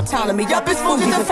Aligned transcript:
No 0.00 0.06
autonomy. 0.06 0.44
Yup, 0.44 0.66
it's 0.66 0.80
Fugees 0.80 1.29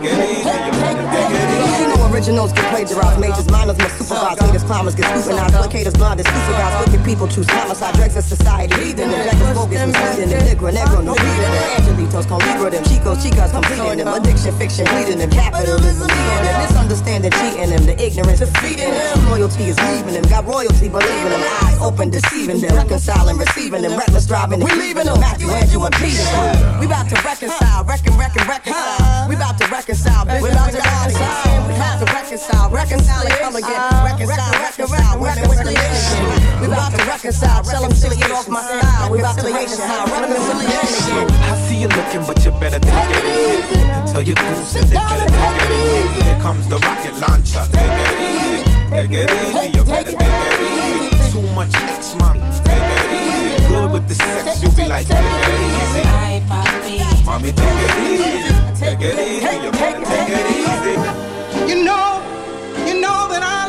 Take 0.00 0.16
it 0.16 0.32
easy, 0.32 0.48
you 0.48 0.72
better 0.80 1.04
take 1.12 1.28
it 1.28 1.60
easy. 1.60 1.82
You 1.84 1.88
know 1.92 2.08
originals 2.08 2.52
get 2.56 2.64
plagiarized, 2.72 3.20
majors, 3.20 3.48
minors 3.52 3.76
must 3.76 3.98
supervise, 4.00 4.40
leaders, 4.40 4.64
climbers 4.64 4.94
get 4.94 5.04
scrutinized, 5.12 5.52
applicators, 5.52 5.92
blinders, 5.92 6.24
super 6.24 6.56
guys, 6.56 6.72
wicked 6.80 7.04
people 7.04 7.28
choose 7.28 7.48
homicide, 7.50 7.94
dregs 7.96 8.16
of 8.16 8.24
society, 8.24 8.72
heathen, 8.80 9.10
and 9.12 9.28
reckless 9.28 9.52
bogus, 9.52 9.76
misleading 9.76 10.30
them, 10.32 10.40
negro, 10.48 10.72
negro, 10.72 11.04
no 11.04 11.12
reading 11.12 11.52
them, 11.52 11.64
angelitos, 11.76 12.26
con 12.26 12.40
libro 12.48 12.70
them, 12.70 12.84
chicos, 12.84 13.20
chicas, 13.20 13.52
completing 13.52 13.98
them, 14.00 14.08
addiction, 14.08 14.56
fiction, 14.56 14.84
bleeding 14.88 15.18
them, 15.18 15.28
capitalism, 15.28 16.08
leading 16.08 16.44
them, 16.48 16.56
misunderstanding, 16.64 17.32
cheating 17.36 17.68
them, 17.68 17.84
the 17.84 17.96
ignorance, 18.00 18.40
defeating 18.40 18.88
them, 18.88 19.28
loyalty 19.28 19.64
is 19.68 19.78
leaving 19.92 20.16
them, 20.16 20.24
got 20.32 20.48
royalty, 20.48 20.88
believing 20.88 21.28
them, 21.28 21.44
eyes 21.60 21.76
open, 21.84 22.08
deceiving 22.08 22.60
them, 22.60 22.72
reconciling, 22.74 23.36
receiving 23.36 23.82
them, 23.82 23.92
reckless 24.00 24.24
driving, 24.26 24.60
we 24.60 24.72
leaving 24.80 25.04
them, 25.04 25.20
Matthew, 25.20 25.48
Andrew, 25.52 25.84
and 25.84 25.94
Peter, 26.00 26.24
we 26.80 26.86
about 26.88 27.04
to 27.12 27.20
reconcile, 27.20 27.84
reckon, 27.84 28.16
reckon, 28.16 28.48
reconcile, 28.48 29.09
we 29.28 29.34
about 29.36 29.58
to 29.58 29.66
reconcile, 29.68 30.24
bitch, 30.26 30.42
we 30.42 30.48
about 30.50 30.70
to 30.70 30.78
reconcile, 30.78 31.68
we 31.68 31.74
about 31.74 31.98
to 31.98 32.04
reconcile, 32.12 32.70
reconcile 32.70 33.22
and 33.26 33.34
come 33.40 33.56
again. 33.56 33.80
Reconcile, 34.04 34.52
reconcile, 34.60 35.20
women. 35.20 35.48
We 36.60 36.66
about 36.66 36.92
to 36.92 37.04
reconcile, 37.06 37.62
tell 37.62 37.82
them 37.82 37.92
get 38.18 38.30
off 38.30 38.48
my 38.48 38.62
style. 38.62 39.10
We 39.10 39.18
about 39.20 39.38
to 39.38 39.52
reconcile, 39.52 40.06
reconciliation. 40.06 41.30
I 41.30 41.56
see 41.68 41.76
you 41.82 41.88
looking, 41.88 42.24
but 42.26 42.44
you 42.44 42.50
better 42.52 42.78
take 42.78 42.92
it 42.92 43.24
easy. 43.34 44.12
Tell 44.12 44.22
your 44.22 44.36
goons 44.36 44.72
that 44.74 44.84
they 44.88 44.96
better 44.96 45.28
take 45.30 45.62
it 45.62 45.72
easy. 45.80 46.24
Here 46.24 46.40
comes 46.40 46.66
the 46.68 46.78
rocket 46.78 47.14
launcher. 47.20 47.64
Take 47.72 47.90
it 47.90 48.18
easy. 48.20 48.64
Take 48.90 49.12
it 49.12 49.30
easy, 49.30 49.78
you 49.78 49.84
better 49.84 50.12
take 50.12 50.20
it 50.20 50.60
easy. 51.12 51.32
Too 51.32 51.46
much 51.54 51.74
X, 51.74 52.14
mommy. 52.16 52.49
Good 53.70 53.92
with 53.92 54.08
the 54.08 54.14
sex, 54.16 54.62
you 54.62 54.68
be 54.70 54.84
like, 54.88 55.06
take 55.06 55.16
it 55.16 55.60
easy. 55.70 56.02
Mommy, 57.24 57.52
take 57.52 57.82
it 57.86 57.94
easy. 58.10 58.50
Take 58.74 59.00
it 59.00 59.16
easy, 59.16 59.54
you 59.64 59.70
better 59.70 60.04
take 60.04 60.30
it 60.38 60.46
easy. 60.58 60.94
You 61.70 61.84
know, 61.84 62.06
you 62.84 62.94
know 63.00 63.28
that 63.30 63.42
I 63.44 63.59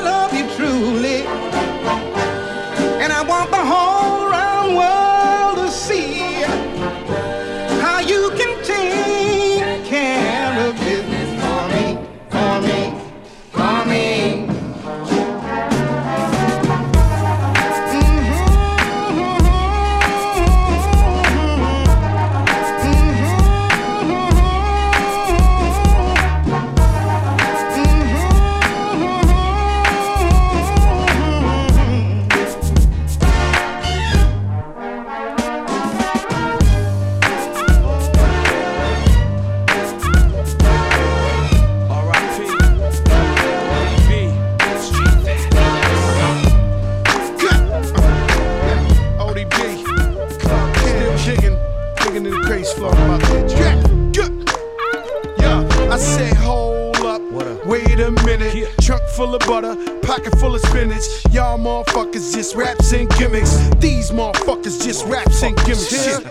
motherfuckers 61.62 62.34
just 62.34 62.56
raps 62.56 62.92
and 62.92 63.10
gimmicks. 63.12 63.70
These 63.80 64.12
motherfuckers 64.12 64.84
just 64.84 65.06
raps 65.06 65.44
and 65.44 65.56
gimmicks. 65.58 65.90
Shit. 65.90 66.26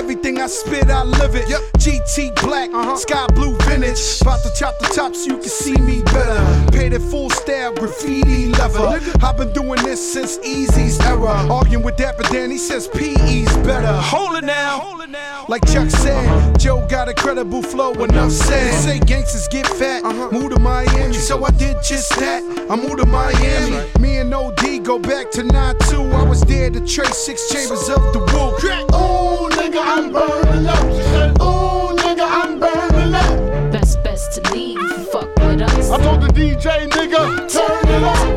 Everything 0.00 0.40
I 0.40 0.46
spit, 0.46 0.88
I 0.90 1.04
live 1.04 1.34
it. 1.34 1.44
GT 1.78 2.34
black, 2.42 2.70
sky 2.96 3.26
blue 3.34 3.54
vintage. 3.58 4.00
About 4.22 4.42
to 4.42 4.50
chop 4.58 4.78
the 4.78 4.86
top 4.86 5.14
so 5.14 5.26
you 5.26 5.36
can 5.38 5.48
see 5.48 5.76
me 5.76 6.02
better. 6.04 6.70
Paid 6.72 6.94
it 6.94 7.02
full 7.02 7.28
style, 7.28 7.74
graffiti 7.74 8.46
leather. 8.46 8.98
I've 9.22 9.36
been 9.36 9.52
doing 9.52 9.82
this 9.82 10.00
since 10.12 10.38
Easy's 10.38 10.98
era. 11.00 11.46
Arguing 11.52 11.84
with 11.84 11.96
Dapper 11.96 12.22
Dan, 12.24 12.50
he 12.50 12.56
says 12.56 12.88
PE's 12.88 13.54
better. 13.58 13.92
Hold 13.92 14.38
it 14.38 14.44
now. 14.46 14.96
Like 15.48 15.66
Chuck 15.66 15.90
said, 15.90 16.58
Joe 16.58 16.86
got 16.88 17.08
a 17.08 17.14
credible 17.14 17.62
flow, 17.62 17.92
enough 17.92 18.32
said. 18.32 18.72
Say 18.80 18.98
gangsters 19.00 19.48
get 19.48 19.66
fat, 19.66 20.02
move 20.32 20.54
to 20.54 20.60
Miami. 20.60 21.14
So 21.14 21.44
I 21.44 21.50
did 21.50 21.76
just 21.82 22.10
that. 22.18 22.42
I 22.70 22.76
moved 22.76 22.98
to 22.98 23.06
Miami. 23.06 23.86
Me 24.00 24.18
and 24.18 24.32
OD 24.32 24.82
go 24.82 24.98
back 24.98 25.30
to 25.32 25.42
9-2. 25.42 26.14
I 26.14 26.22
was 26.28 26.40
there 26.42 26.70
to 26.70 26.80
trace 26.86 27.16
six 27.16 27.52
chambers 27.52 27.88
of 27.88 28.00
the 28.12 28.20
wool. 28.32 28.54
Ooh, 28.94 29.48
nigga, 29.50 29.82
I'm 29.92 30.12
burning 30.12 30.66
said, 31.10 31.30
Ooh, 31.42 31.96
nigga, 31.96 32.24
I'm 32.24 32.60
burning 32.60 33.12
up. 33.12 33.72
Best, 33.72 34.00
best 34.04 34.40
to 34.40 34.52
leave. 34.52 34.78
Fuck 35.08 35.34
with 35.38 35.62
us. 35.62 35.90
I 35.90 36.00
told 36.00 36.22
the 36.22 36.28
DJ, 36.28 36.88
nigga, 36.88 37.50
turn 37.50 37.88
it 37.88 38.04
up. 38.04 38.29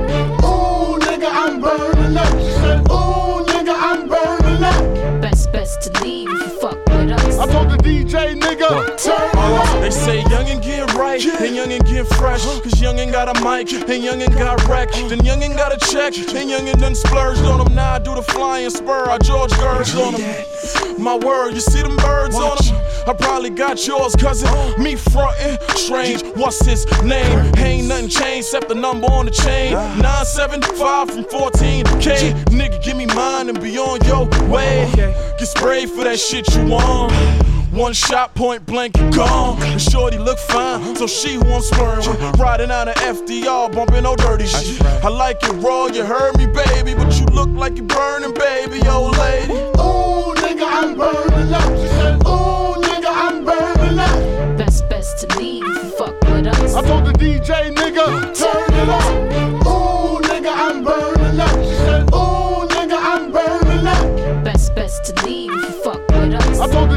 Nigga, 8.70 9.04
turn 9.04 9.30
up. 9.36 9.82
They 9.82 9.90
say 9.90 10.22
youngin' 10.24 10.62
get 10.62 10.94
right, 10.94 11.24
and 11.24 11.56
youngin' 11.56 11.86
get 11.86 12.08
fresh. 12.08 12.44
Cause 12.44 12.82
young 12.82 12.98
youngin' 12.98 13.12
got 13.12 13.36
a 13.36 13.40
mic, 13.44 13.72
and 13.74 14.04
young 14.04 14.20
youngin' 14.20 14.38
got 14.38 14.66
wrecked. 14.68 14.94
Then 14.94 15.20
youngin' 15.20 15.56
got 15.56 15.74
a 15.74 15.78
check, 15.92 16.18
and 16.18 16.50
youngin' 16.50 16.80
done 16.80 16.96
splurged 16.96 17.42
on 17.42 17.64
them. 17.64 17.76
Now 17.76 17.94
I 17.94 18.00
do 18.00 18.16
the 18.16 18.22
flying 18.22 18.70
spur, 18.70 19.10
I 19.10 19.18
George 19.20 19.52
Gersh 19.52 19.96
on 20.00 20.14
them. 20.14 21.02
My 21.02 21.16
word, 21.16 21.54
you 21.54 21.60
see 21.60 21.82
them 21.82 21.98
birds 21.98 22.36
on 22.36 22.58
them? 22.58 22.76
I 23.06 23.14
probably 23.14 23.50
got 23.50 23.86
yours, 23.86 24.16
cousin. 24.16 24.50
Me 24.82 24.96
frontin', 24.96 25.58
strange. 25.76 26.24
What's 26.36 26.66
his 26.66 26.86
name? 27.04 27.52
Ain't 27.58 27.88
nothing 27.88 28.10
changed 28.10 28.48
except 28.48 28.70
the 28.70 28.76
number 28.76 29.08
on 29.08 29.26
the 29.26 29.32
chain. 29.32 29.74
975 29.74 31.10
from 31.10 31.24
14K. 31.26 32.46
Nigga, 32.46 32.82
give 32.82 32.96
me 32.96 33.06
mine 33.08 33.50
and 33.50 33.60
be 33.60 33.78
on 33.78 34.00
your 34.06 34.28
way. 34.50 34.90
Get 34.96 35.48
sprayed 35.48 35.90
for 35.90 36.04
that 36.06 36.20
shit 36.20 36.48
you 36.56 36.66
want. 36.66 37.53
One 37.74 37.94
shot, 37.94 38.36
point 38.36 38.68
blank, 38.68 38.98
you 38.98 39.10
gone. 39.12 39.60
The 39.60 39.80
shorty 39.80 40.20
look 40.20 40.38
fine, 40.38 40.96
so 40.96 41.08
she 41.08 41.34
who 41.34 41.42
I'm 41.42 41.62
splurring 41.62 42.08
with. 42.08 42.40
Riding 42.40 42.70
out 42.70 42.88
of 42.88 42.94
FDR, 42.96 43.74
bumping 43.74 44.04
no 44.04 44.16
dirty 44.16 44.46
shit. 44.46 44.80
I 45.04 45.10
like 45.10 45.42
it 45.42 45.54
raw, 45.54 45.88
you 45.88 46.06
heard 46.06 46.38
me, 46.38 46.46
baby, 46.46 46.94
but 46.94 47.20
you 47.20 47.26
look 47.26 47.50
like 47.50 47.76
you 47.76 47.84
burning, 47.84 48.36
baby, 48.36 48.88
old 48.88 49.18
lady. 49.18 49.54
Ooh, 49.54 50.36
nigga, 50.38 50.68
I'm 50.68 50.96
burning 50.96 51.52
up. 51.52 51.78
She 51.80 51.88
said, 51.88 52.16
Ooh, 52.28 52.80
nigga, 52.80 53.10
I'm 53.10 53.44
burning 53.44 53.98
up. 53.98 54.58
Best, 54.58 54.88
best 54.88 55.28
to 55.28 55.38
leave 55.40 55.66
fuck 55.98 56.14
with 56.26 56.46
us. 56.46 56.76
I 56.76 56.82
told 56.84 57.06
the 57.06 57.14
DJ, 57.14 57.74
nigga, 57.74 58.38
turn 58.38 58.74
it 58.82 58.90
up. 58.90 59.53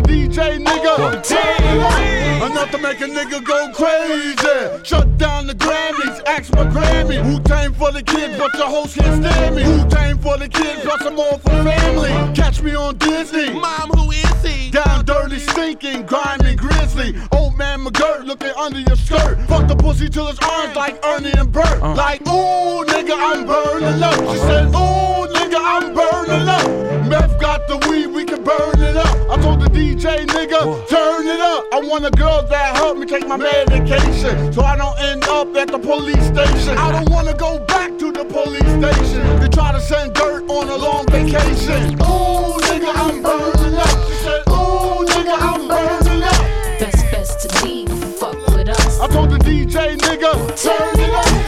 DJ, 0.06 0.62
nigga, 0.64 1.22
turn 1.22 1.64
it. 1.64 2.50
Enough 2.50 2.70
to 2.70 2.78
make 2.78 3.00
a 3.00 3.04
nigga 3.06 3.44
go 3.44 3.72
crazy. 3.72 4.84
Shut 4.84 5.18
down 5.18 5.46
the 5.46 5.54
Grammys, 5.54 6.22
ask 6.26 6.52
my 6.54 6.64
Grammy. 6.64 7.22
Wu 7.24 7.40
Tang 7.40 7.72
for 7.74 7.90
the 7.92 8.02
kids, 8.02 8.38
but 8.38 8.54
your 8.54 8.68
host 8.68 8.96
can't 8.98 9.22
stand 9.24 9.56
me. 9.56 9.64
Wu 9.64 9.88
Tang 9.88 10.18
for 10.18 10.36
the 10.38 10.48
kids, 10.48 10.82
plus 10.82 11.02
I'm 11.02 11.18
all 11.18 11.38
for 11.38 11.50
family. 11.50 12.10
Catch 12.34 12.62
me 12.62 12.74
on 12.74 12.96
Disney. 12.98 13.52
Mom, 13.54 13.90
who 13.90 14.10
is 14.12 14.42
he? 14.44 14.70
Down 14.70 15.04
dirty, 15.04 15.38
stinking, 15.38 16.06
grimy, 16.06 16.54
grizzly. 16.56 17.14
Old 17.32 17.56
man 17.56 17.80
McGirt 17.84 18.26
looking 18.26 18.52
under 18.58 18.80
your 18.80 18.96
skirt. 18.96 19.38
Fuck 19.48 19.66
the 19.68 19.76
pussy 19.76 20.08
till 20.08 20.28
it's 20.28 20.38
orange 20.44 20.76
like 20.76 21.04
Ernie 21.04 21.32
and 21.32 21.50
Bert. 21.50 21.82
Uh. 21.82 21.94
Like, 21.94 22.20
ooh, 22.28 22.84
nigga, 22.84 23.14
I'm 23.16 23.46
burning 23.46 24.02
up. 24.02 24.14
She 24.14 24.38
said, 24.38 24.66
ooh, 24.68 25.26
nigga, 25.34 25.58
I'm 25.58 25.94
burning 25.94 26.48
up. 26.48 27.06
Meth 27.08 27.40
got 27.40 27.66
the 27.68 27.78
weed, 27.88 28.08
we 28.08 28.24
can 28.24 28.44
burn 28.44 28.80
it 28.80 28.96
up. 28.96 29.16
I 29.30 29.40
told 29.42 29.60
the 29.60 29.68
DJ, 29.68 29.95
nigga, 30.04 30.88
turn 30.88 31.26
it 31.26 31.40
up. 31.40 31.64
I 31.72 31.80
want 31.80 32.04
a 32.04 32.10
girl 32.10 32.42
that 32.42 32.76
help 32.76 32.98
me 32.98 33.06
take 33.06 33.26
my 33.26 33.36
medication. 33.36 34.52
So 34.52 34.62
I 34.62 34.76
don't 34.76 34.98
end 35.00 35.24
up 35.24 35.54
at 35.56 35.68
the 35.68 35.78
police 35.78 36.26
station. 36.26 36.76
I 36.76 36.92
don't 36.92 37.10
wanna 37.10 37.34
go 37.34 37.58
back 37.60 37.98
to 37.98 38.12
the 38.12 38.24
police 38.24 38.60
station. 38.60 39.40
They 39.40 39.48
try 39.48 39.72
to 39.72 39.80
send 39.80 40.14
dirt 40.14 40.48
on 40.48 40.68
a 40.68 40.76
long 40.76 41.06
vacation. 41.06 41.94
Ooh, 42.00 42.58
nigga, 42.68 42.92
I'm 42.94 43.22
burning 43.22 43.76
up. 43.76 44.08
She 44.08 44.14
said, 44.24 44.42
ooh, 44.48 45.04
nigga, 45.06 45.36
I'm 45.38 45.68
burning 45.68 46.22
up. 46.22 46.80
Best, 46.80 47.10
best 47.10 47.48
to 47.48 47.64
leave 47.64 47.88
fuck 48.16 48.36
with 48.48 48.68
us. 48.68 49.00
I 49.00 49.08
told 49.08 49.30
the 49.30 49.38
DJ, 49.38 49.96
nigga, 49.96 50.62
turn 50.62 51.00
it 51.00 51.14
up. 51.14 51.45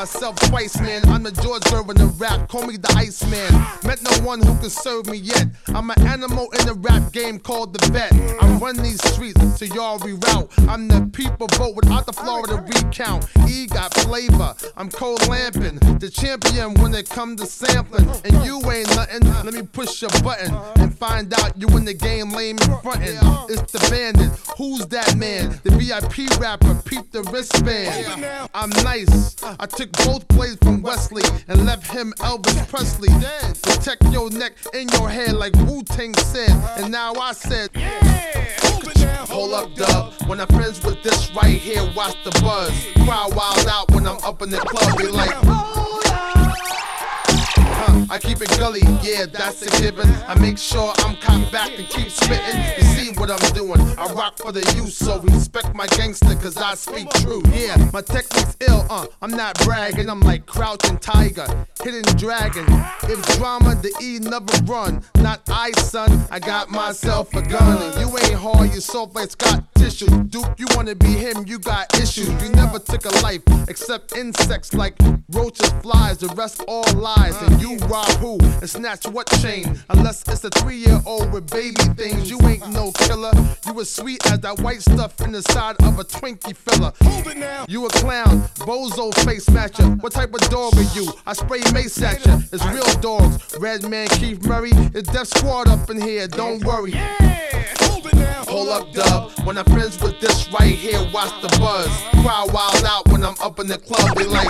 Myself 0.00 0.34
twice, 0.48 0.80
man. 0.80 1.06
I'm 1.10 1.22
the 1.22 1.30
George 1.30 1.60
Gervin 1.64 2.02
of 2.02 2.18
rap, 2.18 2.48
call 2.48 2.66
me 2.66 2.78
the 2.78 2.90
Iceman. 2.96 3.52
Met 3.84 4.02
no 4.02 4.26
one 4.26 4.40
who 4.40 4.56
can 4.58 4.70
serve 4.70 5.04
me 5.08 5.18
yet. 5.18 5.48
I'm 5.74 5.90
an 5.90 6.06
animal 6.06 6.50
in 6.58 6.64
the 6.64 6.72
rap 6.72 7.12
game 7.12 7.38
called 7.38 7.74
the 7.74 7.92
vet. 7.92 8.10
I 8.42 8.50
run 8.56 8.78
these 8.78 9.02
streets, 9.12 9.58
so 9.58 9.66
y'all 9.66 9.98
reroute. 9.98 10.48
I'm 10.66 10.88
the 10.88 11.10
people 11.12 11.48
vote 11.48 11.76
without 11.76 12.06
the 12.06 12.14
Florida 12.14 12.64
recount. 12.66 13.26
E 13.46 13.66
got 13.66 13.92
flavor, 13.92 14.54
I'm 14.74 14.88
cold 14.88 15.28
lamping. 15.28 15.78
The 15.98 16.08
champion 16.08 16.72
when 16.80 16.94
it 16.94 17.10
come 17.10 17.36
to 17.36 17.44
sampling. 17.44 18.08
And 18.24 18.42
you 18.42 18.58
ain't 18.70 18.88
nothing, 18.96 19.28
let 19.44 19.52
me 19.52 19.62
push 19.62 20.00
your 20.00 20.10
button 20.22 20.54
and 20.76 20.96
find 20.96 21.34
out 21.34 21.58
you 21.58 21.68
in 21.76 21.84
the 21.84 21.92
game 21.92 22.30
lame 22.30 22.56
in 22.56 22.78
frontin'. 22.78 23.18
It's 23.50 23.72
the 23.72 23.86
bandit, 23.90 24.30
who's 24.56 24.86
that 24.86 25.14
man? 25.16 25.60
The 25.62 25.72
VIP 25.72 26.40
rapper, 26.40 26.74
peep 26.86 27.10
the 27.10 27.22
wristband. 27.24 28.24
I'm 28.54 28.70
nice, 28.82 29.36
I 29.42 29.66
took 29.66 29.89
both 29.92 30.26
blades 30.28 30.58
from 30.62 30.82
Wesley 30.82 31.22
and 31.48 31.66
left 31.66 31.90
him 31.90 32.12
Elvis 32.18 32.68
Presley. 32.68 33.08
Protect 33.62 34.02
your 34.12 34.30
neck 34.30 34.52
and 34.74 34.90
your 34.92 35.08
head 35.08 35.32
like 35.32 35.54
Wu 35.66 35.82
Tang 35.82 36.14
said. 36.14 36.50
And 36.78 36.90
now 36.92 37.14
I 37.14 37.32
said, 37.32 37.70
yeah, 37.74 39.26
Hold 39.26 39.52
up, 39.54 39.74
dub. 39.74 40.12
When 40.26 40.40
I'm 40.40 40.48
friends 40.48 40.82
with 40.84 41.02
this 41.02 41.30
right 41.34 41.56
here, 41.56 41.82
watch 41.94 42.16
the 42.24 42.30
buzz. 42.42 42.72
Crowd 43.04 43.34
wild 43.34 43.66
out 43.68 43.90
when 43.92 44.06
I'm 44.06 44.18
up 44.24 44.42
in 44.42 44.50
the 44.50 44.58
club. 44.58 44.98
Be 44.98 45.06
like, 45.06 45.30
Huh, 47.82 48.06
I 48.10 48.18
keep 48.18 48.42
it 48.42 48.50
gully, 48.58 48.82
yeah, 49.02 49.24
that's 49.24 49.62
a 49.62 49.70
given. 49.80 50.06
I 50.28 50.38
make 50.38 50.58
sure 50.58 50.92
I'm 50.98 51.16
cocked 51.16 51.50
back 51.50 51.78
and 51.78 51.88
keep 51.88 52.10
spitting. 52.10 52.60
You 52.76 52.84
see 52.94 53.12
what 53.18 53.30
I'm 53.30 53.54
doing? 53.54 53.80
I 53.98 54.12
rock 54.12 54.36
for 54.36 54.52
the 54.52 54.60
youth, 54.76 54.92
so 54.92 55.18
respect 55.20 55.74
my 55.74 55.86
gangster, 55.86 56.34
cause 56.34 56.58
I 56.58 56.74
speak 56.74 57.08
true. 57.22 57.42
Yeah, 57.54 57.76
my 57.90 58.02
technique's 58.02 58.56
ill, 58.68 58.86
uh, 58.90 59.06
I'm 59.22 59.30
not 59.30 59.58
bragging. 59.64 60.10
I'm 60.10 60.20
like 60.20 60.44
crouching 60.44 60.98
tiger, 60.98 61.46
hidden 61.82 62.04
dragon. 62.16 62.66
If 63.04 63.24
drama, 63.38 63.74
the 63.76 63.94
E 64.02 64.18
never 64.18 64.52
run. 64.70 65.02
Not 65.16 65.40
I, 65.48 65.70
son, 65.80 66.26
I 66.30 66.38
got 66.38 66.68
myself 66.70 67.34
a 67.34 67.40
gun. 67.40 67.80
And 67.82 68.00
you 68.00 68.18
ain't 68.18 68.34
hard, 68.34 68.74
you 68.74 68.80
soft 68.80 69.14
like 69.14 69.30
Scott 69.30 69.69
Duke, 69.80 70.54
you 70.58 70.66
wanna 70.76 70.94
be 70.94 71.08
him, 71.08 71.44
you 71.46 71.58
got 71.58 71.94
issues. 71.96 72.28
You 72.42 72.50
never 72.50 72.78
took 72.78 73.04
a 73.06 73.22
life, 73.22 73.42
except 73.66 74.14
insects 74.14 74.74
like 74.74 74.94
roaches, 75.30 75.68
flies, 75.82 76.18
the 76.18 76.28
rest 76.28 76.62
all 76.68 76.84
lies. 76.94 77.34
And 77.42 77.60
you 77.60 77.76
rob 77.86 78.06
who 78.18 78.38
and 78.38 78.68
snatch 78.68 79.06
what 79.08 79.26
chain? 79.40 79.78
Unless 79.88 80.28
it's 80.28 80.44
a 80.44 80.50
three 80.50 80.76
year 80.76 81.00
old 81.06 81.32
with 81.32 81.50
baby 81.50 81.82
things. 81.96 82.30
You 82.30 82.38
ain't 82.42 82.68
no 82.70 82.92
killer. 82.92 83.32
You 83.66 83.80
as 83.80 83.90
sweet 83.90 84.24
as 84.30 84.40
that 84.40 84.60
white 84.60 84.82
stuff 84.82 85.20
in 85.22 85.32
the 85.32 85.42
side 85.42 85.76
of 85.80 85.98
a 85.98 86.04
Twinkie 86.04 86.56
filler. 86.56 86.92
Hold 87.02 87.26
it 87.26 87.38
now. 87.38 87.64
You 87.68 87.86
a 87.86 87.88
clown, 87.88 88.42
bozo 88.58 89.14
face 89.24 89.46
matcher. 89.46 90.00
What 90.02 90.12
type 90.12 90.32
of 90.34 90.40
dog 90.50 90.76
are 90.76 90.94
you? 90.94 91.10
I 91.26 91.32
spray 91.32 91.62
mace 91.72 92.00
at 92.02 92.24
ya. 92.26 92.38
It's 92.52 92.64
real 92.66 93.00
dogs. 93.00 93.56
Redman 93.58 94.08
Keith 94.08 94.46
Murray. 94.46 94.72
It's 94.94 95.10
Def 95.10 95.26
Squad 95.28 95.68
up 95.68 95.88
in 95.90 96.00
here. 96.00 96.28
Don't 96.28 96.62
worry. 96.64 96.94
Hold 98.48 98.68
up, 98.68 98.92
dub. 98.92 99.30
When 99.44 99.58
I'm 99.58 99.64
friends 99.66 100.00
with 100.00 100.20
this 100.20 100.48
right 100.52 100.74
here, 100.74 101.00
watch 101.12 101.32
the 101.42 101.48
buzz. 101.58 101.88
Crowd 102.22 102.52
wild 102.52 102.84
out 102.84 103.08
when 103.08 103.24
I'm 103.24 103.36
up 103.42 103.58
in 103.60 103.66
the 103.66 103.78
club. 103.78 104.16
They 104.16 104.24
like. 104.24 104.48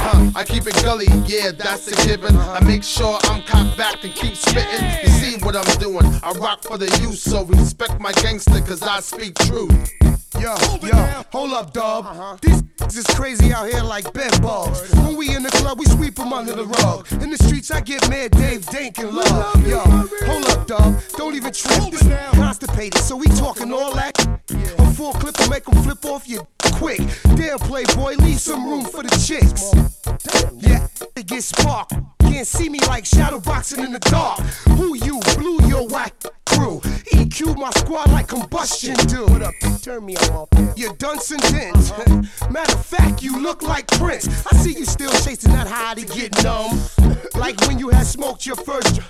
Huh, 0.00 0.30
I 0.34 0.44
keep 0.44 0.66
it 0.66 0.74
gully, 0.82 1.06
yeah, 1.26 1.50
that's 1.50 1.88
a 1.88 2.06
given. 2.06 2.36
I 2.36 2.60
make 2.64 2.82
sure 2.82 3.18
I'm 3.24 3.42
cocked 3.42 3.76
back 3.76 4.04
and 4.04 4.14
keep 4.14 4.36
spitting. 4.36 4.84
You 5.02 5.08
see 5.08 5.36
what 5.44 5.56
I'm 5.56 5.78
doing? 5.78 6.06
I 6.22 6.32
rock 6.32 6.62
for 6.62 6.78
the 6.78 6.86
youth, 7.02 7.18
so 7.18 7.44
respect 7.44 8.00
my 8.00 8.12
gangster, 8.12 8.60
cause 8.60 8.82
I 8.82 9.00
speak 9.00 9.34
true. 9.40 9.68
Yo, 10.34 10.54
yo, 10.82 11.24
hold 11.32 11.52
up, 11.52 11.72
dog. 11.72 12.40
These 12.40 12.62
is 12.98 13.06
crazy 13.16 13.52
out 13.52 13.68
here 13.68 13.82
like 13.82 14.12
bed 14.12 14.40
bugs. 14.42 14.92
When 14.94 15.16
we 15.16 15.34
in 15.34 15.42
the 15.42 15.50
club, 15.50 15.78
we 15.78 15.86
sweep 15.86 16.16
them 16.16 16.32
under 16.32 16.54
the 16.54 16.64
rug. 16.64 17.10
In 17.22 17.30
the 17.30 17.38
streets, 17.38 17.70
I 17.70 17.80
get 17.80 18.08
mad 18.10 18.32
Dave 18.32 18.66
Dank 18.66 18.98
and 18.98 19.12
love. 19.12 19.66
Yo, 19.66 19.78
hold 19.78 20.44
up, 20.50 20.66
dog. 20.66 21.00
Don't 21.16 21.34
even 21.34 21.52
trip. 21.52 21.90
This 21.90 22.02
constipated, 22.34 23.00
so 23.00 23.16
we 23.16 23.26
talking 23.28 23.72
all 23.72 23.94
that. 23.94 24.18
A 24.50 24.92
full 24.92 25.12
clip 25.14 25.38
will 25.38 25.48
make 25.48 25.64
them 25.64 25.82
flip 25.82 26.04
off 26.04 26.28
you 26.28 26.46
quick. 26.74 27.00
Damn, 27.34 27.58
playboy, 27.58 28.16
leave 28.16 28.38
some 28.38 28.68
room 28.68 28.84
for 28.84 29.02
the 29.02 29.10
chicks. 29.26 29.72
Yeah, 30.60 30.86
it 31.16 31.26
gets 31.26 31.46
sparked. 31.46 31.94
Can't 32.28 32.46
see 32.46 32.68
me 32.68 32.78
like 32.86 33.04
shadow 33.04 33.40
boxing 33.40 33.82
in 33.84 33.92
the 33.92 33.98
dark. 34.00 34.40
Who 34.76 34.94
you? 34.96 35.20
Blue 35.36 35.66
your 35.66 35.88
whack 35.88 36.14
crew. 36.46 36.80
EQ 37.12 37.56
my 37.56 37.70
squad 37.70 38.10
like 38.10 38.28
combustion 38.28 38.94
do. 39.06 39.26
What 39.26 39.42
up? 39.42 39.54
Turn 39.82 40.04
me 40.04 40.16
off. 40.16 40.48
You're 40.76 40.94
Dunson 40.94 41.40
Dent. 41.50 41.92
Matter 42.52 42.74
of 42.74 42.84
fact, 42.84 43.22
you 43.22 43.40
look 43.40 43.62
like 43.62 43.86
Prince. 43.88 44.28
I 44.46 44.56
see 44.56 44.72
you 44.72 44.84
still 44.84 45.12
chasing 45.24 45.52
that 45.52 45.66
high 45.66 45.94
to 45.94 46.04
get 46.04 46.42
numb. 46.42 46.78
Like 47.34 47.60
when 47.68 47.78
you 47.78 47.88
had 47.90 48.04
smoked 48.04 48.46
your 48.46 48.56
first. 48.56 49.00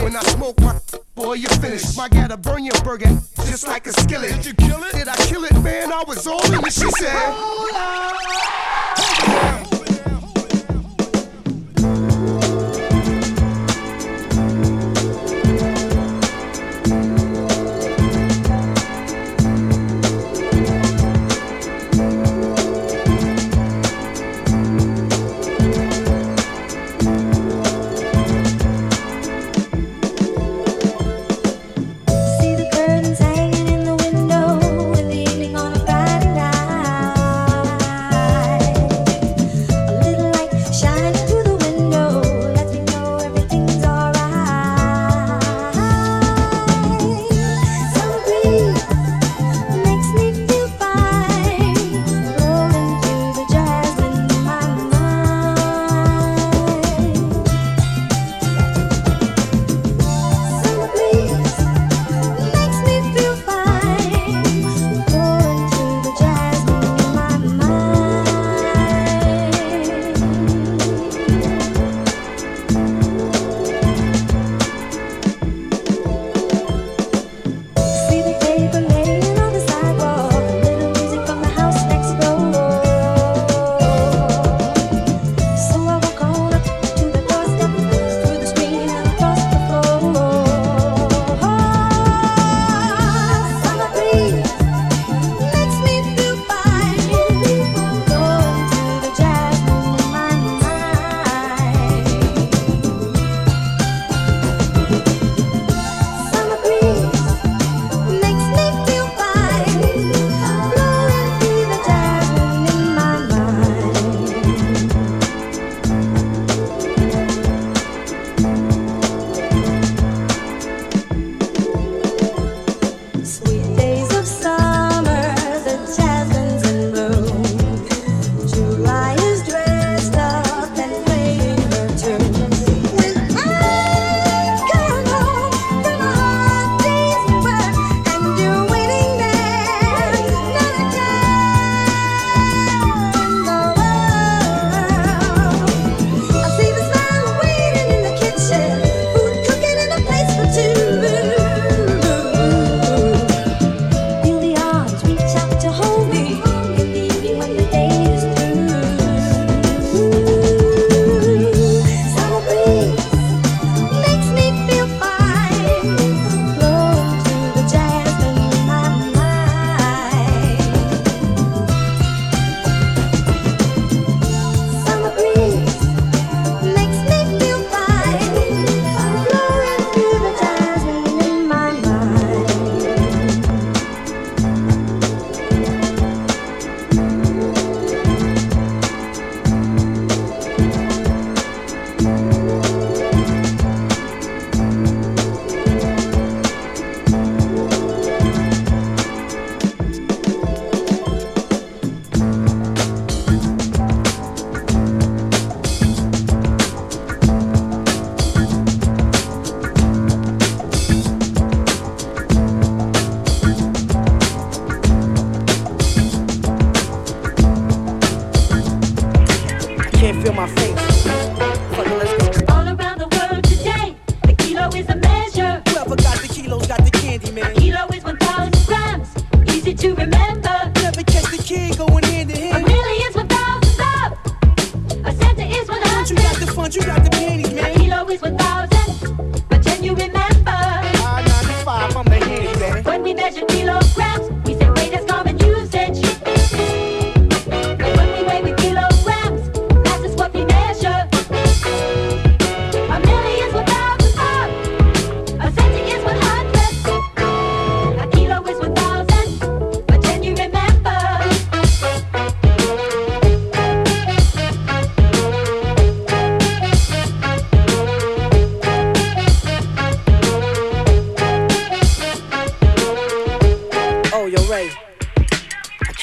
When 0.00 0.14
I 0.14 0.22
smoke 0.22 0.60
my 0.60 0.78
boy, 1.16 1.34
you 1.34 1.48
finished. 1.48 1.96
My 1.96 2.08
gotta 2.08 2.36
burn 2.36 2.64
your 2.64 2.80
burger 2.84 3.08
just 3.46 3.66
like 3.66 3.86
a 3.88 3.92
skillet. 3.92 4.30
Did 4.30 4.46
you 4.46 4.54
kill 4.54 4.82
it? 4.84 4.92
Did 4.92 5.08
I 5.08 5.16
kill 5.16 5.42
it, 5.44 5.60
man? 5.60 5.92
I 5.92 6.04
was 6.06 6.26
all 6.28 6.44
in 6.52 6.64
it. 6.64 6.72
She 6.72 6.88
said. 6.92 7.34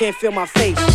Can't 0.05 0.15
feel 0.15 0.31
my 0.31 0.45
face. 0.45 0.94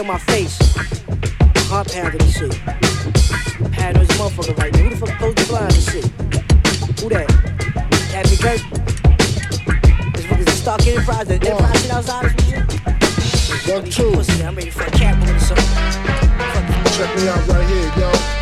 Feel 0.00 0.06
my 0.06 0.18
face. 0.18 0.58
Heart 1.68 1.92
pounding 1.92 2.18
the 2.18 2.32
shit. 2.32 2.54
Had 3.74 3.96
this 3.96 4.08
motherfucker 4.18 4.56
right 4.56 4.72
now. 4.72 4.80
Who 4.80 4.90
the 4.90 4.96
fuck 4.96 5.18
closed 5.18 5.38
the 5.38 5.46
blinds 5.46 5.76
and 5.76 5.84
shit? 5.84 6.04
Who 7.00 7.08
that? 7.10 7.30
Happy 8.10 8.36
Kurt? 8.36 8.60
This 10.14 10.26
fucker's 10.26 10.46
a 10.46 10.56
stock 10.56 10.86
enterprise. 10.86 11.26
The 11.26 11.34
enterprise 11.34 11.82
shit 11.82 11.90
outside 11.90 12.24
or 12.24 12.30
some 12.30 12.46
shit? 12.48 12.64
One, 13.68 13.84
two. 13.90 14.44
I'm 14.44 14.54
ready 14.56 14.70
for 14.70 14.84
a 14.84 14.90
cat 14.90 15.16
or 15.28 15.38
something. 15.38 15.64
Check 16.96 17.16
me 17.16 17.28
out 17.28 17.46
right 17.48 17.68
here, 17.68 17.92
yo. 18.00 18.39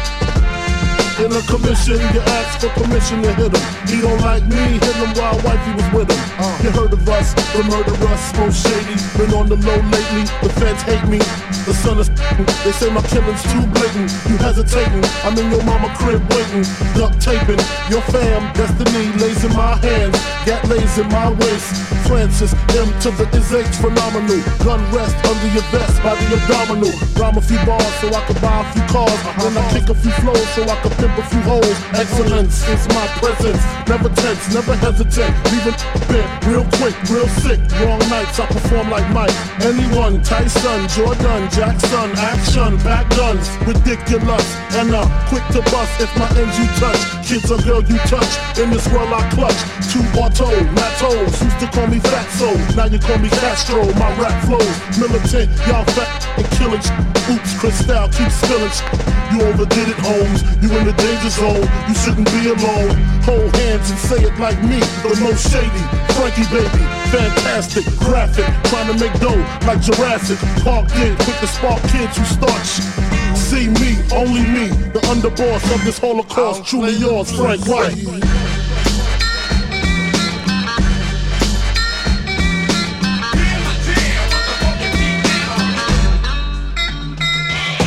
In 1.18 1.32
a 1.34 1.42
commission, 1.50 1.98
you 2.14 2.20
ask 2.38 2.60
for 2.60 2.70
permission 2.78 3.22
to 3.22 3.34
hit 3.34 3.50
him. 3.50 3.64
He 3.90 4.00
don't 4.00 4.20
like 4.20 4.46
me, 4.46 4.78
hit 4.78 4.94
him 5.02 5.10
while 5.18 5.34
wifey 5.42 5.74
was 5.74 5.90
with 5.90 6.10
him. 6.14 6.22
Uh. 6.38 6.62
You 6.62 6.70
heard 6.70 6.92
of 6.92 7.08
us, 7.08 7.34
the 7.34 7.64
murderers, 7.66 8.22
most 8.38 8.62
shady. 8.62 8.94
Been 9.18 9.34
on 9.34 9.48
the 9.48 9.56
low 9.56 9.82
lately, 9.90 10.22
the 10.46 10.50
feds 10.62 10.82
hate 10.82 11.02
me. 11.10 11.18
The 11.66 11.74
son 11.74 11.98
is 11.98 12.08
they 12.64 12.70
say 12.70 12.88
my 12.94 13.02
killing's 13.02 13.42
too 13.50 13.66
blatant. 13.74 14.14
You 14.30 14.38
hesitating, 14.38 15.02
I'm 15.26 15.34
in 15.34 15.50
your 15.50 15.64
mama 15.64 15.90
crib 15.98 16.22
waiting. 16.30 16.62
Duct 16.94 17.18
taping, 17.18 17.58
your 17.90 18.02
fam, 18.14 18.54
destiny 18.54 19.10
lays 19.18 19.42
in 19.42 19.52
my 19.58 19.74
hands. 19.82 20.14
Gat 20.46 20.62
lays 20.70 20.98
in 20.98 21.08
my 21.08 21.34
waist. 21.34 21.98
Francis, 22.06 22.54
M 22.72 22.88
to 23.04 23.10
the 23.12 23.28
is 23.36 23.52
H 23.52 23.68
phenomenal. 23.82 24.40
Gun 24.64 24.80
rest 24.96 25.18
under 25.28 25.50
your 25.52 25.66
vest 25.74 26.00
by 26.00 26.14
the 26.16 26.40
abdominal. 26.40 26.94
Rhyme 27.20 27.36
a 27.36 27.42
few 27.42 27.60
bars 27.66 27.84
so 28.00 28.08
I 28.08 28.22
can 28.24 28.38
buy 28.40 28.64
a 28.64 28.72
few 28.72 28.82
cars. 28.88 29.12
Uh-huh. 29.12 29.42
Then 29.44 29.58
I 29.58 29.64
kick 29.72 29.88
a 29.90 29.94
few 29.94 30.12
flows 30.24 30.48
so 30.56 30.62
I 30.62 30.76
can 30.80 30.92
a 31.16 31.24
few 31.30 31.40
hoes. 31.42 31.76
Excellence 31.94 32.66
is 32.68 32.86
my 32.88 33.06
presence. 33.18 33.62
Never 33.88 34.08
tense, 34.10 34.52
never 34.52 34.74
hesitate. 34.76 35.32
Leaving 35.50 35.78
bent 36.08 36.28
real 36.46 36.66
quick, 36.78 36.96
real 37.08 37.28
sick. 37.40 37.60
Wrong 37.80 37.98
nights, 38.10 38.38
I 38.40 38.46
perform 38.46 38.90
like 38.90 39.08
Mike. 39.12 39.34
Anyone, 39.64 40.22
Tyson, 40.22 40.88
Jordan, 40.88 41.48
Jackson, 41.50 42.10
action, 42.18 42.76
back 42.84 43.08
guns, 43.16 43.48
ridiculous. 43.66 44.46
And 44.76 44.94
I'm 44.94 45.08
quick 45.28 45.46
to 45.56 45.62
bust 45.70 46.00
if 46.00 46.10
my 46.18 46.28
ends 46.36 46.58
you 46.58 46.66
touch. 46.76 47.00
Kids 47.26 47.50
a 47.50 47.58
girl 47.62 47.82
you 47.82 47.98
touch. 48.10 48.32
In 48.58 48.70
this 48.70 48.86
world 48.92 49.12
I 49.12 49.22
clutch. 49.32 49.60
Two 49.92 50.04
auto, 50.20 50.48
Matos, 50.76 51.42
used 51.42 51.60
to 51.60 51.68
call 51.72 51.86
me 51.86 51.98
Fatso. 51.98 52.52
Now 52.76 52.86
you 52.86 52.98
call 52.98 53.18
me 53.18 53.28
Castro. 53.28 53.84
My 53.94 54.10
rap 54.20 54.36
flows 54.44 54.76
militant, 54.98 55.50
y'all 55.66 55.84
fat 55.96 56.10
and 56.36 56.46
killing. 56.58 56.82
Oops, 57.30 57.50
Cristal 57.58 58.08
keeps 58.08 58.34
spilling. 58.34 58.58
You 59.32 59.42
overdid 59.44 59.88
it, 59.88 59.98
Holmes. 60.00 60.42
You 60.62 60.68
in 60.76 60.86
the 60.86 60.94
danger 60.98 61.30
zone. 61.30 61.66
You 61.88 61.94
shouldn't 61.94 62.28
be 62.34 62.50
alone. 62.50 62.94
Hold 63.24 63.54
hands 63.56 63.90
and 63.90 63.98
say 63.98 64.20
it 64.24 64.36
like 64.38 64.58
me. 64.62 64.80
The 65.02 65.14
most 65.22 65.46
shady, 65.50 65.84
Frankie 66.16 66.48
baby, 66.50 66.82
fantastic, 67.14 67.84
graphic, 67.98 68.48
trying 68.70 68.88
to 68.92 68.96
make 68.98 69.14
dough 69.20 69.42
like 69.66 69.80
Jurassic. 69.80 70.38
Park 70.64 70.88
did, 70.92 71.18
quick 71.20 71.38
to 71.40 71.46
spark 71.46 71.80
kids 71.92 72.16
who 72.16 72.24
start 72.24 72.62
shit. 72.66 72.88
See 73.36 73.68
me, 73.80 73.96
only 74.12 74.42
me, 74.42 74.68
the 74.92 75.00
underboss 75.12 75.62
of 75.74 75.84
this 75.84 75.98
Holocaust. 75.98 76.66
Truly 76.66 76.92
yours, 76.92 77.30
Frank 77.32 77.66
White. 77.66 77.94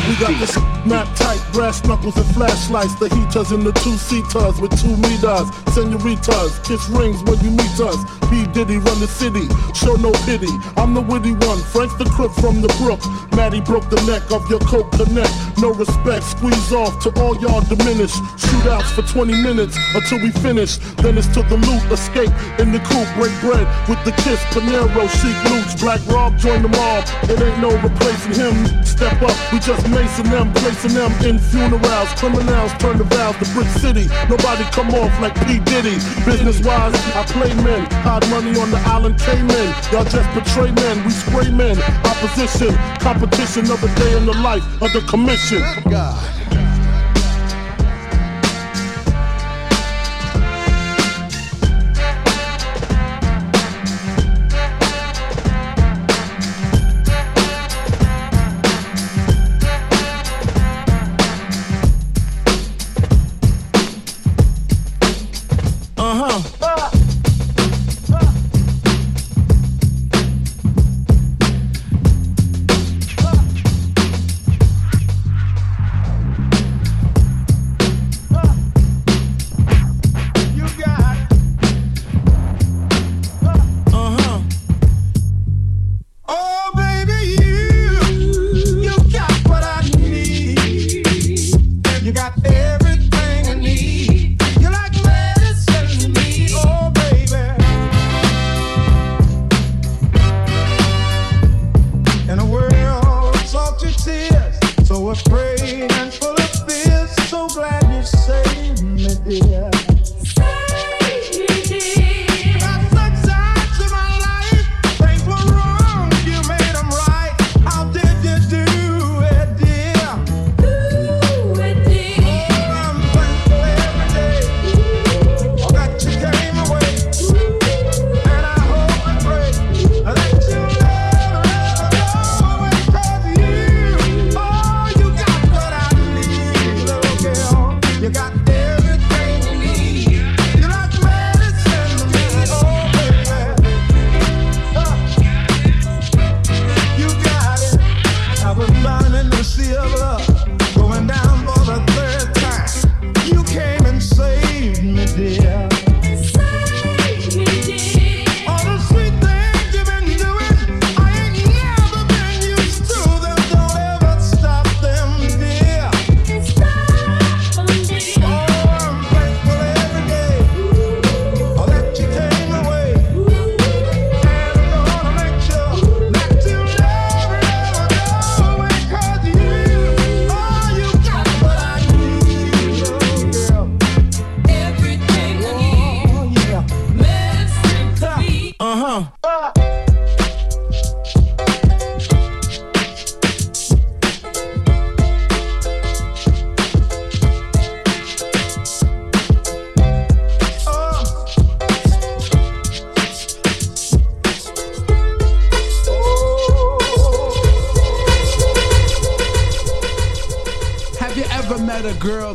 We 0.08 0.17
got 0.17 0.39
this 0.39 0.58
map 0.86 1.20
brass 1.51 1.83
knuckles 1.85 2.17
and 2.17 2.25
flashlights. 2.33 2.95
The 2.95 3.09
heaters 3.09 3.51
in 3.51 3.63
the 3.63 3.71
two 3.83 3.97
seaters 3.97 4.59
with 4.59 4.71
two 4.81 4.95
meters. 4.97 5.47
Senoritas, 5.73 6.59
kiss 6.67 6.87
rings 6.89 7.21
when 7.23 7.39
you 7.39 7.51
meet 7.51 7.79
us. 7.79 7.99
P. 8.29 8.47
Diddy 8.51 8.77
run 8.77 8.99
the 8.99 9.07
city, 9.07 9.47
show 9.75 9.95
no 9.95 10.11
pity. 10.23 10.51
I'm 10.77 10.93
the 10.93 11.01
witty 11.01 11.33
one, 11.47 11.59
Frank 11.71 11.97
the 11.97 12.05
crook 12.05 12.31
from 12.33 12.61
the 12.61 12.71
brook. 12.79 12.99
Maddie 13.35 13.61
broke 13.61 13.89
the 13.89 14.01
neck 14.07 14.23
of 14.31 14.49
your 14.49 14.59
coke 14.59 14.91
connect. 14.91 15.31
No 15.62 15.69
respect, 15.76 16.24
squeeze 16.24 16.74
off 16.74 16.97
to 17.04 17.13
all 17.21 17.38
y'all 17.38 17.62
diminish. 17.62 18.13
Shootouts 18.41 18.97
for 18.97 19.04
20 19.04 19.43
minutes 19.43 19.78
until 19.93 20.17
we 20.17 20.32
finish. 20.41 20.78
Then 20.97 21.19
it's 21.19 21.28
to 21.38 21.43
the 21.43 21.58
loot, 21.58 21.84
escape 21.91 22.34
in 22.58 22.71
the 22.71 22.80
coupe, 22.80 23.06
break 23.13 23.30
bread 23.41 23.69
with 23.88 24.02
the 24.04 24.12
kiss. 24.26 24.41
Panero, 24.50 25.06
chic 25.21 25.38
loots, 25.52 25.80
Black 25.80 26.02
Rob 26.08 26.36
join 26.39 26.63
the 26.63 26.67
mob. 26.67 27.06
It 27.30 27.39
ain't 27.39 27.60
no 27.62 27.69
replacing 27.78 28.34
him. 28.34 28.84
Step 28.84 29.21
up, 29.21 29.38
we 29.54 29.60
just 29.60 29.86
macing 29.86 30.32
them, 30.34 30.52
placing 30.54 30.95
them 30.97 31.12
in 31.21 31.38
funerals. 31.38 32.10
Criminals 32.17 32.74
turn 32.82 32.97
the 32.97 33.06
vows 33.06 33.38
to 33.38 33.45
Brick 33.54 33.69
City. 33.78 34.10
Nobody 34.30 34.63
come 34.74 34.89
off 34.97 35.13
like 35.21 35.36
P. 35.45 35.60
Diddy. 35.60 36.02
Business 36.26 36.58
wise, 36.65 36.97
I 37.13 37.21
play 37.30 37.54
men. 37.62 37.86
Hide 38.02 38.28
money 38.30 38.58
on 38.58 38.71
the 38.71 38.82
island 38.89 39.19
Cayman. 39.19 39.69
Y'all 39.93 40.06
just 40.06 40.30
betray 40.34 40.71
men, 40.71 41.06
we 41.06 41.12
spray 41.12 41.52
men. 41.52 41.78
Opposition, 42.02 42.74
competition 42.97 43.69
of 43.69 43.84
a 43.84 43.89
day 44.02 44.17
in 44.17 44.26
the 44.26 44.38
life 44.41 44.65
of 44.82 44.93
the 44.93 45.02
commission. 45.10 45.50
Oh, 45.53 46.61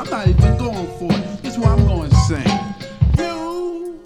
I'm 0.00 0.08
not 0.08 0.28
even 0.28 0.56
going 0.56 0.86
for 0.98 1.12
it. 1.12 1.42
This 1.42 1.52
is 1.52 1.58
what 1.58 1.78
I'm 1.78 1.86
going 1.86 2.08
to 2.08 2.16
sing. 2.20 2.48
You, 3.18 4.00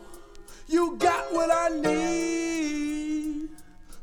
you 0.66 0.96
got 0.96 1.32
what 1.32 1.52
I 1.52 1.68
need. 1.68 3.50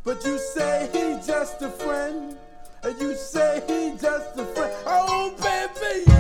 But 0.06 0.24
you 0.24 0.40
say 0.40 0.90
he's 0.94 1.28
just 1.28 1.62
a 1.62 1.68
friend. 1.68 2.38
And 2.84 3.02
you 3.02 3.14
say 3.14 3.62
he's 3.68 4.02
just 4.02 4.40
a 4.40 4.46
friend. 4.46 4.74
Oh, 4.86 5.36
baby, 5.42 6.11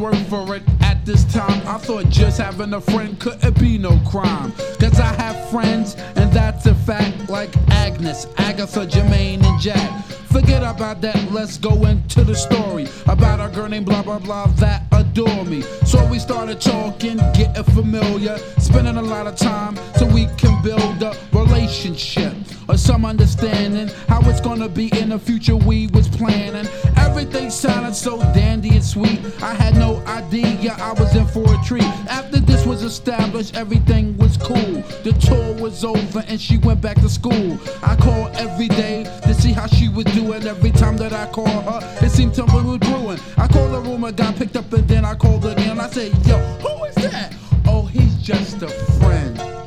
word 0.00 0.16
for 0.28 0.56
it. 0.56 0.69
This 1.10 1.24
time, 1.24 1.66
I 1.66 1.76
thought 1.76 2.08
just 2.08 2.38
having 2.38 2.72
a 2.72 2.80
friend 2.80 3.18
couldn't 3.18 3.58
be 3.58 3.78
no 3.78 3.98
crime. 4.08 4.52
Cause 4.78 5.00
I 5.00 5.12
have 5.14 5.50
friends, 5.50 5.96
and 6.14 6.32
that's 6.32 6.66
a 6.66 6.74
fact, 6.76 7.28
like 7.28 7.50
Agnes, 7.70 8.28
Agatha, 8.36 8.86
Jermaine, 8.86 9.42
and 9.42 9.60
Jack. 9.60 10.04
Forget 10.30 10.62
about 10.62 11.00
that, 11.00 11.32
let's 11.32 11.58
go 11.58 11.84
into 11.86 12.22
the 12.22 12.36
story 12.36 12.86
about 13.08 13.40
a 13.40 13.52
girl 13.52 13.68
named 13.68 13.86
blah 13.86 14.02
blah 14.02 14.20
blah 14.20 14.46
that 14.58 14.84
adore 14.92 15.44
me. 15.46 15.62
So 15.84 16.06
we 16.06 16.20
started 16.20 16.60
talking, 16.60 17.16
getting 17.34 17.64
familiar, 17.74 18.38
spending 18.58 18.96
a 18.96 19.02
lot 19.02 19.26
of 19.26 19.34
time 19.34 19.76
so 19.96 20.06
we 20.06 20.26
can 20.38 20.62
build 20.62 21.02
a 21.02 21.16
relationship 21.32 22.32
or 22.68 22.76
some 22.76 23.04
understanding 23.04 23.88
how 24.06 24.20
it's 24.30 24.40
gonna 24.40 24.68
be 24.68 24.96
in 24.96 25.08
the 25.08 25.18
future 25.18 25.56
we 25.56 25.88
was 25.88 26.06
planning. 26.06 26.68
Everything 26.96 27.50
sounded 27.50 27.96
so 27.96 28.20
dandy 28.32 28.68
and 28.70 28.84
sweet. 28.84 29.18
I 29.42 29.54
had 29.54 29.74
no 29.74 29.96
idea 30.06 30.76
I 30.78 30.92
was 31.00 31.16
in 31.16 31.26
for 31.26 31.44
a 31.52 31.64
treat. 31.64 31.82
After 32.08 32.38
this 32.38 32.66
was 32.66 32.82
established, 32.82 33.56
everything 33.56 34.16
was 34.18 34.36
cool. 34.36 34.82
The 35.02 35.16
tour 35.18 35.54
was 35.54 35.82
over 35.82 36.22
and 36.28 36.38
she 36.38 36.58
went 36.58 36.80
back 36.82 37.00
to 37.00 37.08
school. 37.08 37.58
I 37.82 37.96
called 37.96 38.36
every 38.36 38.68
day 38.68 39.04
to 39.22 39.34
see 39.34 39.52
how 39.52 39.66
she 39.66 39.88
was 39.88 40.04
doing. 40.06 40.46
Every 40.46 40.70
time 40.70 40.98
that 40.98 41.12
I 41.12 41.26
called 41.30 41.48
her, 41.48 41.80
it 42.04 42.10
seemed 42.10 42.36
something 42.36 42.66
was 42.66 42.78
brewing. 42.78 43.18
I 43.38 43.48
called 43.48 43.72
the 43.72 43.80
room, 43.80 44.04
oh 44.04 44.08
I 44.08 44.12
got 44.12 44.36
picked 44.36 44.56
up, 44.56 44.70
and 44.72 44.86
then 44.86 45.04
I 45.04 45.14
called 45.14 45.46
again. 45.46 45.80
I 45.80 45.88
said, 45.88 46.12
Yo, 46.26 46.38
who 46.60 46.84
is 46.84 46.94
that? 46.96 47.34
Oh, 47.66 47.86
he's 47.86 48.16
just 48.22 48.62
a 48.62 48.68
friend. 48.68 49.59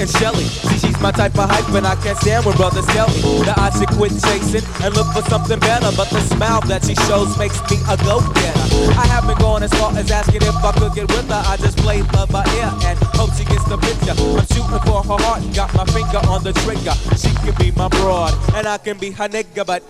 And 0.00 0.08
Shelly. 0.08 0.44
See, 0.44 0.78
she's 0.78 1.00
my 1.00 1.10
type 1.10 1.38
of 1.38 1.50
hype, 1.50 1.68
and 1.74 1.86
I 1.86 1.94
can't 1.96 2.18
stand 2.18 2.44
when 2.46 2.56
brothers 2.56 2.86
tell 2.86 3.08
me 3.08 3.42
that 3.44 3.58
I 3.58 3.70
should 3.70 3.88
quit 3.98 4.12
chasing 4.22 4.64
and 4.82 4.94
look 4.94 5.06
for 5.12 5.22
something 5.28 5.58
better. 5.58 5.90
But 5.96 6.10
the 6.10 6.20
smile 6.20 6.60
that 6.70 6.84
she 6.84 6.94
shows 7.06 7.36
makes 7.38 7.58
me 7.70 7.78
a 7.90 7.96
go-getter. 8.06 8.66
I 8.94 9.06
haven't 9.06 9.38
gone 9.38 9.62
as 9.62 9.72
far 9.74 9.96
as 9.96 10.10
asking 10.10 10.42
if 10.42 10.56
I 10.64 10.72
could 10.72 10.94
get 10.94 11.08
with 11.08 11.28
her. 11.28 11.42
I 11.46 11.56
just 11.56 11.78
play 11.78 12.02
love 12.14 12.30
by 12.30 12.46
ear 12.56 12.70
and 12.86 12.98
hope 13.18 13.34
she 13.34 13.44
gets 13.44 13.64
the 13.64 13.78
picture. 13.78 14.14
I'm 14.14 14.46
shooting 14.46 14.82
for 14.86 15.02
her 15.02 15.18
heart, 15.24 15.42
got 15.54 15.74
my 15.74 15.84
finger 15.86 16.22
on 16.28 16.42
the 16.44 16.52
trigger. 16.64 16.94
She 17.18 17.34
can 17.42 17.54
be 17.58 17.70
my 17.76 17.88
broad, 17.88 18.34
and 18.54 18.66
I 18.66 18.78
can 18.78 18.98
be 18.98 19.10
her 19.12 19.28
nigga, 19.28 19.66
but 19.66 19.82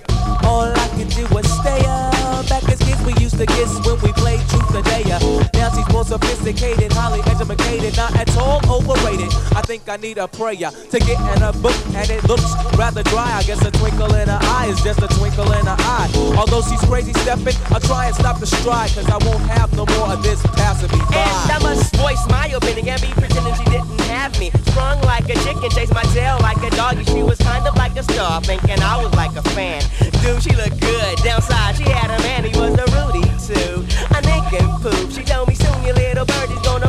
all 0.44 0.68
I 0.68 0.88
can 0.96 1.08
do 1.08 1.24
is 1.38 1.48
stay 1.60 1.84
up. 1.84 2.17
Back 2.48 2.68
as 2.68 2.78
kids, 2.78 3.02
we 3.04 3.12
used 3.22 3.38
to 3.38 3.46
kiss 3.46 3.72
when 3.84 4.00
we 4.00 4.12
played 4.12 4.40
truth 4.48 4.74
or 4.74 4.82
dare. 4.82 5.18
Now 5.54 5.70
she's 5.74 5.88
more 5.92 6.04
sophisticated, 6.04 6.92
highly 6.92 7.20
educated, 7.26 7.96
not 7.96 8.14
at 8.16 8.28
all 8.36 8.60
overrated. 8.70 9.32
I 9.56 9.62
think 9.62 9.88
I 9.88 9.96
need 9.96 10.18
a 10.18 10.28
prayer 10.28 10.70
to 10.70 10.98
get 10.98 11.18
in 11.36 11.42
a 11.42 11.52
book, 11.52 11.76
and 11.94 12.08
it 12.10 12.22
looks 12.24 12.52
rather 12.76 13.02
dry. 13.04 13.32
I 13.32 13.42
guess 13.44 13.64
a 13.64 13.70
twinkle 13.70 14.14
in 14.14 14.28
her 14.28 14.38
eye 14.42 14.68
is 14.68 14.80
just 14.82 15.02
a 15.02 15.08
twinkle 15.08 15.50
in 15.52 15.66
her 15.66 15.76
eye. 15.78 16.08
Although 16.38 16.62
she's 16.62 16.80
crazy 16.82 17.12
stepping, 17.24 17.56
I'll 17.72 17.80
try 17.80 18.06
and 18.06 18.14
stop 18.14 18.40
the 18.40 18.46
stride, 18.46 18.90
cause 18.92 19.08
I 19.08 19.18
won't 19.24 19.42
have 19.50 19.72
no 19.74 19.86
more 19.86 20.12
of 20.12 20.22
this 20.22 20.40
passing 20.54 20.90
me 20.92 21.04
by. 21.10 21.16
And 21.16 21.52
I 21.52 21.58
must 21.62 21.96
voice 21.96 22.24
my 22.28 22.48
opinion 22.48 22.88
and 22.88 23.00
be 23.00 23.08
pretending 23.08 23.54
she 23.54 23.64
didn't 23.64 24.00
have 24.12 24.38
me. 24.38 24.52
Sprung 24.78 25.00
like 25.02 25.28
a 25.28 25.34
chicken, 25.42 25.70
chased 25.70 25.92
my 25.92 26.04
tail 26.14 26.38
like 26.40 26.62
a 26.62 26.70
doggy. 26.70 27.02
She 27.02 27.20
was 27.24 27.36
kind 27.38 27.66
of 27.66 27.74
like 27.74 27.96
a 27.96 28.02
star, 28.04 28.40
thinking 28.40 28.78
I 28.80 29.02
was 29.02 29.12
like 29.14 29.34
a 29.34 29.42
fan. 29.50 29.82
Dude, 30.22 30.40
she 30.40 30.54
looked 30.54 30.80
good. 30.80 31.18
Downside, 31.24 31.74
she 31.74 31.82
had 31.82 32.10
a 32.14 32.18
man, 32.22 32.44
he 32.44 32.56
was 32.56 32.78
a 32.78 32.86
Rudy 32.94 33.26
too. 33.42 33.82
A 34.14 34.22
Lincoln 34.22 34.70
poop. 34.78 35.10
She 35.10 35.24
told 35.24 35.48
me 35.48 35.56
soon 35.56 35.82
your 35.82 35.94
little 35.94 36.24
birdie's 36.24 36.60
gonna 36.60 36.87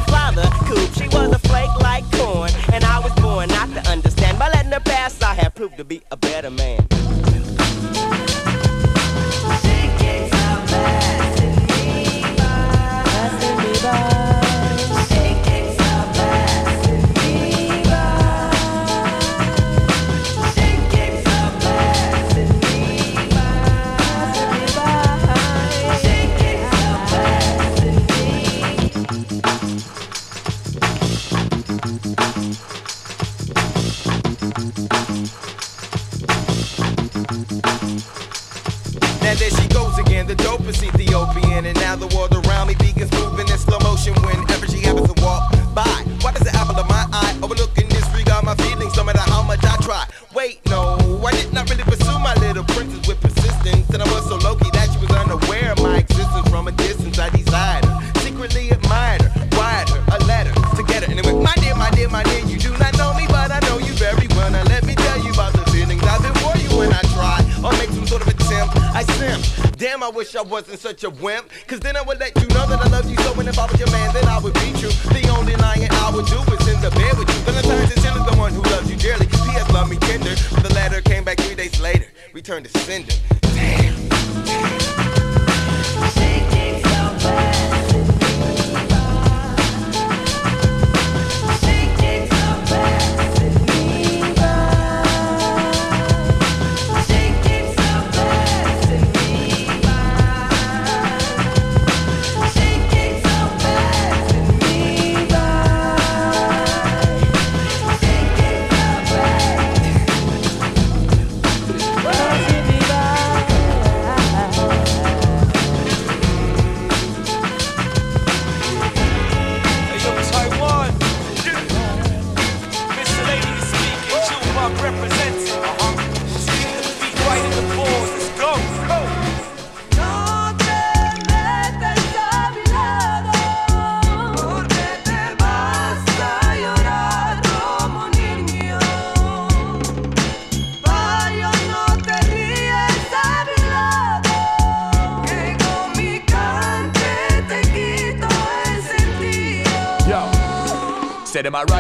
such 70.90 71.04
a 71.04 71.10
wimp. 71.12 71.39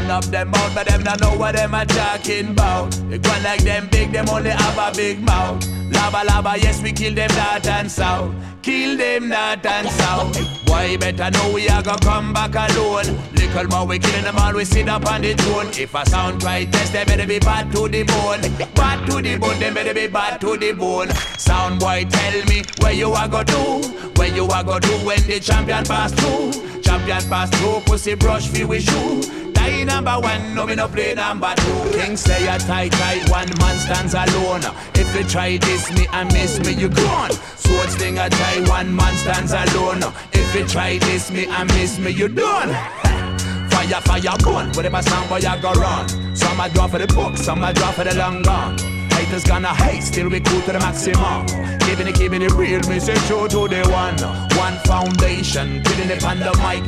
Up 0.09 0.25
them 0.25 0.49
mouth, 0.49 0.73
but 0.73 0.87
them 0.87 1.03
not 1.03 1.21
know 1.21 1.37
what 1.37 1.55
them 1.55 1.75
a 1.75 1.85
talking 1.85 2.49
about. 2.49 2.91
They 3.09 3.19
go 3.19 3.29
like 3.43 3.61
them 3.63 3.87
big, 3.91 4.11
them 4.11 4.27
only 4.29 4.49
have 4.49 4.77
a 4.77 4.95
big 4.95 5.21
mouth. 5.21 5.63
Lava 5.91 6.25
lava, 6.25 6.57
yes 6.59 6.81
we 6.81 6.91
kill 6.91 7.13
them 7.13 7.29
north 7.35 7.67
and 7.67 7.91
south. 7.91 8.33
Kill 8.63 8.97
them 8.97 9.29
north 9.29 9.63
and 9.63 9.87
south. 9.87 10.65
Boy, 10.65 10.97
better 10.97 11.29
know 11.29 11.51
we 11.53 11.69
are 11.69 11.83
gonna 11.83 11.99
come 11.99 12.33
back 12.33 12.55
alone. 12.55 13.05
Little 13.33 13.67
more 13.67 13.85
we 13.85 13.99
killing 13.99 14.23
them 14.23 14.37
all, 14.37 14.53
we 14.55 14.65
sit 14.65 14.89
up 14.89 15.05
on 15.05 15.21
the 15.21 15.35
throne. 15.35 15.67
If 15.67 15.93
a 15.93 16.03
sound 16.09 16.41
right 16.43 16.71
test, 16.71 16.91
they 16.91 17.05
better 17.05 17.27
be 17.27 17.37
bad 17.37 17.71
to 17.73 17.87
the 17.87 18.01
bone. 18.01 18.41
Bad 18.73 19.07
to 19.11 19.21
the 19.21 19.37
bone, 19.37 19.59
they 19.59 19.71
better 19.71 19.93
be 19.93 20.07
bad 20.07 20.41
to 20.41 20.57
the 20.57 20.71
bone. 20.71 21.09
Sound 21.37 21.79
boy, 21.79 22.05
tell 22.09 22.45
me 22.45 22.63
where 22.79 22.93
you 22.93 23.11
are 23.11 23.27
go 23.27 23.43
do, 23.43 23.87
where 24.17 24.33
you 24.35 24.47
are 24.47 24.63
go 24.63 24.79
do 24.79 24.89
when 25.05 25.21
the 25.27 25.39
champion 25.39 25.85
pass 25.85 26.11
through. 26.13 26.68
Champion 26.89 27.21
pass 27.29 27.51
through, 27.51 27.81
pussy 27.81 28.15
brush 28.15 28.47
fi 28.47 28.65
we 28.65 28.79
shoe. 28.79 29.21
Die 29.53 29.83
number 29.83 30.19
one, 30.19 30.55
no 30.55 30.65
me 30.65 30.73
no 30.73 30.87
play 30.87 31.13
number 31.13 31.53
two. 31.57 31.91
King 31.91 32.17
say 32.17 32.47
a 32.47 32.57
tight 32.57 32.91
tight, 32.93 33.29
one 33.29 33.47
man 33.59 33.77
stands 33.77 34.15
alone. 34.15 34.63
If 34.95 35.15
you 35.15 35.23
try 35.23 35.57
this 35.57 35.91
me 35.91 36.07
and 36.11 36.33
miss 36.33 36.59
me, 36.59 36.71
you 36.71 36.89
gone. 36.89 37.29
Sword 37.57 37.89
sling 37.91 38.17
a 38.17 38.27
tie, 38.27 38.67
one 38.67 38.95
man 38.95 39.15
stands 39.17 39.51
alone. 39.53 40.01
If 40.33 40.55
you 40.55 40.67
try 40.67 40.97
this 40.97 41.29
me 41.29 41.45
and 41.45 41.69
miss 41.75 41.99
me, 41.99 42.09
you 42.09 42.27
done. 42.27 42.69
Fire, 43.69 44.01
fire, 44.01 44.37
burn. 44.39 44.73
Whatever 44.73 45.03
sound 45.03 45.29
boy 45.29 45.47
I 45.47 45.59
go 45.61 45.71
run. 45.73 46.35
Some 46.35 46.59
I 46.59 46.69
draw 46.69 46.87
for 46.87 46.97
the 46.97 47.05
book, 47.05 47.37
some 47.37 47.63
I 47.63 47.71
draw 47.71 47.91
for 47.91 48.03
the 48.03 48.15
long 48.15 48.41
gun. 48.41 48.98
Haters 49.19 49.43
gonna 49.43 49.75
hate, 49.75 50.01
still 50.01 50.29
we 50.29 50.39
cool 50.39 50.61
to 50.61 50.71
the 50.71 50.79
maximum. 50.79 51.45
Keeping 51.79 52.07
it, 52.07 52.15
keeping 52.15 52.41
it 52.41 52.53
real, 52.53 52.79
me 52.87 53.01
say 53.01 53.15
true 53.27 53.49
to 53.49 53.67
the 53.67 53.85
one. 53.91 54.17
One 54.57 54.75
foundation, 54.85 55.83
killing 55.83 56.09
it 56.09 56.23
on 56.23 56.39
the 56.39 56.55
mic, 56.63 56.87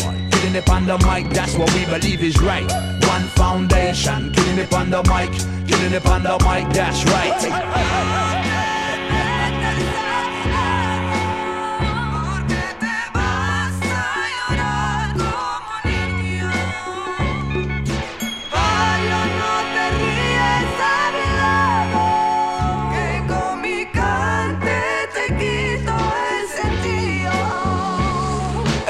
it 0.55 0.69
on 0.69 0.85
the 0.85 0.97
mic. 0.99 1.29
That's 1.33 1.55
what 1.55 1.69
we 1.73 1.83
believe 1.83 2.23
is 2.23 2.41
right. 2.41 2.71
One 3.05 3.23
foundation, 3.35 4.31
killing 4.31 4.59
it 4.59 4.73
on 4.73 4.89
the 4.89 5.03
mic, 5.11 5.31
killing 5.67 5.91
it 5.91 6.05
on 6.05 6.23
the 6.23 6.37
mic. 6.45 6.73
That's 6.73 7.03
right. 7.03 8.50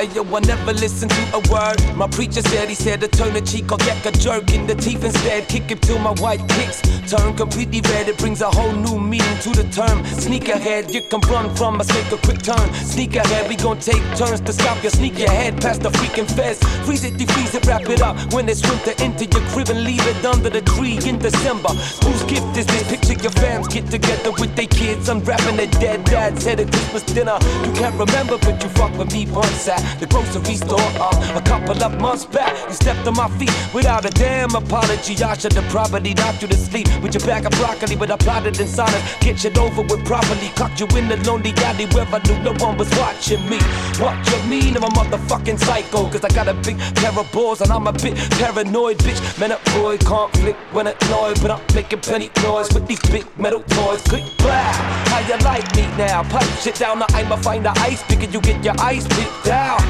Ayo, 0.01 0.25
I 0.35 0.39
never 0.39 0.73
listen 0.73 1.09
to 1.09 1.23
a 1.35 1.39
word. 1.53 1.77
My 1.95 2.07
preacher 2.07 2.41
said 2.41 2.67
he 2.69 2.73
said 2.73 3.01
to 3.01 3.07
turn 3.07 3.35
the 3.35 3.41
cheek 3.41 3.71
or 3.71 3.77
get 3.77 4.03
a 4.03 4.11
jerk 4.11 4.51
in 4.51 4.65
the 4.65 4.73
teeth 4.73 5.03
instead. 5.03 5.47
Kick 5.47 5.69
him 5.69 5.77
till 5.77 5.99
my 5.99 6.09
white 6.13 6.41
kicks 6.49 6.81
turn 7.11 7.35
completely 7.35 7.81
red. 7.81 8.07
It 8.07 8.17
brings 8.17 8.41
a 8.41 8.49
whole 8.49 8.71
new 8.71 8.99
meaning 8.99 9.37
to 9.45 9.51
the 9.51 9.67
term. 9.69 10.03
Sneak 10.05 10.47
ahead, 10.47 10.89
you 10.93 11.01
can 11.01 11.19
run 11.21 11.53
from 11.55 11.79
us, 11.81 11.89
make 11.89 12.11
a 12.11 12.17
quick 12.17 12.41
turn. 12.41 12.73
Sneak 12.73 13.15
ahead, 13.15 13.49
we 13.49 13.55
gon' 13.55 13.79
take 13.79 14.01
turns 14.15 14.41
to 14.41 14.53
stop 14.53 14.81
you. 14.83 14.89
Sneak 14.89 15.19
your 15.19 15.29
head 15.29 15.61
past 15.61 15.81
the 15.81 15.89
freaking 15.89 16.29
fence. 16.35 16.57
Freeze 16.85 17.03
it, 17.03 17.15
defreeze 17.15 17.53
it, 17.53 17.65
wrap 17.67 17.87
it 17.89 18.01
up. 18.01 18.15
When 18.33 18.47
it's 18.49 18.61
winter, 18.67 18.93
into 19.03 19.25
your 19.25 19.45
crib 19.51 19.69
and 19.69 19.83
leave 19.83 20.05
it 20.07 20.25
under 20.25 20.49
the 20.49 20.61
tree 20.61 20.97
in 21.05 21.19
December. 21.19 21.69
Whose 22.05 22.23
gift 22.23 22.57
is 22.57 22.65
this? 22.65 22.89
Picture 22.89 23.21
your 23.21 23.35
fams 23.43 23.69
get 23.69 23.85
together 23.91 24.31
with 24.31 24.55
their 24.55 24.67
kids, 24.67 25.09
unwrapping 25.09 25.57
their 25.57 25.71
dead 25.83 26.05
dads 26.05 26.45
head 26.45 26.59
at 26.59 26.67
a 26.67 26.71
Christmas 26.71 27.03
dinner. 27.03 27.37
You 27.65 27.71
can't 27.73 27.97
remember, 27.99 28.37
but 28.39 28.63
you 28.63 28.69
fuck 28.69 28.97
with 28.97 29.11
me 29.13 29.25
once 29.29 29.67
the 29.99 30.07
grocery 30.07 30.55
store 30.55 30.79
uh, 30.99 31.37
a 31.37 31.41
couple 31.41 31.81
of 31.83 31.99
months 31.99 32.25
back. 32.25 32.51
You 32.67 32.73
stepped 32.73 33.07
on 33.07 33.15
my 33.15 33.29
feet 33.37 33.53
without 33.73 34.05
a 34.05 34.09
damn 34.09 34.53
apology. 34.55 35.21
I 35.23 35.37
should 35.37 35.53
have 35.53 35.69
probably 35.69 36.13
knocked 36.13 36.41
you 36.41 36.47
to 36.47 36.57
sleep 36.57 36.87
with 37.01 37.13
your 37.13 37.25
bag 37.25 37.45
of 37.45 37.51
broccoli, 37.53 37.95
but 37.95 38.11
I 38.11 38.17
plotted 38.17 38.59
in 38.59 38.67
silence. 38.67 39.03
Get 39.19 39.43
you 39.43 39.51
over 39.61 39.81
with 39.81 40.05
properly. 40.05 40.49
Caught 40.55 40.79
you 40.79 40.87
in 40.97 41.07
the 41.07 41.17
lonely 41.27 41.53
alley 41.57 41.85
where 41.87 42.05
I 42.05 42.19
knew 42.25 42.39
no 42.43 42.53
one 42.63 42.77
was 42.77 42.89
watching 42.97 43.43
me. 43.49 43.59
What 43.99 44.15
you 44.31 44.39
mean? 44.49 44.77
I'm 44.77 44.83
a 44.83 44.89
motherfucking 44.89 45.59
psycho, 45.59 46.09
cause 46.09 46.23
I 46.23 46.29
got 46.29 46.47
a 46.47 46.53
big 46.53 46.77
pair 46.95 47.17
of 47.17 47.31
balls 47.31 47.61
and 47.61 47.71
I'm 47.71 47.87
a 47.87 47.93
bit 47.93 48.15
paranoid, 48.39 48.97
bitch. 48.99 49.19
Man, 49.39 49.51
up 49.51 49.63
boy, 49.73 49.97
conflict 49.97 50.57
when 50.71 50.87
annoyed, 50.87 51.41
but 51.41 51.51
I'm 51.51 51.61
making 51.75 51.99
plenty 51.99 52.29
noise 52.43 52.71
with 52.73 52.87
these 52.87 53.01
big 53.11 53.25
metal 53.37 53.61
toys. 53.63 54.01
Click, 54.03 54.23
blah. 54.37 54.73
How 55.11 55.19
you 55.27 55.37
like 55.43 55.75
me 55.75 55.83
now? 55.97 56.23
Pipe 56.23 56.47
shit 56.59 56.75
down, 56.75 56.99
now 56.99 57.07
I'ma 57.09 57.35
find 57.37 57.65
the 57.65 57.71
ice 57.79 58.03
and 58.21 58.33
you 58.33 58.41
get 58.41 58.63
your 58.63 58.75
ice 58.79 59.07
picked 59.07 59.45
down. 59.45 59.80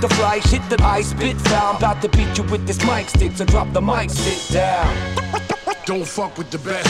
The 0.00 0.08
fly 0.14 0.40
shit 0.40 0.62
that 0.68 0.82
I 0.82 1.00
spit 1.00 1.36
foul. 1.40 1.76
About 1.76 2.02
to 2.02 2.08
beat 2.08 2.36
you 2.36 2.44
with 2.44 2.66
this 2.66 2.84
mic 2.84 3.08
stick, 3.08 3.32
so 3.34 3.44
drop 3.44 3.72
the 3.72 3.80
mic, 3.80 4.10
sit 4.10 4.52
down. 4.54 4.94
Don't 5.86 6.06
fuck 6.06 6.36
with 6.36 6.50
the 6.50 6.58
best. 6.58 6.88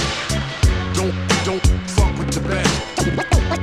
Don't 0.94 1.14
don't 1.44 1.66
fuck 1.90 2.18
with 2.18 2.32
the 2.32 2.40
best. 2.40 3.06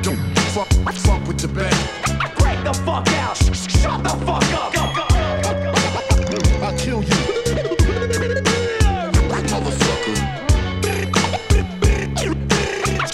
Don't 0.04 0.20
fuck 0.54 0.70
fuck 0.94 1.28
with 1.28 1.40
the 1.40 1.48
best. 1.48 2.04
Break 2.38 2.64
the 2.64 2.74
fuck 2.86 3.08
out. 3.24 3.36
Shut 3.38 4.04
the 4.04 4.10
fuck 4.26 4.44
up. 4.54 4.74
I'll 6.64 6.78
kill 6.78 7.04
you. 7.04 7.18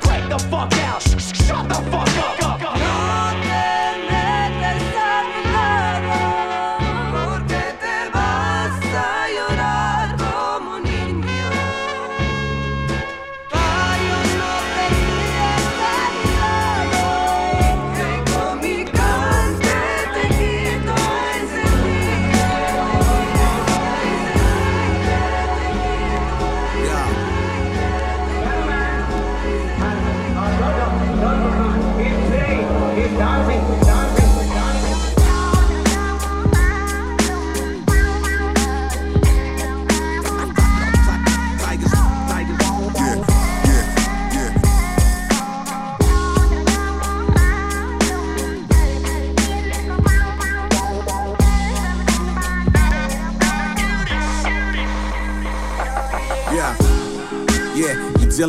Break 0.03 0.29
the 0.29 0.39
fuck 0.51 0.73
out. 0.73 1.01
Shut 1.01 1.69
the 1.69 1.75
fuck 1.89 2.17
up. 2.17 2.38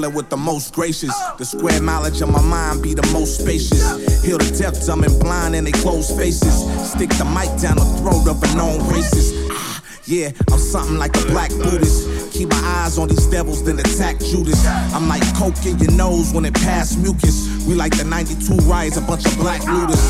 With 0.09 0.31
the 0.31 0.37
most 0.37 0.73
gracious. 0.73 1.15
The 1.37 1.45
square 1.45 1.83
mileage 1.83 2.21
of 2.23 2.31
my 2.31 2.41
mind 2.41 2.83
be 2.83 2.95
the 2.95 3.07
most 3.13 3.41
spacious. 3.41 3.83
Heal 4.25 4.39
the 4.39 4.51
deaf, 4.57 4.87
dumb, 4.87 5.05
and 5.05 5.19
blind 5.21 5.55
in 5.55 5.65
they 5.65 5.73
closed 5.73 6.17
faces. 6.17 6.65
Stick 6.91 7.11
the 7.11 7.25
mic 7.25 7.51
down 7.61 7.77
the 7.77 7.85
throat 8.01 8.27
of 8.29 8.43
a 8.43 8.57
known 8.57 8.81
racist. 8.89 9.35
Ah, 9.51 9.83
Yeah, 10.07 10.31
I'm 10.51 10.59
something 10.59 10.97
like 10.97 11.15
a 11.17 11.25
black 11.27 11.51
Buddhist. 11.51 12.33
Keep 12.33 12.51
my 12.51 12.63
eyes 12.83 12.99
on 12.99 13.09
these 13.09 13.27
devils, 13.27 13.63
then 13.65 13.79
attack 13.79 14.19
Judas. 14.21 14.65
I'm 14.95 15.09
like 15.09 15.23
coke 15.35 15.67
in 15.67 15.79
your 15.79 15.93
nose 15.93 16.33
when 16.33 16.45
it 16.45 16.55
pass 16.55 16.97
mucus. 16.97 17.49
We 17.67 17.75
like 17.75 17.97
the 17.97 18.05
92 18.05 18.55
riots, 18.67 18.97
a 18.97 19.01
bunch 19.03 19.27
of 19.27 19.37
black 19.37 19.63
looters. 19.67 20.01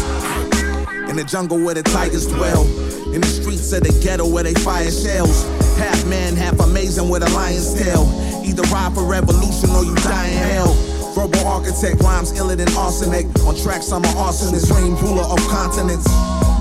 In 1.10 1.16
the 1.16 1.24
jungle 1.24 1.58
where 1.58 1.74
the 1.74 1.82
tigers 1.82 2.26
dwell. 2.26 2.64
In 3.12 3.20
the 3.22 3.26
streets 3.26 3.72
of 3.72 3.82
the 3.82 3.92
ghetto 4.00 4.28
where 4.28 4.44
they 4.44 4.54
fire 4.54 4.90
shells. 4.90 5.42
Half 5.76 6.06
man, 6.06 6.36
half 6.36 6.60
amazing 6.60 7.08
with 7.08 7.22
a 7.24 7.30
lion's 7.30 7.74
tail. 7.74 8.06
Either 8.50 8.62
ride 8.74 8.92
for 8.92 9.04
revolution 9.04 9.70
or 9.70 9.84
you 9.84 9.94
die 10.02 10.26
in 10.26 10.38
hell. 10.50 10.74
Verbal 11.14 11.46
architect 11.46 12.02
rhymes 12.02 12.32
iller 12.36 12.56
than 12.56 12.66
arsenic. 12.76 13.26
On 13.46 13.54
tracks, 13.54 13.92
I'm 13.92 14.02
an 14.02 14.10
arsonist, 14.16 14.74
rain 14.74 14.96
ruler 14.96 15.22
of 15.22 15.38
continents. 15.46 16.06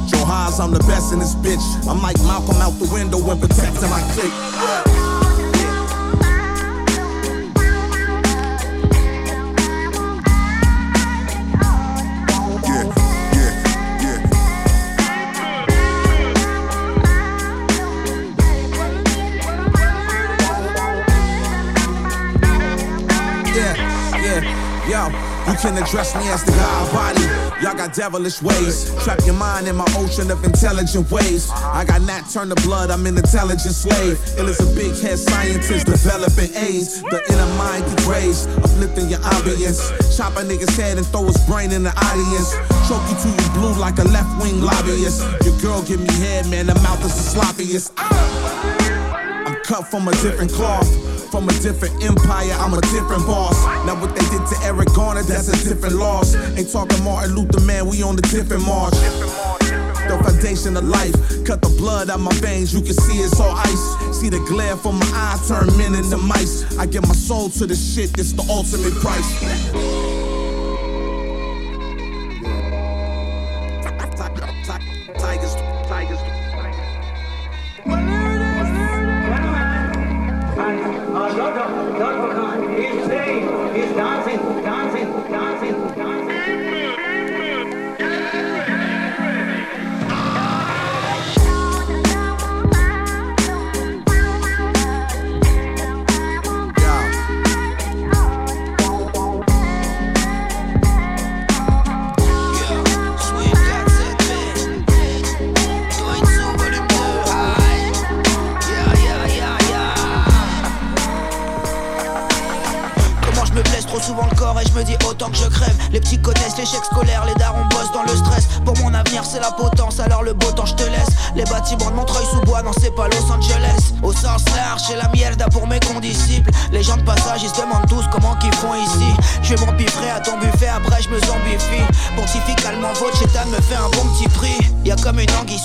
Joe 0.06 0.24
Haas, 0.24 0.60
I'm 0.60 0.72
the 0.72 0.86
best 0.86 1.14
in 1.14 1.18
this 1.18 1.34
bitch. 1.34 1.66
I'm 1.90 2.00
like 2.00 2.18
Malcolm 2.20 2.58
out 2.58 2.78
the 2.78 2.88
window 2.94 3.18
when 3.18 3.40
protecting 3.40 3.90
my 3.90 4.02
clique. 4.14 4.89
Can 25.62 25.78
address 25.78 26.16
me 26.16 26.28
as 26.30 26.44
the 26.44 26.52
God 26.54 26.92
body. 26.94 27.22
Y'all 27.62 27.76
got 27.76 27.94
devilish 27.94 28.42
ways. 28.42 28.96
Trap 29.04 29.20
your 29.26 29.36
mind 29.36 29.68
in 29.68 29.76
my 29.76 29.88
ocean 29.98 30.32
of 30.32 30.44
intelligent 30.44 31.12
ways. 31.12 31.50
I 31.52 31.84
got 31.84 32.02
Nat 32.04 32.24
turn 32.32 32.48
the 32.50 32.56
blood, 32.64 32.90
I'm 32.90 33.06
an 33.06 33.18
intelligent 33.18 33.76
slave. 33.76 34.18
Ill 34.38 34.48
is 34.48 34.60
a 34.60 34.76
big 34.76 34.96
head 35.02 35.20
scientist 35.20 35.86
developing 35.86 36.56
AIDS. 36.56 37.02
The 37.02 37.20
inner 37.28 37.52
mind 37.60 37.84
degrades, 37.96 38.48
uplifting 38.48 39.10
your 39.10 39.20
audience. 39.36 39.84
Chop 40.16 40.38
a 40.38 40.44
nigga's 40.48 40.76
head 40.78 40.98
and 40.98 41.06
throw 41.08 41.26
his 41.26 41.38
brain 41.46 41.72
in 41.72 41.84
the 41.84 41.92
audience. 41.92 42.56
Choke 42.88 43.04
you 43.12 43.18
till 43.20 43.36
you 43.36 43.50
blue 43.52 43.76
like 43.76 44.00
a 44.00 44.08
left 44.08 44.32
wing 44.42 44.62
lobbyist. 44.62 45.28
Your 45.44 45.58
girl 45.60 45.84
give 45.84 46.00
me 46.00 46.12
head, 46.24 46.48
man, 46.48 46.68
the 46.68 46.76
mouth 46.76 47.04
is 47.04 47.16
the 47.16 47.40
sloppiest. 47.40 47.92
I'm 47.98 49.56
cut 49.64 49.88
from 49.92 50.08
a 50.08 50.12
different 50.24 50.52
cloth. 50.52 51.19
From 51.40 51.48
a 51.48 51.60
different 51.62 52.04
empire, 52.04 52.52
I'm 52.60 52.74
a 52.74 52.82
different 52.92 53.26
boss. 53.26 53.64
Now 53.88 53.96
what 54.02 54.14
they 54.14 54.28
did 54.28 54.46
to 54.46 54.56
Eric 54.62 54.90
Garner, 54.94 55.24
that's 55.24 55.48
a 55.48 55.56
different 55.70 55.96
loss. 55.96 56.36
Ain't 56.36 56.70
talking 56.70 57.02
Martin 57.02 57.34
Luther, 57.34 57.62
man, 57.62 57.88
we 57.88 58.04
on 58.04 58.20
a 58.20 58.22
different 58.24 58.68
march. 58.68 58.92
The 58.92 60.20
foundation 60.22 60.76
of 60.76 60.84
life, 60.84 61.16
cut 61.46 61.62
the 61.62 61.70
blood 61.78 62.10
out 62.10 62.20
my 62.20 62.34
veins, 62.44 62.74
you 62.74 62.82
can 62.82 62.92
see 62.92 63.24
it's 63.24 63.40
all 63.40 63.56
ice. 63.56 64.20
See 64.20 64.28
the 64.28 64.44
glare 64.50 64.76
from 64.76 65.00
my 65.00 65.08
eye 65.16 65.40
turn 65.48 65.68
men 65.78 65.96
into 65.96 66.18
mice. 66.18 66.78
I 66.78 66.86
give 66.86 67.08
my 67.08 67.16
soul 67.16 67.48
to 67.52 67.66
the 67.66 67.76
shit, 67.76 68.20
it's 68.20 68.34
the 68.34 68.44
ultimate 68.52 68.96
price. 69.00 69.40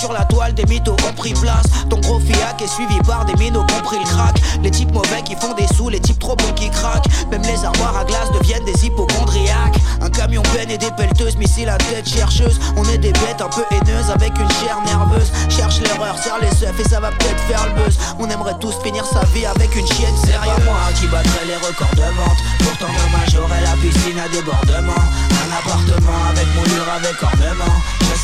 Sur 0.05 0.13
la 0.13 0.25
toile, 0.27 0.53
des 0.53 0.67
mythos 0.67 0.97
ont 1.09 1.15
pris 1.15 1.33
place. 1.33 1.65
Ton 1.89 1.99
gros 2.01 2.21
fiac 2.21 2.61
est 2.61 2.69
suivi 2.69 2.99
par 3.07 3.25
des 3.25 3.35
minots 3.37 3.65
qui 3.65 3.75
ont 3.75 3.81
pris 3.81 3.99
le 3.99 4.05
crack. 4.05 4.37
Les 4.63 4.71
types 4.71 4.93
mauvais 4.93 5.23
qui 5.25 5.35
font 5.35 5.55
des 5.55 5.67
sous, 5.75 5.89
les 5.89 6.01
types 6.01 6.19
trop 6.19 6.37
bons 6.37 6.53
qui 6.55 6.69
craquent. 6.69 7.09
Même 7.31 7.41
les 7.43 7.65
armoires 7.65 7.97
à 7.97 8.05
glace 8.05 8.31
deviennent 8.39 8.65
des 8.67 8.85
hypochondriaques. 8.85 9.79
Un 10.03 10.11
camion 10.11 10.43
peine 10.55 10.71
et 10.71 10.77
des 10.77 10.91
pelleteuses, 10.91 11.37
missiles 11.37 11.71
à 11.71 11.79
tête 11.79 12.07
chercheuse. 12.07 12.61
On 12.77 12.85
est 12.85 12.99
des 12.99 13.13
bêtes 13.13 13.41
un 13.41 13.49
peu 13.49 13.65
haineuses 13.71 14.11
avec 14.11 14.39
une 14.39 14.51
chair 14.61 14.77
nerveuse. 14.85 15.33
Cherche 15.49 15.81
l'erreur, 15.81 16.19
serre 16.19 16.39
les 16.43 16.55
seufs 16.55 16.79
et 16.79 16.89
ça 16.89 17.01
va 17.01 17.09
peut-être 17.09 17.41
faire 17.49 17.67
le 17.69 17.83
buzz. 17.83 17.99
On 18.19 18.29
aimerait 18.29 18.59
tous 18.61 18.75
finir 18.83 19.07
sa 19.07 19.25
vie 19.33 19.47
avec 19.47 19.75
une 19.75 19.87
chienne 19.87 20.17
sérieuse. 20.19 20.65
moi 20.67 20.77
qui 21.01 21.07
battrai 21.07 21.47
les 21.47 21.57
records 21.57 21.97
de 21.97 22.03
vente 22.03 22.41
Pourtant 22.59 22.93
demain 22.93 23.25
j'aurai 23.33 23.61
la 23.63 23.73
piscine 23.81 24.19
à 24.19 24.29
débordement 24.29 25.05
Un 25.41 25.51
appartement 25.57 26.21
avec 26.29 26.47
moulure 26.55 26.89
avec 26.93 27.23
ornement 27.23 27.75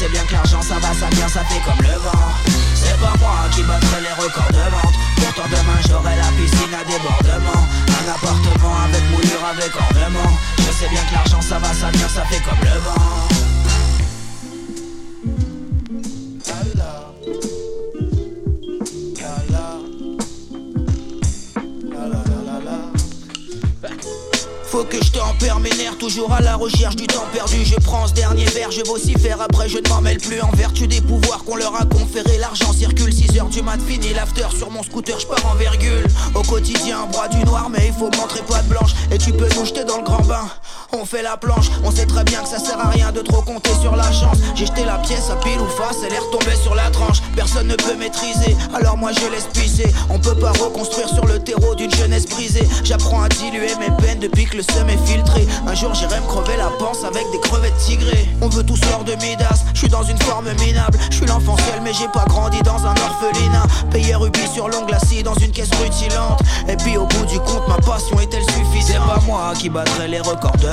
sais 0.01 0.09
bien 0.09 0.25
que 0.25 0.33
l'argent 0.33 0.63
ça 0.63 0.79
va, 0.79 0.95
ça 0.95 1.09
vient, 1.13 1.29
ça 1.29 1.45
fait 1.45 1.61
comme 1.61 1.85
le 1.85 1.99
vent. 1.99 2.33
C'est 2.75 2.99
pas 2.99 3.13
moi 3.21 3.37
qui 3.53 3.63
battrai 3.63 4.01
les 4.01 4.15
records 4.23 4.49
de 4.49 4.67
vente. 4.73 4.95
Pourtant 5.17 5.49
demain 5.51 5.79
j'aurai 5.87 6.17
la 6.17 6.31
piscine 6.39 6.73
à 6.73 6.85
débordement. 6.85 7.63
Un 8.01 8.07
appartement 8.09 8.77
avec 8.87 9.05
moulure 9.11 9.45
avec 9.45 9.73
ornement. 9.77 10.33
Je 10.57 10.73
sais 10.73 10.89
bien 10.89 11.03
que 11.05 11.13
l'argent 11.13 11.43
ça 11.43 11.59
va, 11.59 11.75
ça 11.75 11.91
vient, 11.91 12.09
ça 12.09 12.25
fait 12.25 12.41
comme 12.41 12.61
le 12.63 12.79
vent 12.81 13.41
Tempère 25.41 25.61
mes 25.61 25.71
nerfs, 25.71 25.97
toujours 25.97 26.35
à 26.35 26.43
la 26.43 26.55
recherche 26.55 26.97
du 26.97 27.07
temps 27.07 27.25
perdu. 27.33 27.65
Je 27.65 27.77
prends 27.77 28.07
ce 28.07 28.13
dernier 28.13 28.45
verre, 28.45 28.71
je 28.71 28.83
vocifère, 28.83 29.41
après 29.41 29.71
je 29.71 29.79
ne 29.79 29.89
m'en 29.89 30.03
mêle 30.03 30.19
plus. 30.19 30.39
En 30.43 30.51
vertu 30.51 30.87
des 30.87 31.01
pouvoirs 31.01 31.45
qu'on 31.45 31.57
leur 31.57 31.75
a 31.81 31.87
conféré, 31.87 32.37
l'argent 32.37 32.75
circule. 32.75 33.11
6 33.11 33.39
heures 33.39 33.49
du 33.49 33.63
mat, 33.63 33.81
fini 33.81 34.13
l'after. 34.13 34.49
Sur 34.55 34.71
mon 34.71 34.83
scooter, 34.83 35.19
je 35.19 35.27
pars 35.27 35.47
en 35.51 35.55
virgule. 35.55 36.05
Au 36.35 36.43
quotidien, 36.43 37.07
bras 37.11 37.29
du 37.29 37.43
noir, 37.45 37.71
mais 37.71 37.87
il 37.87 37.93
faut 37.95 38.11
montrer 38.21 38.43
pas 38.43 38.61
de 38.61 38.69
blanche. 38.69 38.91
Et 39.11 39.17
tu 39.17 39.33
peux 39.33 39.49
nous 39.57 39.65
jeter 39.65 39.85
dans 39.85 39.97
le 39.97 40.03
grand 40.03 40.23
bain. 40.25 40.47
On 41.01 41.07
fait 41.07 41.23
la 41.23 41.39
planche, 41.39 41.71
on 41.83 41.91
sait 41.91 42.05
très 42.05 42.25
bien 42.25 42.43
que 42.43 42.49
ça 42.49 42.59
sert 42.59 42.79
à 42.79 42.91
rien 42.91 43.11
de 43.11 43.23
trop 43.23 43.41
compter 43.41 43.71
sur 43.81 43.97
la 43.97 44.13
chance. 44.13 44.37
J'ai 44.55 44.67
jeté 44.67 44.85
la 44.85 44.99
pièce 44.99 45.31
à 45.31 45.37
pile 45.37 45.59
ou 45.59 45.67
face, 45.67 45.97
elle 46.07 46.13
est 46.13 46.19
retombée 46.19 46.55
sur 46.63 46.75
la 46.75 46.91
tranche. 46.91 47.23
Personne 47.35 47.69
ne 47.69 47.75
peut 47.75 47.97
maîtriser, 47.97 48.55
alors 48.75 48.99
moi 48.99 49.11
je 49.13 49.33
laisse 49.33 49.47
pisser. 49.47 49.91
On 50.11 50.19
peut 50.19 50.35
pas 50.35 50.53
reconstruire 50.53 51.09
sur 51.09 51.25
le 51.25 51.39
terreau 51.39 51.75
d'une 51.75 51.91
jeunesse 51.91 52.27
brisée. 52.27 52.69
J'apprends 52.85 53.23
à 53.23 53.31
diluer 53.31 53.75
mes 53.81 53.91
peines 53.97 54.19
depuis 54.19 54.45
que 54.45 54.59
le 54.59 54.63
seum 54.63 54.91
est 54.91 55.07
filtré. 55.07 55.49
Un 55.67 55.75
jour 55.75 55.95
j'irai 55.95 56.21
me 56.21 56.27
crever 56.27 56.59
la 56.59 56.69
panse 56.79 57.03
avec 57.03 57.25
des 57.33 57.41
crevettes 57.41 57.79
tigrées. 57.79 58.29
On 58.43 58.51
veut 58.51 58.63
tous 58.63 58.81
hors 58.93 59.05
de 59.05 59.15
Midas, 59.15 59.65
je 59.73 59.79
suis 59.79 59.89
dans 59.89 60.03
une 60.03 60.21
forme 60.21 60.53
minable. 60.61 60.99
Je 61.11 61.17
suis 61.17 61.27
l'enfant 61.27 61.57
seul, 61.57 61.81
mais 61.83 61.95
j'ai 61.95 62.09
pas 62.09 62.27
grandi 62.29 62.61
dans 62.61 62.85
un 62.85 62.95
orphelinat. 62.95 63.65
Payé 63.91 64.17
rubis 64.17 64.49
sur 64.53 64.69
l'ongle 64.69 64.93
assis 64.93 65.23
dans 65.23 65.35
une 65.35 65.51
caisse 65.51 65.71
rutilante. 65.83 66.43
Et 66.69 66.77
puis 66.77 66.99
au 66.99 67.07
bout 67.07 67.25
du 67.25 67.39
compte, 67.39 67.67
ma 67.69 67.77
passion 67.77 68.21
est-elle 68.21 68.43
suffisante? 68.43 68.87
C'est 68.87 68.99
pas 68.99 69.21
moi 69.27 69.53
qui 69.59 69.71
battrai 69.71 70.07
les 70.09 70.21
records 70.21 70.59
de 70.59 70.69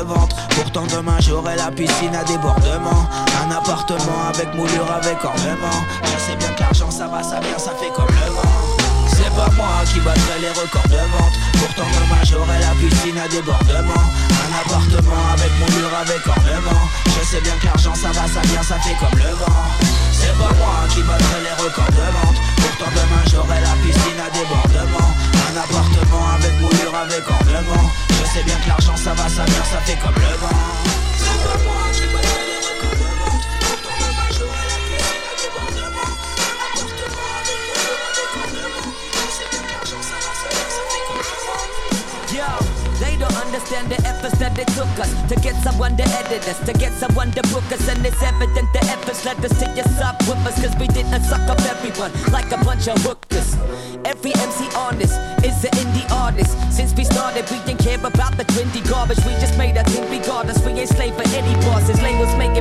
Pourtant 0.55 0.86
demain 0.88 1.18
j'aurai 1.20 1.55
la 1.55 1.70
piscine 1.72 2.15
à 2.15 2.24
débordement. 2.24 3.07
Un 3.43 3.51
appartement 3.51 4.30
avec 4.34 4.53
moulure 4.55 4.91
avec 4.91 5.24
ornement. 5.24 5.80
Je 6.03 6.18
sais 6.26 6.36
bien 6.38 6.49
que 6.49 6.61
l'argent 6.61 6.91
ça 6.91 7.07
va, 7.07 7.22
ça 7.22 7.39
vient, 7.39 7.57
ça 7.57 7.72
fait 7.72 7.91
comme 7.95 8.09
le 8.09 8.32
vent. 8.34 8.57
C'est 9.09 9.34
pas 9.36 9.49
moi 9.55 9.82
qui 9.86 9.99
battrai 9.99 10.39
les 10.41 10.49
records 10.49 10.89
de 10.89 11.01
vente. 11.13 11.36
Pourtant 11.53 11.89
demain 11.93 12.24
j'aurai 12.24 12.59
la 12.59 12.74
piscine 12.80 13.18
à 13.18 13.28
débordement. 13.28 14.05
Un 14.45 14.51
appartement 14.61 15.24
avec 15.34 15.51
moulure 15.59 15.93
avec 16.01 16.22
ornement. 16.26 16.84
Je 17.05 17.26
sais 17.26 17.41
bien 17.41 17.53
que 17.61 17.65
l'argent 17.65 17.95
ça 17.95 18.09
va, 18.09 18.28
ça 18.28 18.41
vient, 18.49 18.63
ça 18.63 18.80
fait 18.80 18.97
comme 18.99 19.18
le 19.18 19.34
vent. 19.36 19.65
C'est 20.11 20.36
pas 20.38 20.53
moi 20.57 20.86
qui 20.89 21.01
battrai 21.01 21.39
les 21.45 21.63
records 21.63 21.93
de 21.93 22.07
vente. 22.18 22.38
Pourtant 22.57 22.91
demain 22.93 23.24
j'aurai 23.30 23.59
la 23.61 23.74
piscine 23.84 24.20
à 24.22 24.30
débordement 24.30 25.37
appartement 25.58 26.28
avec 26.36 26.53
moulure 26.62 26.95
avec 26.95 27.30
ornement 27.30 27.91
Je 28.10 28.26
sais 28.32 28.43
bien 28.43 28.55
que 28.55 28.68
l'argent 28.68 28.95
ça 28.95 29.14
va, 29.14 29.28
ça 29.28 29.43
vient, 29.45 29.64
ça 29.64 29.80
fait 29.86 29.97
comme 29.97 30.16
le 30.16 30.38
vent 30.38 31.87
understand 43.58 43.89
the 43.89 43.97
efforts 44.08 44.38
that 44.38 44.53
they 44.53 44.66
took 44.78 44.88
us 45.01 45.10
to 45.28 45.36
get 45.41 45.55
someone 45.64 45.97
to 45.97 46.03
edit 46.22 46.47
us, 46.47 46.60
to 46.66 46.74
get 46.74 46.93
someone 46.93 47.32
to 47.32 47.41
book 47.49 47.66
us, 47.74 47.89
and 47.89 48.05
it's 48.05 48.22
evident 48.22 48.72
the 48.72 48.84
efforts 48.93 49.26
led 49.26 49.43
us 49.43 49.58
to 49.58 49.66
your 49.74 49.88
up 50.05 50.20
with 50.30 50.38
us, 50.45 50.62
cause 50.62 50.76
we 50.78 50.88
didn't 50.88 51.24
suck 51.24 51.41
up 51.49 51.60
everyone 51.66 52.12
like 52.32 52.51
a 52.51 52.60
bunch 52.64 52.88
of 52.88 52.97
hookers. 53.01 53.58
Every 54.05 54.32
MC 54.45 54.70
on 54.78 54.97
this 54.99 55.12
is 55.41 55.58
an 55.66 55.74
indie 55.82 56.05
artist. 56.12 56.53
Since 56.72 56.93
we 56.93 57.03
started, 57.03 57.49
we 57.49 57.58
didn't 57.66 57.82
care 57.82 57.97
about 57.97 58.38
the 58.38 58.45
trendy 58.45 58.82
garbage. 58.88 59.18
We 59.26 59.34
just 59.41 59.58
made 59.58 59.76
a 59.76 59.84
thing 59.84 60.05
regardless. 60.10 60.64
We 60.64 60.72
ain't 60.78 60.89
slave 60.89 61.16
for 61.16 61.28
any 61.34 61.53
bosses. 61.66 61.99
Labels 62.01 62.34
making 62.38 62.57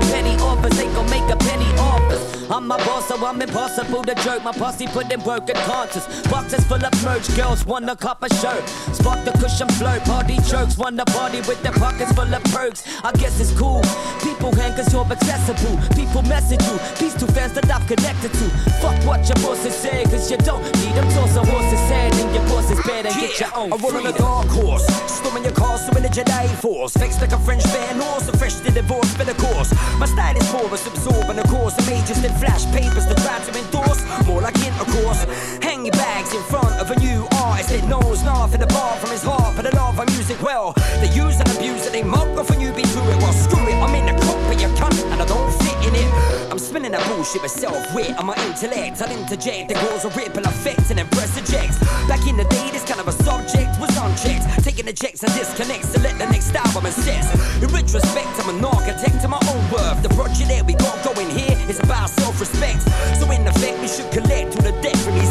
I'm 2.57 2.67
my 2.67 2.79
boss, 2.87 3.09
so 3.09 3.17
I'm 3.27 3.43
impossible 3.43 4.03
to 4.03 4.15
jerk. 4.15 4.43
My 4.43 4.51
posse 4.51 4.87
put 4.87 5.13
in 5.13 5.23
work 5.25 5.47
and 5.51 5.59
conscious. 5.69 6.07
Boxes 6.31 6.65
full 6.65 6.83
of 6.83 7.05
merch, 7.05 7.29
girls 7.37 7.67
want 7.67 7.85
a 7.91 7.95
copper 7.95 8.31
shirt. 8.31 8.67
Spark 8.97 9.23
the 9.27 9.33
cushion 9.33 9.69
flirt, 9.77 10.03
party 10.05 10.39
jerks 10.49 10.79
want 10.79 10.99
a 10.99 11.05
party 11.05 11.43
with 11.43 11.63
their 11.63 11.73
pockets 11.73 12.13
full 12.13 12.35
of 12.35 12.43
perks. 12.45 12.83
I 13.05 13.13
guess 13.13 13.39
it's 13.41 13.53
cool. 13.61 13.83
People 14.25 14.55
hang 14.55 14.73
cause 14.73 14.91
you're 14.91 15.05
accessible. 15.05 15.77
People 15.95 16.23
message 16.23 16.65
you. 16.65 16.79
These 16.97 17.21
two 17.21 17.27
fans 17.27 17.53
that 17.53 17.69
I've 17.71 17.87
connected 17.87 18.33
to. 18.33 18.49
Fuck 18.81 19.05
what 19.05 19.21
your 19.29 19.37
bosses 19.45 19.75
say, 19.75 20.05
cause 20.05 20.31
you 20.31 20.39
don't 20.39 20.65
need 20.81 20.97
them. 20.97 21.05
Toss 21.13 21.37
a 21.37 21.45
horse's 21.45 21.85
head 21.93 22.15
in 22.17 22.33
your 22.33 22.49
boss's 22.49 22.81
bed 22.87 23.05
and 23.05 23.15
get 23.21 23.39
your 23.39 23.53
own. 23.55 23.71
I 23.71 23.77
run 23.77 23.97
on 23.97 24.07
a 24.07 24.17
dark 24.17 24.49
horse, 24.49 24.87
storming 25.13 25.45
your 25.45 25.53
castle 25.53 25.95
in 25.99 26.07
a 26.07 26.09
Jedi 26.09 26.49
force. 26.65 26.97
Fixed 26.97 27.21
like 27.21 27.33
a 27.33 27.39
French 27.41 27.65
fan 27.65 28.01
horse, 28.01 28.27
a 28.29 28.37
fresh 28.39 28.55
to 28.65 28.71
divorce, 28.71 29.15
but 29.19 29.29
of 29.29 29.37
course. 29.37 29.69
My 30.01 30.07
style 30.07 30.35
is 30.35 30.49
porous, 30.49 30.87
absorbing 30.87 31.39
a 31.39 31.45
course 31.49 31.77
of 31.77 31.87
majors 31.87 32.23
that 32.23 32.46
flash 32.47 32.65
papers 32.73 33.07
to 33.07 33.15
try 33.17 33.39
to 33.41 33.53
endorse. 33.59 34.01
More 34.27 34.41
like 34.41 34.57
intercourse. 34.59 35.25
Hang 35.63 35.85
your 35.85 35.93
bags 35.93 36.35
in 36.35 36.43
front 36.43 36.75
of 36.81 36.91
a 36.91 36.99
new 37.01 37.27
artist 37.43 37.71
that 37.71 37.85
knows 37.89 38.23
nothing 38.23 38.63
apart 38.63 38.99
from 39.01 39.11
his 39.11 39.23
heart, 39.23 39.57
but 39.57 39.67
a 39.67 39.77
love 39.77 39.99
of 39.99 40.07
music 40.15 40.41
well. 40.43 40.73
They 41.01 41.11
use 41.11 41.39
and 41.41 41.49
abuse 41.57 41.87
it, 41.87 41.93
they 41.93 42.03
mock 42.03 42.29
off 42.39 42.51
you 42.61 42.73
be 42.73 42.83
through 42.83 43.11
it. 43.11 43.19
Well, 43.19 43.33
screw 43.33 43.67
it, 43.69 43.75
I'm 43.75 43.95
in 43.95 44.07
the 44.07 44.15
of 44.53 44.61
your 44.61 44.71
cunt, 44.71 45.03
and 45.13 45.23
I 45.23 45.27
don't. 45.27 45.66
I'm 46.57 46.65
spinning 46.65 46.93
that 46.93 47.05
bullshit 47.13 47.43
myself, 47.43 47.77
wit 47.93 48.17
on 48.17 48.25
my 48.25 48.37
intellect. 48.49 49.03
I'll 49.05 49.13
interject, 49.13 49.69
the 49.69 49.75
cause 49.77 50.07
a 50.07 50.11
ripple 50.17 50.41
effect 50.41 50.89
and 50.89 50.97
then 50.97 51.07
press 51.13 51.37
eject. 51.37 51.77
Back 52.09 52.25
in 52.25 52.41
the 52.41 52.49
day, 52.49 52.73
this 52.73 52.81
kind 52.89 52.97
of 52.99 53.09
a 53.09 53.13
subject 53.13 53.77
was 53.77 53.93
unchecked. 53.93 54.65
Taking 54.65 54.87
the 54.87 54.95
checks 54.95 55.21
and 55.23 55.29
disconnects 55.37 55.93
to 55.93 56.01
let 56.01 56.17
the 56.17 56.25
next 56.33 56.57
album 56.57 56.87
assess. 56.87 57.29
In 57.61 57.69
retrospect, 57.69 58.41
I'm 58.41 58.57
an 58.57 58.65
architect 58.65 59.21
to 59.21 59.29
my 59.29 59.37
own 59.53 59.61
worth. 59.69 60.01
The 60.01 60.09
project 60.17 60.49
that 60.49 60.65
we 60.65 60.73
got 60.81 60.97
going 61.05 61.29
here 61.29 61.61
is 61.69 61.79
about 61.79 62.09
self-respect. 62.09 62.89
So 63.21 63.31
in 63.31 63.45
effect, 63.47 63.77
we 63.85 63.89
should 63.93 64.09
collect 64.09 64.57
all 64.57 64.65
the 64.65 64.73
debt 64.81 64.97
from 65.05 65.13
these 65.21 65.26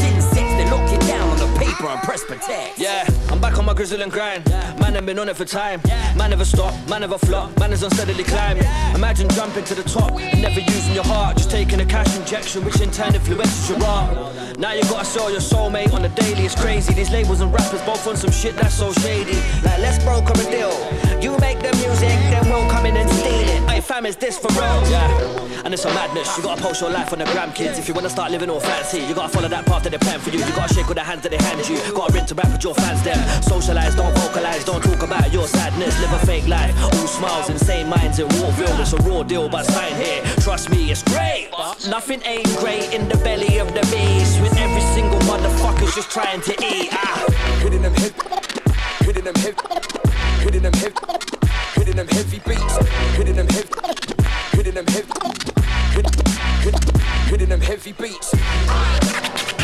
Yeah, 2.78 3.08
I'm 3.30 3.40
back 3.40 3.58
on 3.58 3.66
my 3.66 3.74
grizzle 3.74 4.02
and 4.02 4.12
grind. 4.12 4.46
Man, 4.80 4.98
I've 4.98 5.06
been 5.06 5.20
on 5.20 5.30
it 5.30 5.36
for 5.36 5.46
time. 5.46 5.82
Man 6.16 6.32
never 6.32 6.46
stop, 6.46 6.74
man 6.90 7.02
never 7.02 7.18
flop, 7.18 7.58
man 7.60 7.72
is 7.74 7.84
unsteadily 7.84 8.24
climbing. 8.24 8.64
Imagine 8.96 9.30
jumping 9.30 9.64
to 9.66 9.76
the 9.76 9.84
top 9.84 10.12
and 10.20 10.42
never 10.42 10.60
using 10.60 10.96
your 10.96 11.04
heart, 11.04 11.38
just 11.38 11.52
taking 11.52 11.80
a 11.82 11.86
cash 11.86 12.18
injection, 12.18 12.66
which 12.66 12.82
in 12.82 12.90
turn 12.90 13.14
influences 13.14 13.70
your 13.70 13.84
art. 13.84 14.58
Now 14.58 14.74
you 14.74 14.82
gotta 14.84 15.06
sell 15.06 15.30
your 15.30 15.42
soulmate 15.42 15.94
on 15.94 16.02
the 16.02 16.10
daily, 16.10 16.46
it's 16.46 16.56
crazy. 16.56 16.94
These 16.94 17.12
labels 17.12 17.42
and 17.42 17.54
rappers 17.54 17.82
both 17.84 18.08
on 18.08 18.16
some 18.16 18.32
shit 18.32 18.56
that's 18.56 18.76
so 18.76 18.92
shady. 18.94 19.36
Like, 19.64 19.80
let's 19.80 20.04
broker 20.04 20.34
a 20.34 20.52
deal. 20.52 20.74
You 21.22 21.38
make 21.40 21.60
the 21.60 21.76
music, 21.78 22.18
then 22.32 22.50
we'll 22.50 22.70
come 22.70 22.86
in 22.86 22.98
and 22.98 23.10
steal 23.10 23.50
it. 23.50 23.65
Fam, 23.86 24.08
is 24.08 24.16
this 24.16 24.40
for 24.40 24.48
real? 24.54 24.82
Yeah, 24.90 25.62
and 25.64 25.72
it's 25.72 25.86
a 25.86 25.94
madness. 25.94 26.36
You 26.38 26.44
gotta 26.44 26.60
post 26.60 26.82
your 26.82 26.90
life 26.90 27.14
on 27.14 27.20
the 27.20 27.26
gram, 27.26 27.54
kids. 27.54 27.78
If 27.78 27.88
you 27.88 27.94
wanna 27.94 28.10
start 28.10 28.32
living 28.32 28.50
all 28.50 28.60
fancy, 28.60 29.00
you 29.02 29.14
gotta 29.14 29.30
follow 29.30 29.48
that 29.48 29.64
path 29.68 29.84
that 29.84 29.92
they 29.92 30.00
plan 30.00 30.20
for 30.20 30.32
you. 30.32 30.40
You 30.40 30.56
gotta 30.56 30.74
shake 30.74 30.88
all 30.88 30.96
the 30.96 31.04
hands 31.04 31.22
that 31.22 31.30
they 31.30 31.38
hand 31.38 31.62
you. 31.70 31.78
Gotta 31.94 32.18
interact 32.18 32.52
with 32.52 32.64
your 32.64 32.74
fans, 32.74 33.04
them. 33.04 33.20
Socialize, 33.44 33.94
don't 33.94 34.12
vocalize, 34.18 34.66
don't 34.66 34.84
talk 34.84 35.04
about 35.04 35.32
your 35.32 35.48
sadness. 35.48 36.00
Live 36.02 36.14
a 36.14 36.26
fake 36.26 36.48
life, 36.48 36.74
all 36.82 37.08
smiles, 37.08 37.48
insane 37.52 37.88
minds 37.88 38.18
in 38.18 38.28
Warville. 38.30 38.80
It's 38.80 38.94
a 38.94 38.98
raw 39.08 39.22
deal, 39.22 39.48
but 39.50 39.66
sign 39.68 39.94
here. 40.02 40.24
Trust 40.42 40.72
me, 40.72 40.90
it's 40.90 41.04
great. 41.04 41.52
Nothing 41.88 42.24
ain't 42.26 42.50
great 42.58 42.92
in 42.92 43.08
the 43.08 43.18
belly 43.18 43.60
of 43.60 43.68
the 43.76 43.82
beast. 43.94 44.42
With 44.42 44.58
every 44.58 44.82
single 44.98 45.20
motherfucker's 45.30 45.94
just 45.94 46.10
trying 46.10 46.42
to 46.42 46.54
eat. 46.54 46.90
Ah. 46.92 47.26
Hitting 47.62 47.84
them 47.84 47.94
hip, 47.94 48.14
hitting 49.02 49.26
them 49.26 49.36
hip, 49.36 49.62
hitting 50.42 50.64
them 50.64 50.74
hip, 50.74 50.98
hitting 51.86 51.98
them 51.98 52.08
heavy 52.08 52.40
beats, 52.40 52.78
hitting 53.16 53.36
them 53.36 53.48
hip, 53.48 53.70
hitting 54.54 54.74
them 54.74 54.88
hip, 54.88 55.06
hit, 55.94 56.16
hit, 56.64 56.76
heavy 57.62 57.92
beats. 57.92 59.55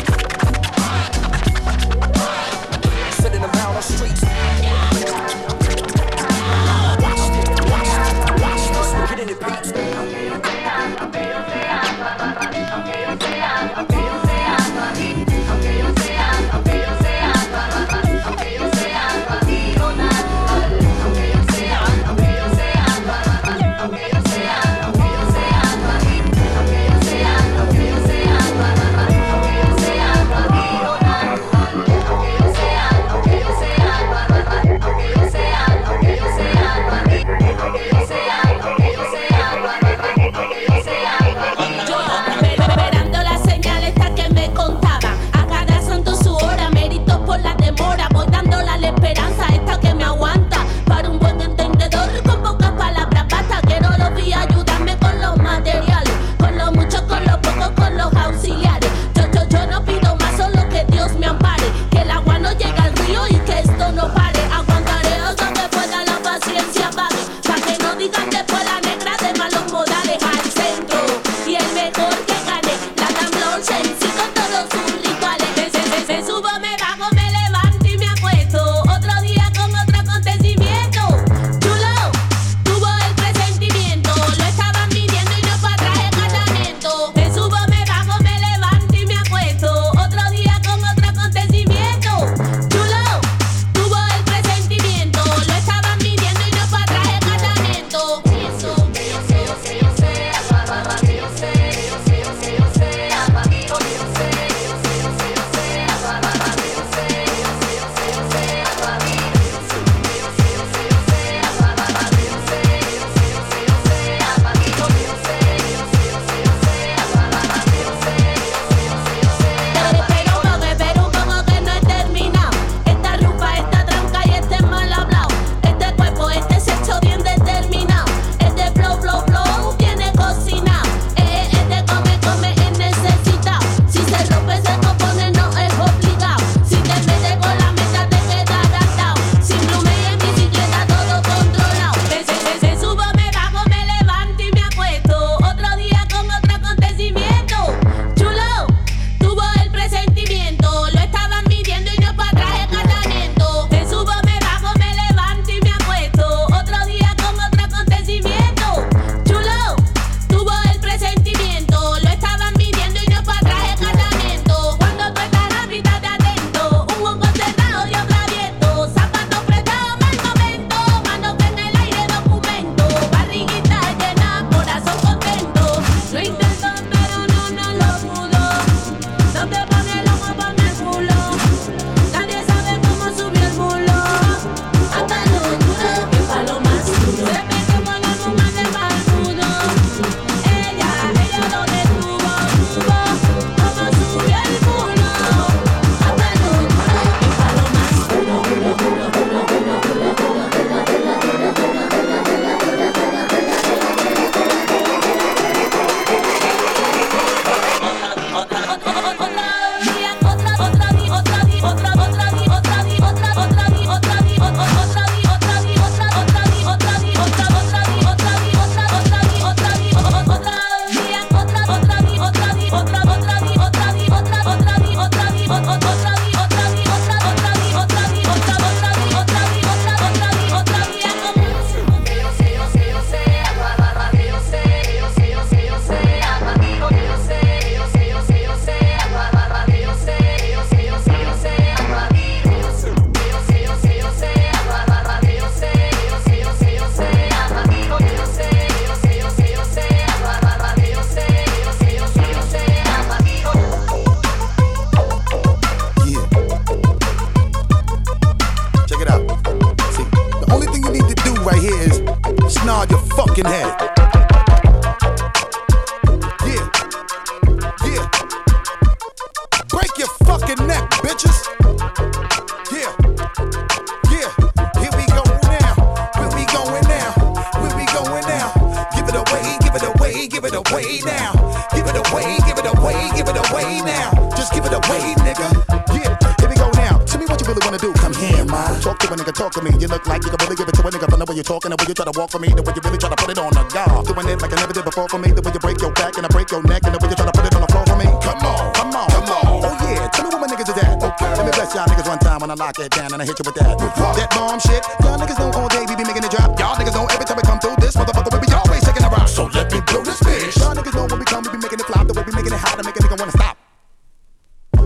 to 292.12 292.18
walk 292.20 292.30
for 292.30 292.38
me, 292.38 292.48
the 292.52 292.62
way 292.62 292.72
you 292.76 292.82
really 292.84 292.98
try 293.00 293.08
to 293.08 293.16
put 293.16 293.30
it 293.32 293.38
on 293.40 293.52
a 293.56 293.64
guard. 293.72 294.04
Doing 294.04 294.28
it 294.28 294.38
like 294.40 294.52
I 294.52 294.56
never 294.60 294.72
did 294.72 294.84
before 294.84 295.08
for 295.08 295.18
me, 295.18 295.32
the 295.32 295.40
way 295.40 295.52
you 295.52 295.60
break 295.60 295.80
your 295.80 295.92
back 295.92 296.16
and 296.16 296.24
I 296.26 296.28
break 296.28 296.50
your 296.52 296.62
neck, 296.62 296.84
and 296.84 296.92
the 296.92 297.00
way 297.00 297.08
you 297.08 297.16
try 297.16 297.24
to 297.24 297.32
put 297.32 297.44
it 297.44 297.54
on 297.56 297.62
the 297.64 297.70
floor 297.72 297.84
for 297.88 297.96
me. 297.96 298.08
Come 298.20 298.42
on, 298.44 298.72
come 298.76 298.92
on, 298.92 299.08
come 299.08 299.28
on. 299.32 299.44
Oh 299.64 299.74
yeah, 299.88 300.08
tell 300.12 300.28
me 300.28 300.30
what 300.32 300.40
my 300.44 300.48
niggas 300.48 300.68
is 300.68 300.76
at. 300.76 301.00
Okay. 301.00 301.32
Let 301.32 301.44
me 301.48 301.52
bless 301.56 301.72
y'all 301.72 301.88
niggas 301.88 302.08
one 302.08 302.20
time 302.20 302.40
when 302.44 302.50
I 302.52 302.56
lock 302.56 302.76
it 302.78 302.92
down 302.92 303.12
and 303.12 303.20
I 303.20 303.24
hit 303.24 303.38
you 303.40 303.46
with 303.48 303.56
that. 303.56 303.78
That 303.80 304.28
bomb 304.36 304.60
shit, 304.60 304.82
y'all 305.00 305.16
niggas 305.16 305.38
know 305.40 305.50
all 305.56 305.68
day 305.72 305.84
we 305.88 305.96
be 305.96 306.04
making 306.04 306.24
it 306.24 306.32
drop. 306.32 306.52
Y'all 306.60 306.76
niggas 306.76 306.94
know 306.94 307.08
every 307.08 307.24
time 307.24 307.38
we 307.40 307.44
come 307.48 307.60
through 307.62 307.76
this 307.80 307.96
motherfucker, 307.96 308.30
we 308.36 308.44
be 308.44 308.50
always 308.52 308.82
shaking 308.84 309.04
a 309.04 309.10
rock. 309.10 309.28
So 309.28 309.48
let 309.56 309.72
me 309.72 309.80
blow 309.88 310.04
this 310.04 310.20
bitch. 310.20 310.60
Y'all 310.60 310.76
niggas 310.76 310.94
know 310.94 311.08
when 311.08 311.18
we 311.18 311.26
come, 311.26 311.42
we 311.48 311.56
be 311.56 311.60
making 311.64 311.80
it 311.80 311.86
flop, 311.88 312.04
the 312.06 312.14
way 312.14 312.24
we 312.28 312.32
making 312.36 312.52
it 312.52 312.60
hot 312.60 312.76
to 312.76 312.84
make 312.84 312.96
a 312.96 313.00
nigga 313.00 313.16
wanna 313.16 313.32
stop. 313.32 313.56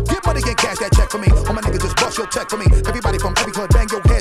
Get 0.06 0.22
money 0.22 0.42
and 0.46 0.56
cash 0.56 0.78
that 0.78 0.94
check 0.94 1.10
for 1.10 1.18
me. 1.18 1.30
All 1.48 1.54
my 1.54 1.62
niggas 1.64 1.82
just 1.82 1.96
bust 1.98 2.18
your 2.18 2.28
check 2.30 2.46
for 2.46 2.58
me. 2.58 2.70
Everybody 2.86 3.18
from 3.18 3.34
every 3.42 3.50
club, 3.50 3.70
bang 3.74 3.90
your 3.90 4.02
head. 4.06 4.15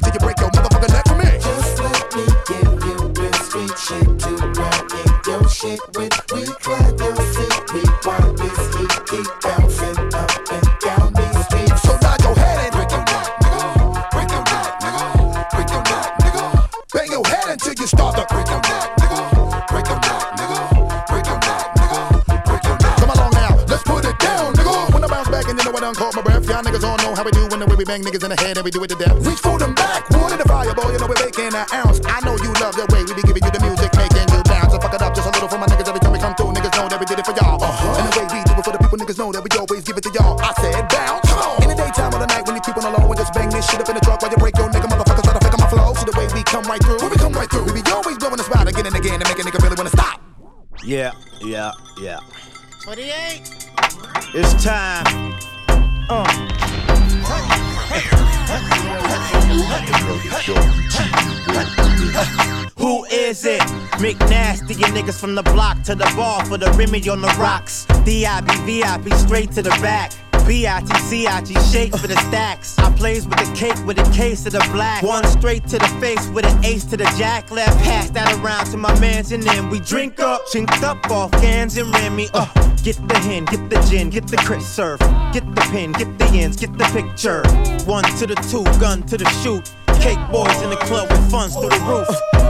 Shit 5.50 5.80
with. 5.96 6.14
We 6.34 6.44
clap 6.64 7.00
your 7.00 7.16
feet, 7.16 7.74
we 7.74 7.82
want 8.06 8.38
this 8.38 8.60
heat 8.76 8.94
keep 9.06 9.28
bouncing 9.42 9.98
up 10.14 10.32
and 10.52 10.68
down 10.82 11.14
these 11.14 11.46
streets. 11.46 11.82
So 11.84 11.98
nod 12.02 12.22
your 12.24 12.36
head 12.36 12.60
and 12.66 12.72
break 12.76 12.92
your 12.92 13.06
neck, 13.06 13.28
nigga. 13.42 13.64
Break 14.12 14.30
your 14.32 14.44
neck, 14.44 14.70
nigga. 14.84 15.06
Break 15.54 15.70
your 15.70 15.84
neck, 15.84 16.08
nigga. 16.24 16.44
Bang 16.94 17.12
your 17.12 17.26
head 17.28 17.48
until 17.50 17.74
you 17.74 17.88
start 17.88 18.16
to 18.18 18.26
break 18.34 18.48
your 18.48 18.62
neck, 18.62 18.88
nigga. 19.00 19.22
Break 19.70 19.88
your 19.88 20.00
neck, 20.02 20.24
nigga. 20.40 20.60
Break 21.10 21.26
your 21.26 21.40
neck, 21.40 21.64
nigga. 21.78 22.00
Break 22.46 22.64
your 22.64 22.78
neck. 22.82 22.98
Come 23.00 23.12
along 23.12 23.34
now, 23.34 23.52
let's 23.70 23.84
put 23.84 24.06
it 24.06 24.18
down, 24.20 24.54
nigga. 24.56 24.94
When 24.94 25.04
I 25.04 25.08
bounce 25.08 25.30
back 25.30 25.48
and 25.48 25.58
you 25.58 25.66
know 25.66 25.78
I 25.78 25.80
done 25.80 25.96
caught 25.96 26.16
my 26.16 26.22
breath, 26.22 26.48
y'all 26.50 26.64
niggas 26.64 26.84
all 26.84 26.98
know 26.98 27.16
how 27.16 27.24
we 27.24 27.32
do 27.32 27.48
when 27.48 27.60
the 27.60 27.68
way 27.68 27.76
we 27.76 27.86
bang 27.86 28.02
niggas 28.02 28.24
in 28.24 28.30
the 28.30 28.40
head 28.42 28.58
and 28.58 28.66
we 28.66 28.72
do 28.72 28.84
it 28.84 28.90
to 28.90 28.96
death. 28.96 29.16
Reach 29.26 29.40
for 29.40 29.58
them 29.58 29.74
back, 29.76 30.10
one 30.12 30.32
in 30.32 30.40
the 30.40 30.46
fire, 30.46 30.74
boy. 30.74 30.92
You 30.92 31.00
know 31.00 31.08
we're 31.08 31.24
making 31.24 31.54
an 31.54 31.66
ounce. 31.74 32.02
I 32.06 32.20
know 32.26 32.36
you 32.42 32.52
love 32.60 32.76
the 32.76 32.86
Yeah, 50.96 51.12
yeah, 51.42 51.74
yeah. 52.00 52.20
28. 52.84 53.42
It's 54.34 54.64
time. 54.64 55.36
Uh. 56.08 56.24
Who 62.78 63.04
is 63.08 63.44
it? 63.44 63.60
McNasty, 64.00 64.70
you 64.70 64.86
niggas 64.86 65.20
from 65.20 65.36
the 65.36 65.44
block 65.44 65.84
to 65.84 65.96
the 65.96 66.10
bar 66.16 66.46
for 66.46 66.58
the 66.58 66.72
Remy 66.72 67.10
on 67.10 67.20
the 67.20 67.28
rocks. 67.38 67.84
DIB, 68.06 68.50
VIP, 68.64 69.14
straight 69.16 69.52
to 69.52 69.62
the 69.62 69.72
back. 69.82 70.14
B-I-T-C-I-G, 70.48 71.56
shake 71.74 71.98
for 71.98 72.08
the 72.08 72.16
stacks. 72.16 72.75
Plays 73.06 73.28
with 73.28 73.38
the 73.38 73.56
cake 73.56 73.86
with 73.86 74.00
a 74.00 74.12
case 74.12 74.48
of 74.48 74.54
the 74.54 74.68
black. 74.74 75.04
One 75.04 75.24
straight 75.26 75.68
to 75.68 75.78
the 75.78 75.88
face 76.02 76.28
with 76.30 76.44
an 76.44 76.66
ace 76.66 76.86
to 76.86 76.98
the 76.98 77.04
jack. 77.20 77.52
Left 77.52 77.78
pass 77.84 78.10
that 78.10 78.34
around 78.40 78.66
to 78.72 78.78
my 78.78 79.00
mans 79.00 79.32
and 79.32 79.44
then 79.44 79.70
we 79.70 79.80
drink 79.80 80.20
up. 80.20 80.42
Chinked 80.52 80.82
up 80.82 81.12
off 81.12 81.32
cans 81.34 81.78
and 81.78 81.94
Remy. 81.94 82.30
Uh, 82.34 82.48
get 82.82 82.96
the 83.08 83.16
hen, 83.20 83.46
get 83.46 83.70
the 83.70 83.80
gin, 83.92 84.10
get 84.10 84.26
the 84.26 84.38
Chris 84.38 84.68
surf. 84.68 85.00
Get 85.34 85.46
the 85.54 85.62
pin, 85.72 85.92
get 85.92 86.18
the 86.18 86.26
ends, 86.34 86.58
get 86.58 86.76
the 86.80 86.86
picture. 86.86 87.44
One 87.86 88.06
to 88.18 88.26
the 88.26 88.34
two, 88.50 88.64
gun 88.80 89.04
to 89.04 89.20
the 89.20 89.30
shoot. 89.44 89.72
Cake 90.02 90.18
boys 90.32 90.60
in 90.64 90.72
the 90.72 90.82
club 90.88 91.08
with 91.12 91.30
funds 91.30 91.54
through 91.56 91.70
the 91.70 91.82
roof. 91.86 92.10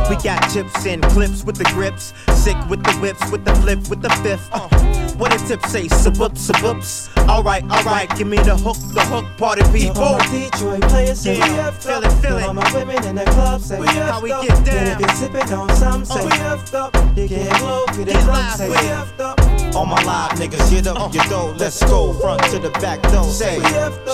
We 0.09 0.15
got 0.23 0.39
chips 0.53 0.85
and 0.85 1.03
clips 1.03 1.43
with 1.43 1.57
the 1.57 1.65
grips. 1.73 2.13
Sick 2.33 2.55
with 2.69 2.81
the 2.81 2.93
whips, 3.01 3.29
with 3.29 3.43
the 3.43 3.53
flip, 3.55 3.89
with 3.89 4.01
the 4.01 4.09
fifth. 4.23 4.47
Uh, 4.53 4.69
what 5.17 5.35
a 5.35 5.47
tip 5.49 5.61
say? 5.65 5.89
Sabup, 5.89 6.37
sabups. 6.37 7.14
Alright, 7.27 7.63
alright, 7.71 8.15
give 8.17 8.27
me 8.27 8.37
the 8.37 8.55
hook, 8.55 8.77
the 8.93 9.01
hook, 9.05 9.25
party 9.37 9.63
people. 9.71 10.01
All 10.01 10.17
my 10.17 10.27
Detroit 10.27 10.81
players 10.83 11.19
say 11.19 11.37
Yeah, 11.37 11.49
we 11.49 11.55
have 11.55 11.77
feel 11.77 11.97
up. 11.97 12.05
it, 12.05 12.11
feel 12.21 12.37
All 12.37 12.53
my 12.53 12.73
women 12.73 13.03
in 13.05 13.15
the 13.15 13.25
club 13.25 13.61
say 13.61 13.79
We 13.79 13.87
have 13.87 14.09
How 14.09 14.21
we 14.21 14.29
get 14.29 14.47
down. 14.47 14.63
Then 14.65 14.87
if 14.93 14.99
you're 14.99 15.09
sipping 15.09 15.53
on 15.53 15.69
some 15.75 16.05
say 16.05 16.19
Uh, 16.21 16.25
we 16.25 16.31
have 16.37 16.73
up. 16.75 16.95
You 17.17 17.27
get 17.27 17.61
low, 17.61 17.85
get 17.87 17.99
it 17.99 18.05
Get 18.13 18.23
drunk 18.23 18.51
say 18.55 18.69
we 18.69 18.75
have 18.75 19.19
up. 19.19 19.39
All 19.75 19.85
my 19.85 20.01
live 20.03 20.31
niggas, 20.39 20.71
get 20.71 20.87
up 20.87 21.13
your 21.13 21.23
dough, 21.25 21.53
let's 21.57 21.83
go. 21.83 22.13
Front 22.13 22.41
to 22.45 22.59
the 22.59 22.69
back 22.79 23.01
door, 23.11 23.25
say 23.25 23.59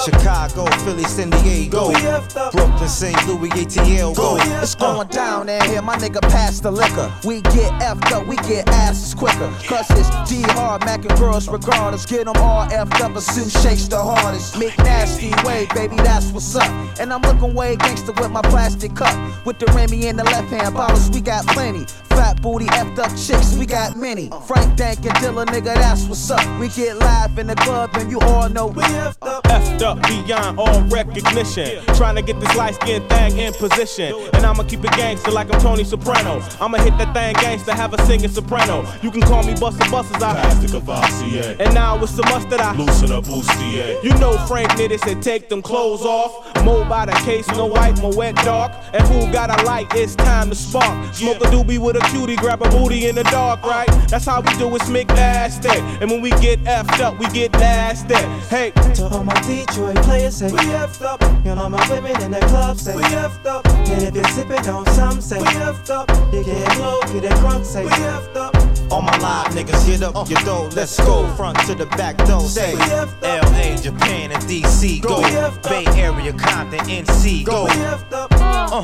Chicago, 0.03 0.65
Philly, 0.83 1.03
San 1.03 1.29
Diego, 1.29 1.91
Brooklyn, 2.51 2.89
St. 2.89 3.27
Louis, 3.27 3.49
ATL, 3.49 4.15
go. 4.15 4.37
It's 4.39 4.73
going 4.73 5.07
down 5.09 5.49
in 5.49 5.61
here, 5.65 5.83
my 5.83 5.97
nigga 5.97 6.19
pass 6.21 6.59
the 6.61 6.71
liquor. 6.71 7.13
We 7.23 7.41
get 7.41 7.71
effed 7.79 8.11
up, 8.11 8.25
we 8.25 8.37
get 8.37 8.67
asses 8.69 9.13
quicker. 9.13 9.53
Cause 9.67 9.85
it's 9.91 10.09
D 10.31 10.41
hard, 10.53 10.81
macking 10.81 11.15
girls 11.19 11.47
regardless. 11.47 12.07
Get 12.07 12.25
them 12.25 12.37
all 12.37 12.65
effed 12.69 13.00
a 13.09 13.21
suit 13.21 13.51
shakes 13.51 13.87
the 13.87 13.97
hardest. 13.97 14.59
Make 14.59 14.77
nasty 14.77 15.31
way, 15.43 15.67
baby, 15.73 15.95
that's 15.97 16.31
what's 16.31 16.55
up. 16.55 16.99
And 16.99 17.11
I'm 17.11 17.21
looking 17.21 17.53
way 17.53 17.75
gangster 17.75 18.11
with 18.11 18.31
my 18.31 18.41
plastic 18.41 18.95
cup. 18.95 19.45
With 19.45 19.59
the 19.59 19.65
Remy 19.73 20.07
in 20.07 20.17
the 20.17 20.23
left 20.23 20.49
hand, 20.49 20.75
bottles, 20.75 21.09
we 21.09 21.21
got 21.21 21.45
plenty. 21.47 21.85
Fat 22.15 22.41
booty, 22.41 22.65
effed 22.65 22.99
up 22.99 23.11
chicks, 23.17 23.55
we 23.55 23.65
got 23.65 23.95
many. 23.95 24.29
Frank 24.47 24.75
Dank 24.75 24.99
and 25.05 25.15
Dilla, 25.15 25.45
nigga, 25.45 25.75
that's 25.75 26.05
what's 26.05 26.29
up. 26.29 26.59
We 26.59 26.67
get 26.69 26.97
live 26.97 27.37
in 27.37 27.47
the 27.47 27.55
club, 27.55 27.91
and 27.95 28.11
you 28.11 28.19
all 28.21 28.49
know 28.49 28.67
we 28.67 28.83
effed 28.83 29.17
up. 29.21 29.43
Effed 29.45 29.81
up 29.81 30.01
beyond 30.03 30.59
all 30.59 30.81
recognition. 30.83 31.83
Trying 31.95 32.15
to 32.15 32.21
get 32.21 32.39
this 32.39 32.55
light 32.55 32.75
skinned 32.75 33.07
thing 33.09 33.37
in 33.37 33.53
position. 33.53 34.13
And 34.33 34.45
I'ma 34.45 34.63
keep 34.63 34.83
it 34.83 34.91
gangster 34.91 35.31
like 35.31 35.53
I'm 35.53 35.59
Tony 35.61 35.83
Soprano. 35.83 36.41
I'ma 36.59 36.77
hit 36.79 36.97
that 36.97 37.13
thing 37.13 37.33
gangster, 37.41 37.73
have 37.73 37.93
a 37.93 38.05
singing 38.05 38.29
soprano. 38.29 38.85
You 39.01 39.11
can 39.11 39.21
call 39.21 39.43
me 39.43 39.53
Buster 39.55 39.89
Busters, 39.89 40.21
I 40.21 40.33
Pass 40.33 40.61
the 40.61 40.67
Courvoisier. 40.67 41.55
And 41.59 41.73
now 41.73 42.01
it's 42.03 42.13
the 42.13 42.23
must 42.23 42.49
that 42.49 42.61
I 42.61 42.75
Loosen 42.75 43.11
up, 43.11 43.25
bustier. 43.25 44.01
You 44.03 44.11
know 44.19 44.37
Frank 44.47 44.69
Nitty 44.71 44.99
said 44.99 45.21
take 45.21 45.49
them 45.49 45.61
clothes 45.61 46.01
off. 46.01 46.31
Mo 46.63 46.85
by 46.87 47.05
the 47.05 47.13
case, 47.25 47.47
no 47.49 47.65
white, 47.65 47.99
mo 48.01 48.11
wet 48.15 48.35
dark. 48.37 48.71
And 48.93 49.07
who 49.07 49.31
got 49.31 49.49
a 49.49 49.63
light? 49.65 49.87
It's 49.95 50.15
time 50.15 50.49
to 50.49 50.55
spark. 50.55 51.13
Smoke 51.13 51.37
a 51.37 51.45
doobie 51.45 51.79
with 51.79 51.95
a 51.95 52.00
cutie, 52.09 52.35
grab 52.35 52.61
a 52.61 52.69
booty 52.69 53.07
in 53.07 53.15
the 53.15 53.23
dark, 53.23 53.63
right? 53.63 53.87
That's 54.07 54.25
how 54.25 54.41
we 54.41 54.53
do 54.57 54.73
it, 54.75 54.81
Smick 54.83 55.07
nasty. 55.07 55.69
And 56.01 56.09
when 56.09 56.21
we 56.21 56.31
get 56.41 56.59
effed 56.63 56.99
up, 56.99 57.17
we 57.19 57.25
get 57.27 57.51
nasty. 57.53 58.15
Hey, 58.49 58.71
To 58.95 59.07
all 59.07 59.23
my 59.23 59.33
Detroit 59.41 59.97
players 60.03 60.35
say 60.37 60.51
we 60.51 60.57
effed 60.57 61.01
up. 61.03 61.21
You 61.45 61.55
know 61.55 61.69
my 61.69 61.87
women 61.89 62.19
in 62.21 62.31
the 62.31 62.39
club 62.41 62.77
say 62.77 62.95
we 62.95 63.03
effed 63.03 63.45
up. 63.45 63.65
And 63.67 64.03
if 64.03 64.15
you're 64.15 64.23
sipping 64.25 64.67
on 64.69 64.85
some 64.87 65.21
say 65.21 65.39
we 65.39 65.45
effed 65.45 65.89
up. 65.89 66.09
You 66.33 66.43
get 66.43 66.77
low, 66.79 66.99
get 67.13 67.23
it 67.25 67.35
drunk 67.39 67.65
say 67.65 67.83
we 67.83 67.91
effed 67.91 68.35
up. 68.35 68.55
All 68.91 69.01
my 69.01 69.17
live 69.19 69.47
niggas, 69.53 69.85
get 69.87 70.03
up 70.03 70.29
your 70.29 70.39
dough, 70.41 70.69
let's 70.75 70.97
go. 70.99 71.25
Front 71.35 71.57
to 71.67 71.75
the 71.75 71.85
back 71.85 72.17
door, 72.27 72.41
say 72.41 72.75
LA, 72.75 73.77
Japan, 73.77 74.31
and 74.33 74.43
DC, 74.43 75.01
go. 75.01 75.21
Bay 75.69 75.85
Area, 76.01 76.33
Compton, 76.33 76.79
NC, 76.79 77.45
go. 77.45 77.67
Uh, 78.11 78.83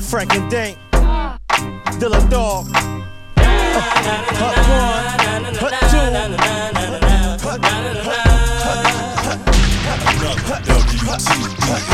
Frank 0.00 0.34
and 0.34 0.50
Dank, 0.50 0.76
Dilla 1.98 2.20
Dog. 2.30 2.66
Uh, 2.74 3.42
hut 4.40 4.56
one, 4.68 5.44
hut 5.54 5.74
two, 5.90 6.06
hut, 6.10 6.38
Here 11.68 11.87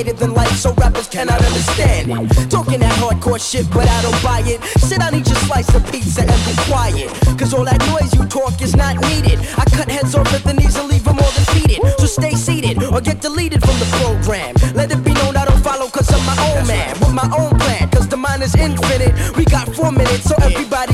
complicated 0.00 0.18
than 0.18 0.34
life, 0.34 0.56
so 0.56 0.72
rappers 0.74 1.08
cannot 1.08 1.40
understand 1.44 2.10
it. 2.10 2.50
Talking 2.50 2.80
that 2.80 2.92
hardcore 2.98 3.40
shit, 3.40 3.68
but 3.70 3.88
I 3.88 4.02
don't 4.02 4.22
buy 4.22 4.42
it. 4.44 4.62
Sit 4.80 5.02
I 5.02 5.10
need 5.10 5.26
your 5.26 5.36
slice 5.46 5.72
of 5.74 5.84
pizza, 5.90 6.22
and 6.22 6.40
be 6.46 6.54
quiet. 6.68 7.08
Cause 7.38 7.54
all 7.54 7.64
that 7.64 7.80
noise 7.88 8.12
you 8.14 8.24
talk 8.26 8.60
is 8.62 8.74
not 8.76 8.96
needed. 9.08 9.38
I 9.56 9.64
cut 9.76 9.88
heads 9.90 10.14
off 10.14 10.32
at 10.32 10.42
the 10.44 10.54
knees 10.54 10.76
and 10.76 10.88
leave 10.88 11.04
them 11.04 11.18
all 11.18 11.32
defeated. 11.32 11.80
So 11.98 12.06
stay 12.06 12.34
seated 12.34 12.82
or 12.82 13.00
get 13.00 13.20
deleted 13.20 13.60
from 13.60 13.76
the 13.78 13.88
program. 14.00 14.54
Let 14.74 14.90
it 14.90 15.02
be 15.04 15.12
known 15.12 15.36
I 15.36 15.44
don't 15.44 15.62
follow 15.62 15.88
cause 15.88 16.08
I'm 16.12 16.24
my 16.24 16.36
own 16.48 16.66
man. 16.66 16.98
With 17.00 17.14
my 17.14 17.28
own 17.36 17.58
plan, 17.58 17.88
cause 17.90 18.08
the 18.08 18.16
mind 18.16 18.42
is 18.42 18.54
infinite. 18.54 19.36
We 19.36 19.44
got 19.44 19.68
four 19.74 19.92
minutes, 19.92 20.24
so 20.24 20.34
everybody 20.40 20.89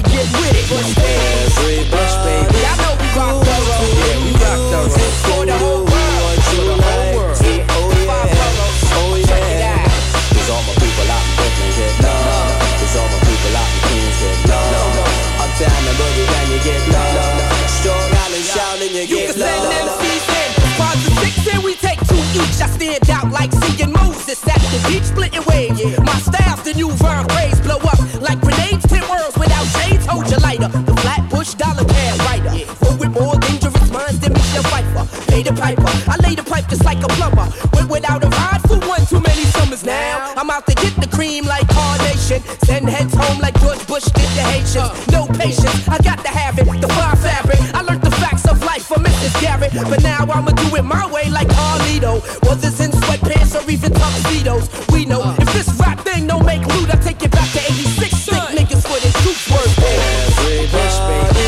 My 25.86 26.18
staff, 26.18 26.64
the 26.64 26.74
new 26.74 26.90
verb 26.92 27.28
grades 27.28 27.60
blow 27.60 27.78
up 27.78 28.00
like 28.20 28.40
grenades. 28.40 28.84
Ten 28.86 29.06
worlds 29.08 29.38
without 29.38 29.66
shades, 29.78 30.04
hold 30.04 30.28
your 30.28 30.40
lighter. 30.40 30.68
The 30.68 30.94
Flatbush 31.02 31.54
dollar 31.54 31.84
pad 31.84 32.18
writer. 32.26 32.66
Full 32.82 32.96
with 32.98 33.12
more 33.14 33.38
dangerous 33.38 33.90
minds 33.92 34.18
than 34.18 34.32
Michelle 34.32 34.64
Pfeiffer. 34.64 35.04
Lay 35.30 35.42
the 35.44 35.52
piper, 35.52 35.86
I 36.10 36.16
lay 36.26 36.34
the 36.34 36.42
pipe 36.42 36.66
just 36.68 36.84
like 36.84 36.98
a 37.04 37.08
plumber. 37.14 37.46
Went 37.72 37.88
without 37.88 38.24
a 38.24 38.28
ride 38.28 38.62
for 38.66 38.78
one 38.88 39.06
too 39.06 39.20
many 39.20 39.44
summers 39.54 39.84
now. 39.84 40.34
I'm 40.36 40.50
out 40.50 40.66
to 40.66 40.74
get 40.74 40.94
the 40.96 41.06
cream 41.06 41.44
like 41.44 41.68
Carnation. 41.68 42.42
Send 42.66 42.88
heads 42.88 43.14
home 43.14 43.38
like 43.38 43.54
George 43.60 43.86
Bush 43.86 44.06
did 44.10 44.30
the 44.34 44.42
Haitians. 44.42 44.90
No 45.14 45.26
patience, 45.38 45.86
I 45.88 45.98
got 46.02 46.18
to 46.24 46.30
have 46.34 46.58
it. 46.58 46.66
The 46.80 46.88
fly 46.88 47.14
fabric, 47.14 47.60
I 47.74 47.82
learned 47.82 48.02
the 48.02 48.10
facts 48.22 48.44
of 48.48 48.60
life 48.64 48.86
from 48.86 49.04
Mrs. 49.04 49.40
Garrett. 49.40 49.72
But 49.88 50.02
now 50.02 50.26
I'ma 50.26 50.50
do 50.50 50.74
it 50.74 50.82
my 50.82 51.06
way 51.12 51.30
like 51.30 51.46
Carlito. 51.46 52.18
Whether 52.42 52.70
this 52.70 52.80
in 52.80 52.90
sweatpants 52.90 53.54
or 53.54 53.70
even 53.70 53.92
tuxedos, 53.92 54.66
we 54.90 55.04
know 55.04 55.22
if 55.38 55.52
this 55.52 55.75
rap 55.96 56.04
thing 56.04 56.26
don't 56.26 56.44
make 56.44 56.64
loot. 56.66 56.90
I 56.90 56.96
take 56.96 57.22
it 57.22 57.30
back 57.30 57.50
to 57.52 57.58
86. 57.58 58.16
Sick 58.16 58.34
niggas 58.56 58.82
for 58.82 58.98
the 59.00 59.10
troops 59.22 59.48
worth 59.50 59.76
pay. 59.76 59.96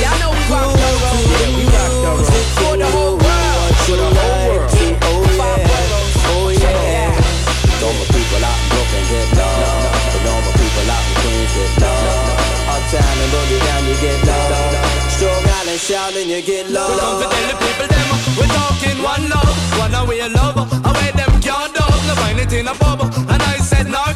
Y'all 0.02 0.18
know 0.20 0.30
we 0.30 0.42
rock 0.48 0.72
the 0.72 0.88
road. 1.02 1.24
We 1.56 1.64
rock 1.68 1.92
the 1.92 2.08
road. 2.08 2.26
For 2.58 2.76
the 2.76 2.86
whole 2.86 3.16
world. 3.16 3.74
For 3.86 3.96
the 3.96 4.04
whole 4.04 4.48
world. 4.48 4.70
Oh, 4.70 5.44
oh 6.30 6.48
and 13.68 13.86
you 13.86 13.94
get 14.00 14.26
love. 14.26 15.10
Strong 15.10 15.44
Island 15.44 15.78
shouting 15.78 16.28
you 16.28 16.42
get 16.42 16.70
love. 16.70 16.88
We're 16.88 17.00
confident 17.00 17.50
the 17.50 17.66
people 17.66 17.87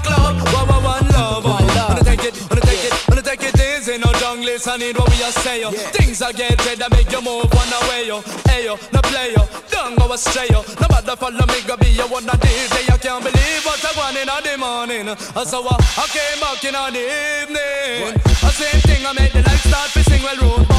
club. 0.02 0.36
One, 0.52 0.68
one, 0.68 0.84
one 0.84 1.06
love, 1.14 1.46
oh. 1.46 1.56
one 1.56 1.66
love. 1.74 1.88
Wanna 1.94 2.04
take 2.04 2.24
it, 2.24 2.34
wanna 2.50 2.62
take 2.62 2.84
it, 2.84 2.92
wanna 3.08 3.22
take 3.22 3.42
it 3.42 3.56
easy. 3.56 3.98
No 3.98 4.10
jungle, 4.20 4.50
I 4.50 4.76
need 4.76 4.96
what 4.98 5.08
we 5.10 5.22
are 5.22 5.32
say. 5.32 5.60
yo. 5.60 5.70
Things 5.96 6.22
I 6.22 6.32
get 6.32 6.58
red 6.66 6.78
that 6.78 6.90
make 6.90 7.10
you 7.10 7.22
move 7.22 7.48
one 7.52 7.72
away 7.82 8.06
yo. 8.06 8.20
Hey 8.48 8.66
yo, 8.66 8.76
no 8.92 9.00
play 9.02 9.32
yo, 9.36 9.42
don't 9.70 9.96
go 9.98 10.12
astray 10.12 10.48
yo. 10.50 10.62
No 10.80 10.86
matter 10.90 11.16
follow 11.16 11.46
me, 11.46 11.58
go 11.66 11.76
be 11.76 11.90
your 11.90 12.08
one 12.08 12.28
a 12.28 12.36
DJ. 12.36 12.90
I 12.90 12.98
can't 12.98 13.22
believe 13.22 13.62
what 13.64 13.82
I 13.84 13.92
want 13.96 14.16
in 14.18 14.28
the 14.28 14.54
morning. 14.58 15.08
I 15.08 15.44
saw 15.44 15.62
I 15.62 15.76
I 16.02 16.06
came 16.10 16.38
back 16.40 16.62
in 16.64 16.74
the 16.74 17.02
evening. 17.02 18.20
The 18.42 18.50
same 18.50 18.80
thing 18.82 19.06
I 19.06 19.12
made 19.12 19.32
the 19.32 19.42
lights 19.42 19.68
start 19.68 19.90
to 19.92 20.02
sing 20.04 20.22
well 20.22 20.36
rude 20.36 20.71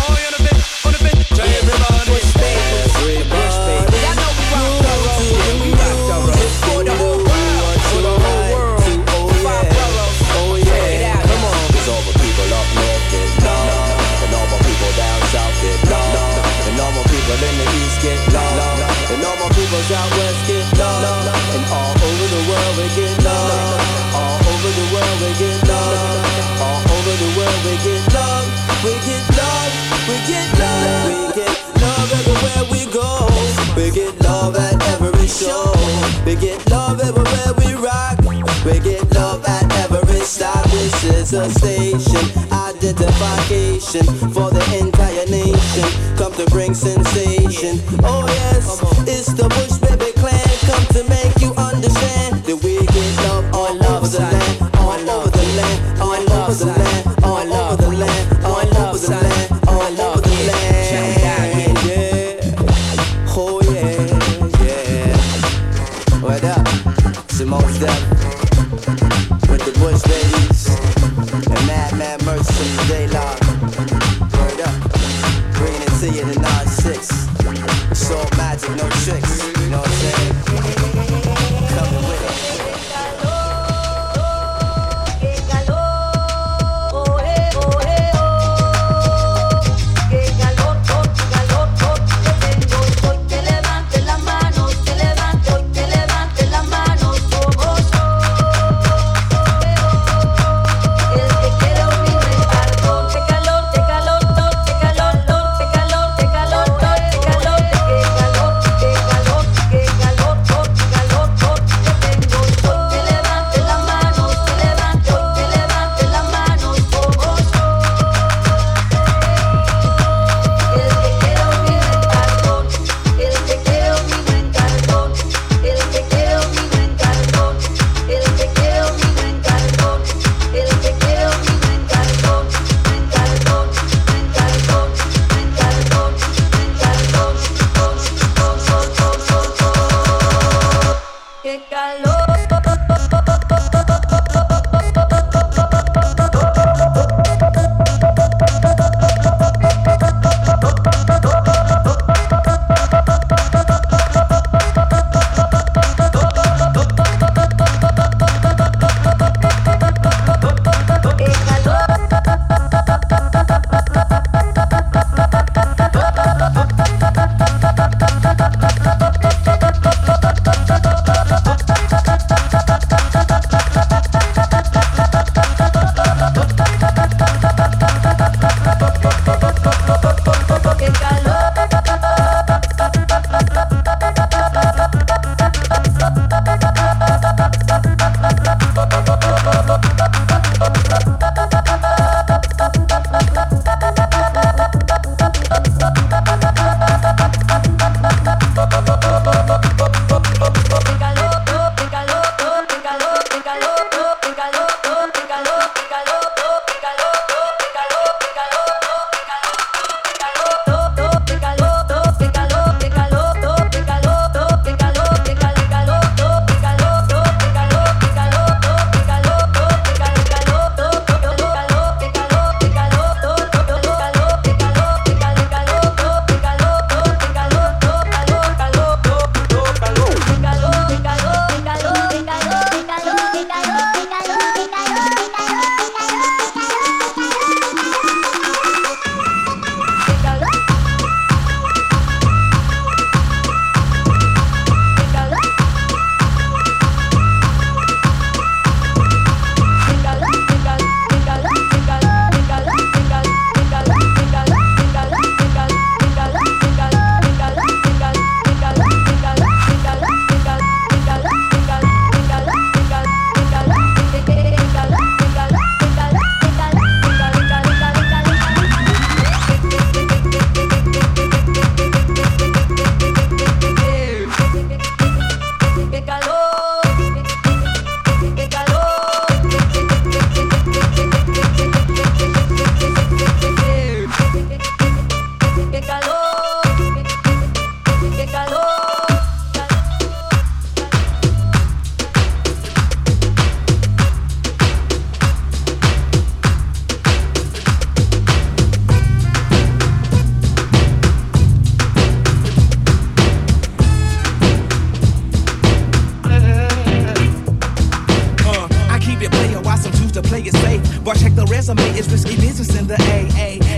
get 18.04 18.20
love. 18.36 18.84
And 19.16 19.24
all 19.24 19.38
my 19.40 19.48
people 19.56 19.80
out 19.96 20.12
west 20.20 20.40
get 20.46 20.68
love. 20.76 21.24
And 21.56 21.64
all 21.72 21.96
over 21.96 22.28
the 22.36 22.44
world 22.52 22.74
we 22.76 22.88
get 23.00 23.16
love. 23.24 23.80
All 24.12 24.38
over 24.52 24.72
the 24.76 24.88
world 24.92 25.18
we 25.24 25.32
get 25.40 25.60
love. 25.64 26.60
All 26.60 26.82
over 26.84 27.14
the 27.24 27.32
world 27.40 27.60
we 27.64 27.74
get 27.88 28.04
love. 28.14 28.64
We 28.84 28.92
get 29.08 29.24
love, 29.40 29.72
we 30.10 30.16
get 30.28 30.60
love, 30.60 31.08
we 31.08 31.40
get 31.40 31.56
love 31.80 32.12
everywhere 32.20 32.64
we 32.70 32.84
go. 32.92 33.08
We 33.78 33.92
get 33.92 34.20
love 34.20 34.58
at 34.58 34.76
every 34.92 35.26
show. 35.26 35.72
We 36.26 36.36
get 36.36 36.60
love 36.70 37.00
everywhere 37.00 37.54
we 37.60 37.76
rock. 37.80 38.20
We 38.66 38.82
get 38.82 39.10
love 39.16 39.46
at 39.46 39.72
every 39.80 40.20
stop. 40.20 40.66
This 40.66 41.04
is 41.06 41.32
a 41.32 41.50
station, 41.50 42.28
identification 42.94 44.06
for 44.34 44.50
the 44.52 44.64
entire 44.80 45.26
nation. 45.26 45.88
Come 46.18 46.34
to 46.34 46.46
bring 46.52 46.74
sensation. 46.74 47.80
Oh 48.04 48.26
yes, 48.28 48.82
it's 49.08 49.34
the 49.34 49.48
Bush 49.50 49.78
Baby 49.82 50.12
Clan. 50.20 50.48
Come 50.70 50.86
to 50.98 51.10
make 51.10 51.34
you 51.42 51.54
understand 51.56 52.44
that 52.46 52.64
we 52.64 52.73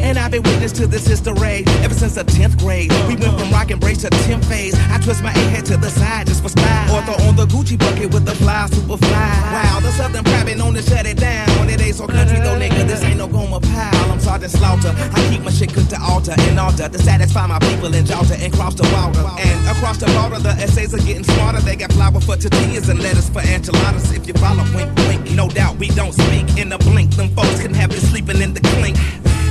And 0.06 0.20
I've 0.20 0.30
been 0.30 0.44
witness 0.44 0.72
to 0.74 0.86
this 0.86 1.08
history 1.08 1.66
ever 1.82 1.96
since 1.96 2.14
the 2.14 2.24
10th 2.24 2.60
grade. 2.60 2.94
We 3.10 3.16
went 3.16 3.40
from 3.40 3.50
rock 3.50 3.72
and 3.72 3.82
brace 3.82 4.02
to 4.06 4.12
10 4.12 4.40
phase. 4.44 4.76
I 4.94 5.00
twist 5.02 5.24
my 5.24 5.32
A 5.32 5.44
head 5.50 5.66
to 5.66 5.78
the 5.78 5.90
side 5.90 6.28
just 6.28 6.44
for 6.44 6.50
style. 6.50 6.94
Or 6.94 7.02
throw 7.02 7.18
on 7.26 7.36
the 7.36 7.48
Gucci 7.48 7.76
bucket 7.76 8.14
with 8.14 8.24
the 8.24 8.36
fly, 8.36 8.68
super 8.68 8.98
fly. 8.98 9.34
Wow, 9.50 9.80
the 9.80 9.92
Southern 9.92 10.24
private 10.24 10.60
known 10.60 10.76
to 10.76 10.84
shut 10.84 11.08
it 11.08 11.18
down. 11.18 11.50
When 11.58 11.72
it 11.72 11.82
ain't 11.82 11.96
so 11.96 12.06
country 12.06 12.38
though, 12.38 12.54
nigga. 12.54 12.86
This 12.86 13.02
ain't 13.04 13.18
no 13.18 13.28
Gomer 13.28 13.60
Pyle. 13.60 14.12
I'm 14.12 14.20
Sergeant 14.20 14.52
Slaughter. 14.52 14.94
I 14.96 15.28
keep 15.32 15.42
my 15.42 15.50
shit 15.50 15.74
cooked 15.74 15.90
to 15.90 16.00
altar 16.00 16.36
and 16.38 16.60
altar 16.60 16.88
to 16.88 17.00
satisfy 17.00 17.48
my 17.48 17.58
people 17.58 17.92
in 17.96 18.06
Georgia 18.06 18.38
and 18.38 18.54
cross 18.54 18.76
the 18.76 18.84
water. 18.94 19.26
And 19.42 19.58
across 19.68 19.98
the 19.98 20.06
border, 20.14 20.38
the 20.38 20.54
essays 20.62 20.94
are 20.94 21.02
getting 21.02 21.24
smarter. 21.24 21.62
They 21.62 21.76
got 21.76 21.92
flour 21.94 22.22
for 22.22 22.38
tortillas 22.38 22.90
and 22.90 23.02
lettuce 23.02 23.30
for 23.30 23.42
enchiladas. 23.42 24.12
If 24.12 24.28
you 24.28 24.36
follow, 24.36 24.66
wink, 24.76 24.94
wink. 25.10 25.32
No 25.32 25.50
doubt 25.50 25.78
we 25.78 25.88
don't 25.90 26.14
speak 26.14 26.60
in 26.60 26.72
a 26.72 26.78
blink. 26.78 27.16
Them 27.16 27.30
folks 27.30 27.60
can 27.60 27.74
have 27.74 27.90
been 27.90 28.02
sleeping 28.02 28.40
in 28.40 28.54
the 28.54 28.62
clink. 28.78 28.98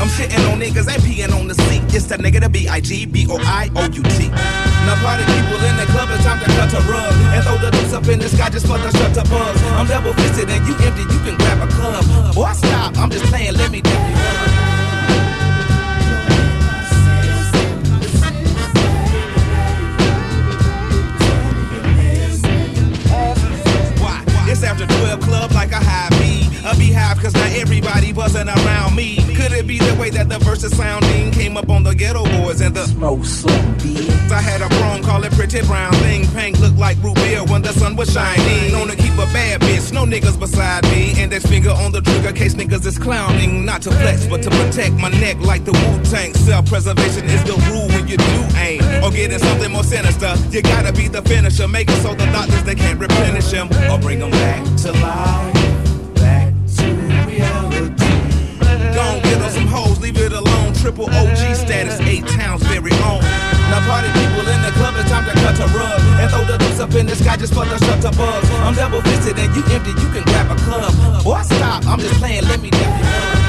I'm 0.00 0.08
shitting 0.08 0.52
on 0.52 0.60
niggas 0.60 0.88
and 0.92 1.02
peeing 1.02 1.32
on 1.32 1.48
the 1.48 1.54
seat. 1.54 1.82
It's 1.94 2.06
the 2.06 2.16
nigga, 2.16 2.40
the 2.40 2.48
B-I-G, 2.48 3.06
B-O-I-O-U-T. 3.06 4.28
Now 4.28 4.96
party 5.00 5.24
people 5.24 5.58
in 5.64 5.76
the 5.76 5.86
club, 5.92 6.08
it's 6.12 6.24
time 6.24 6.40
to 6.40 6.46
cut 6.56 6.72
a 6.74 6.80
rug. 6.90 7.14
And 7.34 7.44
throw 7.44 7.58
the 7.58 7.70
deuce 7.70 7.92
up 7.92 8.06
in 8.08 8.18
the 8.18 8.28
sky 8.28 8.50
just 8.50 8.66
for 8.66 8.78
the 8.78 8.90
shut 8.90 9.16
up 9.16 9.28
buzz. 9.30 9.62
I'm 9.78 9.86
double 9.86 10.12
fisted 10.14 10.50
and 10.50 10.66
you 10.66 10.74
empty, 10.84 11.02
you 11.02 11.20
can 11.24 11.36
grab 11.38 11.62
a 11.62 11.72
club. 11.72 12.04
Boy, 12.34 12.52
stop, 12.52 12.98
I'm 12.98 13.10
just 13.10 13.24
playing, 13.26 13.54
let 13.54 13.70
me 13.70 13.78
you 13.78 13.90
up. 13.90 14.64
It's 24.46 24.62
after 24.62 24.86
12 24.86 25.20
club 25.20 25.50
like 25.52 25.72
a 25.72 25.80
high 25.80 26.10
B. 26.20 26.43
A 26.66 26.74
beehive, 26.76 27.20
cause 27.20 27.34
not 27.34 27.52
everybody 27.52 28.10
buzzing 28.14 28.48
around 28.48 28.96
me. 28.96 29.16
Could 29.36 29.52
it 29.52 29.66
be 29.66 29.78
the 29.78 29.94
way 30.00 30.08
that 30.10 30.30
the 30.30 30.38
verses 30.38 30.74
sounding 30.74 31.30
came 31.30 31.58
up 31.58 31.68
on 31.68 31.82
the 31.82 31.92
Geto 31.92 32.24
Boys 32.40 32.62
and 32.62 32.74
the 32.74 32.86
smoke 32.86 33.26
some? 33.26 33.50
I 34.32 34.40
had 34.40 34.62
a 34.62 34.68
chrome, 34.76 35.02
call 35.02 35.22
it 35.24 35.32
pretty 35.32 35.60
brown 35.60 35.92
thing. 36.04 36.26
Pink 36.28 36.58
looked 36.60 36.78
like 36.78 36.96
root 37.02 37.16
beer 37.16 37.44
when 37.44 37.60
the 37.60 37.72
sun 37.74 37.96
was 37.96 38.10
shining. 38.10 38.72
Known 38.72 38.88
to 38.88 38.96
keep 38.96 39.12
a 39.12 39.28
bad 39.36 39.60
bitch, 39.60 39.92
no 39.92 40.06
niggas 40.06 40.40
beside 40.40 40.84
me. 40.84 41.10
And 41.10 41.34
Index 41.34 41.44
finger 41.44 41.70
on 41.70 41.92
the 41.92 42.00
trigger, 42.00 42.32
case 42.32 42.54
niggas 42.54 42.86
is 42.86 42.96
clowning. 42.98 43.66
Not 43.66 43.82
to 43.82 43.90
flex, 43.90 44.26
but 44.26 44.42
to 44.44 44.50
protect 44.50 44.94
my 44.94 45.10
neck 45.10 45.36
like 45.40 45.66
the 45.66 45.72
Wu 45.72 46.02
Tang. 46.04 46.32
Self 46.32 46.64
preservation 46.64 47.26
is 47.26 47.44
the 47.44 47.60
rule 47.68 47.88
when 47.88 48.08
you 48.08 48.16
do 48.16 48.40
aim. 48.56 48.80
Or 49.04 49.10
getting 49.10 49.38
something 49.38 49.70
more 49.70 49.84
sinister. 49.84 50.34
You 50.48 50.62
gotta 50.62 50.94
be 50.94 51.08
the 51.08 51.20
finisher, 51.20 51.68
make 51.68 51.90
it 51.90 52.00
so 52.00 52.14
the 52.14 52.24
doctors 52.32 52.64
they 52.64 52.74
can't 52.74 52.98
replenish 52.98 53.50
him 53.50 53.68
or 53.90 53.98
bring 53.98 54.20
them 54.20 54.30
back 54.30 54.64
to 54.78 54.92
life. 54.92 55.73
Leave 60.04 60.18
it 60.18 60.32
alone. 60.32 60.74
Triple 60.74 61.06
OG 61.06 61.56
status, 61.56 61.98
eight 62.00 62.26
towns, 62.26 62.62
very 62.64 62.92
own. 63.08 63.24
Now 63.72 63.80
party 63.88 64.08
people 64.12 64.44
in 64.44 64.60
the 64.60 64.72
club, 64.76 64.94
it's 64.98 65.08
time 65.08 65.24
to 65.24 65.32
cut 65.40 65.58
a 65.58 65.66
rug 65.72 66.00
and 66.20 66.30
throw 66.30 66.44
the 66.44 66.58
deuce 66.58 66.78
up 66.78 66.94
in 66.94 67.06
the 67.06 67.16
sky 67.16 67.36
just 67.38 67.54
for 67.54 67.64
the 67.64 67.78
shut 67.78 68.04
up 68.04 68.14
buzz. 68.16 68.44
I'm 68.60 68.74
double 68.74 69.00
fisted 69.00 69.38
and 69.38 69.50
you 69.56 69.64
empty, 69.72 69.92
you 70.02 70.08
can 70.12 70.22
grab 70.24 70.50
a 70.50 70.56
club. 70.60 70.92
Boy, 71.24 71.40
stop, 71.42 71.86
I'm 71.86 71.98
just 71.98 72.20
playing, 72.20 72.44
let 72.44 72.60
me 72.60 72.70
dip 72.70 72.80
you 72.80 72.86
up. 72.86 73.44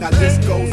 Now 0.00 0.10
this 0.10 0.38
goes 0.46 0.69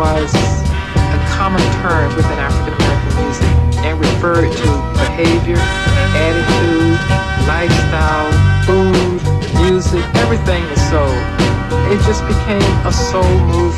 was 0.00 0.32
a 0.96 1.20
common 1.36 1.60
term 1.84 2.08
within 2.16 2.38
African 2.40 2.72
American 2.72 3.12
music 3.20 3.84
and 3.84 4.00
referred 4.00 4.48
to 4.48 4.68
behavior, 4.96 5.60
attitude, 6.16 6.96
lifestyle, 7.44 8.32
food, 8.64 9.20
music, 9.60 10.02
everything 10.16 10.64
was 10.70 10.80
soul. 10.88 11.12
It 11.92 12.00
just 12.08 12.24
became 12.26 12.64
a 12.86 12.92
soul 12.92 13.28
movement. 13.52 13.69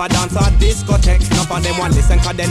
I 0.00 0.08
dance 0.08 0.34
or 0.34 0.48
discotheque. 0.56 1.28
None 1.36 1.44
of 1.44 1.62
them 1.62 1.76
want 1.76 1.94
listen 1.94 2.18
cause 2.20 2.34
they 2.34 2.48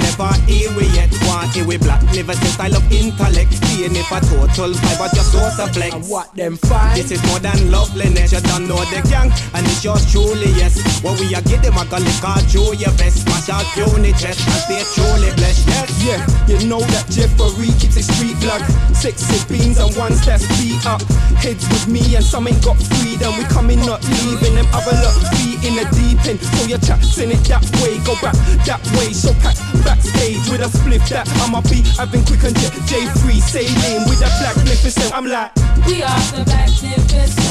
hear 1.54 1.66
we 1.66 1.78
black 1.78 2.02
Never 2.14 2.34
a 2.34 2.50
style 2.50 2.76
of 2.76 2.86
intellect. 2.92 3.54
Seeing 3.66 3.96
if 3.96 4.12
a 4.12 4.20
total 4.22 4.74
vibe 4.74 4.98
but 5.00 5.14
your 5.14 5.24
source 5.24 5.60
of 5.60 5.72
flex. 5.74 6.10
What 6.10 6.34
them 6.36 6.58
find? 6.58 6.98
This 6.98 7.12
is 7.12 7.22
more 7.28 7.40
than 7.40 7.72
loveliness. 7.72 8.32
You 8.32 8.42
don't 8.42 8.68
know 8.68 8.82
the 8.90 9.02
gang 9.10 9.32
and 9.54 9.66
it's 9.66 9.84
yours 9.84 10.06
truly 10.12 10.52
yes. 10.58 10.80
What 11.04 11.20
we 11.20 11.34
are 11.36 11.42
get 11.44 11.64
them 11.64 11.78
a 11.78 11.86
go 11.86 11.98
lick 11.98 12.24
or 12.24 12.40
do 12.50 12.76
your 12.78 12.94
best. 12.98 13.24
Smash 13.26 13.50
out 13.50 13.66
puny 13.74 14.12
chest 14.14 14.42
and 14.46 14.62
stay 14.66 14.84
truly 14.96 15.32
blessed. 15.36 15.68
Yes. 15.68 15.90
Yeah, 16.00 16.22
you 16.48 16.58
know 16.68 16.80
that 16.80 17.10
Jeffrey 17.10 17.74
keeps 17.78 17.98
it 17.98 18.08
street 18.08 18.40
blood. 18.40 18.64
Sexy 18.96 19.38
beans 19.52 19.78
and 19.78 19.94
one 19.96 20.14
that's 20.26 20.46
beat 20.60 20.86
up. 20.86 21.02
Heads 21.42 21.68
with 21.70 21.88
me 21.88 22.16
and 22.16 22.24
some 22.24 22.48
ain't 22.48 22.64
got 22.64 22.78
freedom. 22.78 23.36
We 23.38 23.44
coming 23.46 23.80
not 23.86 24.04
leaving 24.24 24.56
them 24.56 24.68
other 24.74 24.96
lot 24.96 25.16
feet 25.36 25.64
in 25.64 25.76
the 25.76 25.86
deep 25.96 26.20
end. 26.26 26.40
So 26.40 26.68
your 26.68 26.80
chat's 26.80 27.18
in 27.18 27.32
it 27.32 27.44
that 27.50 27.64
way, 27.82 28.00
go 28.06 28.16
back 28.22 28.36
that 28.66 28.82
way. 28.98 29.14
So 29.14 29.34
pack 29.40 29.58
backstage 29.84 30.44
with 30.50 30.62
a 30.62 30.70
spliff 30.70 31.04
that 31.10 31.28
I'ma 31.50 31.62
be 31.62 31.82
having 31.98 32.24
quick 32.26 32.44
and 32.44 32.56
J 32.86 33.10
free 33.26 33.42
sailing 33.42 34.06
with 34.08 34.20
that 34.20 34.30
black 34.38 34.56
magnificent. 34.56 35.12
I'm 35.18 35.26
like, 35.26 35.50
We 35.88 36.04
are 36.04 36.22
the 36.30 36.46
black 36.46 36.70
magnificent. 36.70 37.50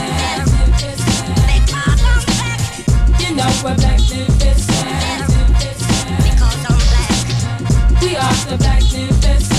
You 3.19 3.35
know 3.35 3.51
we're 3.59 3.75
black 3.75 3.99
magnificent. 3.99 4.79
We 8.01 8.15
are 8.15 8.39
the 8.47 8.57
black 8.57 8.87
magnificent. 8.87 9.59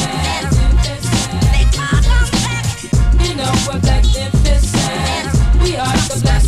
You 3.20 3.36
know 3.36 3.52
we're 3.68 3.80
black 3.82 4.06
magnificent. 4.08 5.36
We 5.64 5.76
are 5.76 6.00
the 6.08 6.16
magnificent. 6.24 6.39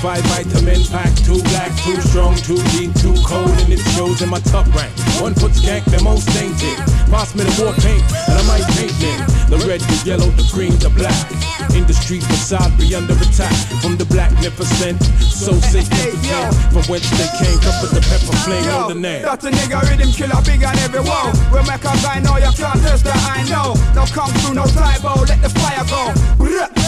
Fortified 0.00 0.46
vitamin 0.46 0.84
pack, 0.92 1.12
too 1.24 1.42
black, 1.42 1.74
too 1.82 2.00
strong, 2.02 2.36
too 2.36 2.62
deep, 2.70 2.94
too 2.94 3.14
cold, 3.26 3.50
and 3.50 3.72
it 3.72 3.80
shows 3.96 4.22
in 4.22 4.28
my 4.28 4.38
top 4.38 4.72
rank. 4.72 4.92
One 5.20 5.34
foot 5.34 5.50
skank, 5.50 5.84
the 5.86 6.00
most 6.04 6.28
tainted. 6.28 6.78
Pass 7.10 7.34
me 7.34 7.42
the 7.42 7.62
war 7.62 7.72
paint, 7.74 8.04
and 8.28 8.38
I 8.38 8.42
might 8.46 8.66
paint 8.76 8.92
them. 9.00 9.50
The 9.50 9.66
red, 9.66 9.80
the 9.80 10.02
yellow, 10.06 10.30
the 10.30 10.48
green, 10.52 10.78
the 10.78 10.90
black. 10.90 11.47
In 11.74 11.86
the 11.86 11.94
street 11.94 12.22
facade, 12.22 12.70
be 12.78 12.94
under 12.94 13.14
attack 13.18 13.54
from 13.82 13.96
the 13.98 14.04
blacknificent. 14.06 15.02
So 15.18 15.52
significant 15.58 16.54
from 16.70 16.84
whence 16.86 17.10
they 17.18 17.30
came. 17.38 17.58
Cover 17.58 17.90
the 17.90 18.02
pepper 18.06 18.34
flame 18.46 18.68
on 18.70 18.88
the 18.88 18.98
name. 18.98 19.22
That's 19.22 19.44
a 19.44 19.50
nigga 19.50 19.82
rhythm 19.90 20.10
killer 20.14 20.38
big 20.46 20.62
on 20.62 20.78
every 20.86 21.02
wall. 21.02 21.34
We 21.50 21.58
make 21.66 21.82
a 21.82 21.94
guy 21.98 22.22
know 22.22 22.38
you 22.38 22.52
can't 22.54 22.78
test 22.78 23.04
that 23.04 23.18
I 23.26 23.42
know. 23.50 23.74
No 23.94 24.06
come 24.06 24.30
through, 24.38 24.54
no 24.54 24.66
typo, 24.70 25.26
let 25.26 25.42
the 25.42 25.50
fire 25.50 25.84
go. 25.90 26.14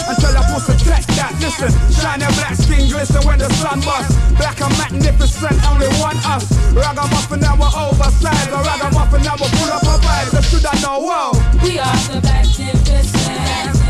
Until 0.07 0.35
I 0.39 0.43
push 0.55 0.67
the 0.71 0.77
track 0.83 1.07
that 1.19 1.35
listen. 1.43 1.71
Shine 1.91 2.21
your 2.21 2.33
black 2.39 2.55
skin 2.55 2.87
glisten 2.87 3.27
when 3.27 3.39
the 3.39 3.51
sun 3.59 3.81
busts. 3.83 4.15
Black 4.39 4.61
and 4.61 4.75
magnificent, 4.79 5.59
only 5.67 5.91
one 5.99 6.19
us. 6.31 6.47
Ragamuffin 6.75 7.41
and 7.41 7.43
now 7.43 7.57
we're 7.57 7.75
oversized. 7.75 8.51
A 8.51 8.59
ragamuffin 8.63 9.17
and 9.17 9.25
now 9.25 9.37
we're 9.41 9.49
full 9.49 9.73
up 9.73 9.85
our 9.85 9.99
vibes. 9.99 10.31
They 10.31 10.43
should 10.43 10.67
I 10.67 10.81
know, 10.81 11.01
whoa. 11.01 11.33
We 11.63 11.79
are 11.79 11.97
the 12.09 12.21
magnificent. 12.23 13.90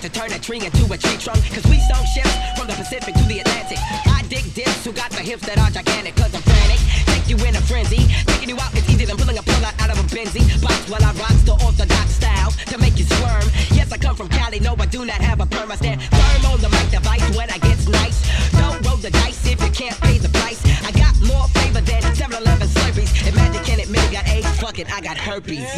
to 0.00 0.08
turn 0.08 0.32
a 0.32 0.38
tree 0.38 0.64
into 0.64 0.84
a 0.92 0.96
tree 0.96 1.16
trunk. 1.18 1.38
Cause 1.52 1.64
we 1.70 1.78
song 1.90 2.04
ships 2.14 2.32
from 2.56 2.66
the 2.66 2.74
Pacific 2.74 3.14
to 3.14 3.24
the 3.24 3.40
Atlantic. 3.40 3.78
I 4.06 4.22
dig 4.28 4.42
dips 4.54 4.84
who 4.84 4.92
got 4.92 5.10
the 5.10 5.22
hips 5.22 5.46
that 5.46 5.58
are 5.58 5.70
gigantic. 5.70 6.16
Cause 6.16 6.34
I'm 6.34 6.42
frantic. 6.42 6.80
Take 7.06 7.28
you 7.28 7.36
in 7.44 7.54
a 7.54 7.62
frenzy. 7.62 8.06
Taking 8.26 8.48
you 8.48 8.58
out 8.60 8.72
is 8.74 8.88
easier 8.88 9.06
than 9.06 9.16
pulling 9.16 9.38
a 9.38 9.42
pull 9.42 9.64
out 9.64 9.90
of 9.90 9.98
a 9.98 10.06
Benzie. 10.08 10.42
Box 10.62 10.88
while 10.88 11.02
I 11.02 11.12
rock 11.20 11.36
the 11.44 11.52
orthodox 11.64 12.16
style 12.16 12.50
to 12.72 12.78
make 12.78 12.98
you 12.98 13.04
squirm. 13.04 13.44
Yes, 13.70 13.92
I 13.92 13.98
come 13.98 14.16
from 14.16 14.28
Cali. 14.28 14.60
No, 14.60 14.74
I 14.78 14.86
do 14.86 15.04
not 15.04 15.20
have 15.20 15.40
a 15.40 15.46
perm. 15.46 15.70
I 15.70 15.76
stand 15.76 16.02
firm 16.02 16.42
on 16.52 16.60
the 16.60 16.70
mic 16.70 16.90
device 16.90 17.24
when 17.36 17.50
I 17.50 17.58
get 17.58 17.78
nice. 17.88 18.24
Don't 18.56 18.80
roll 18.86 18.96
the 18.96 19.10
dice 19.10 19.46
if 19.46 19.60
you 19.62 19.70
can't 19.70 19.98
pay 20.00 20.18
the 20.18 20.32
price. 20.40 20.60
I 20.84 20.92
got 20.92 21.14
more 21.22 21.46
flavor 21.54 21.82
than 21.82 22.02
7-Eleven 22.02 22.68
Slurpees. 22.68 23.10
Imagine 23.28 23.64
can 23.64 23.80
admit 23.80 24.02
I 24.08 24.12
got 24.12 24.28
AIDS. 24.28 24.48
Fuck 24.60 24.78
it, 24.78 24.88
I 24.90 25.00
got 25.00 25.16
herpes. 25.16 25.68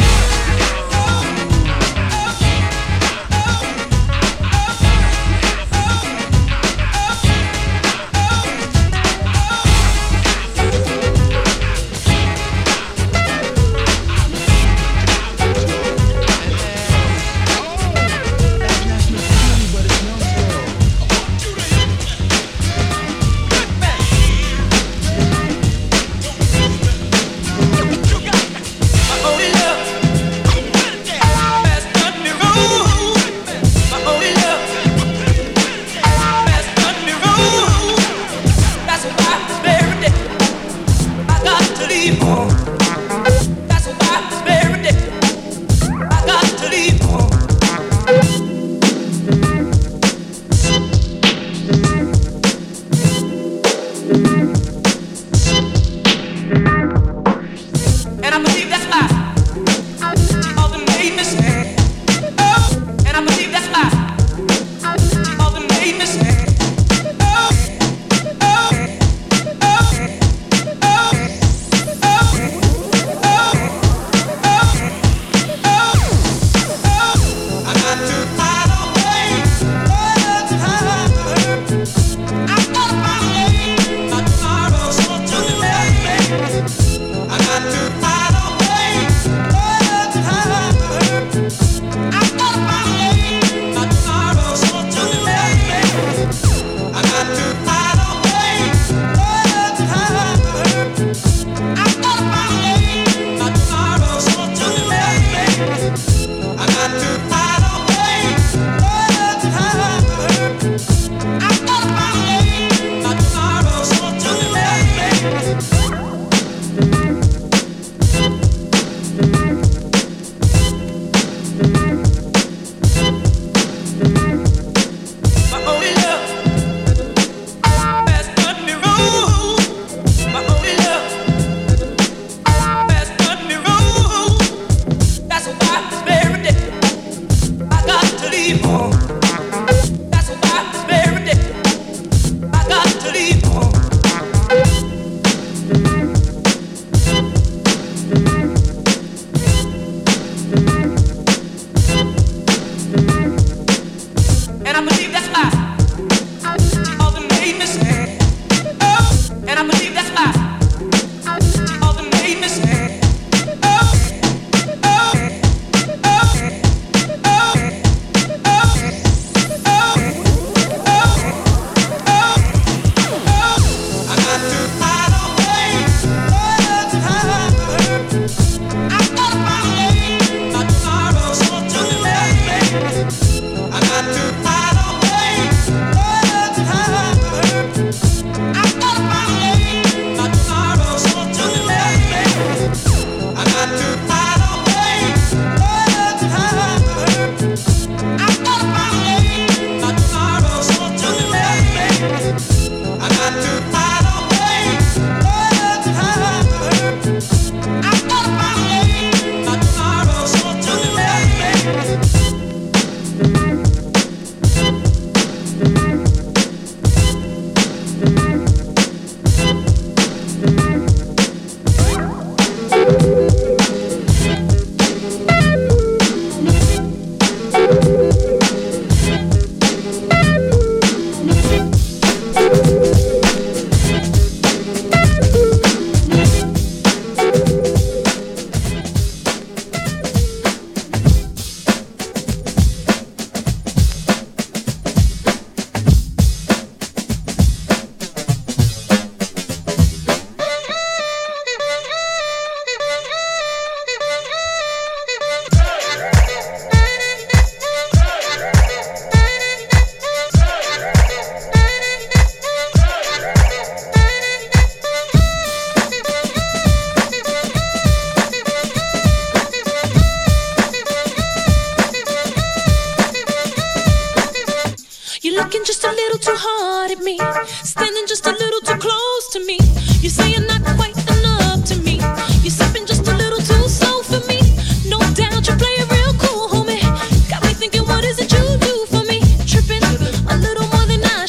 only 3.66 3.95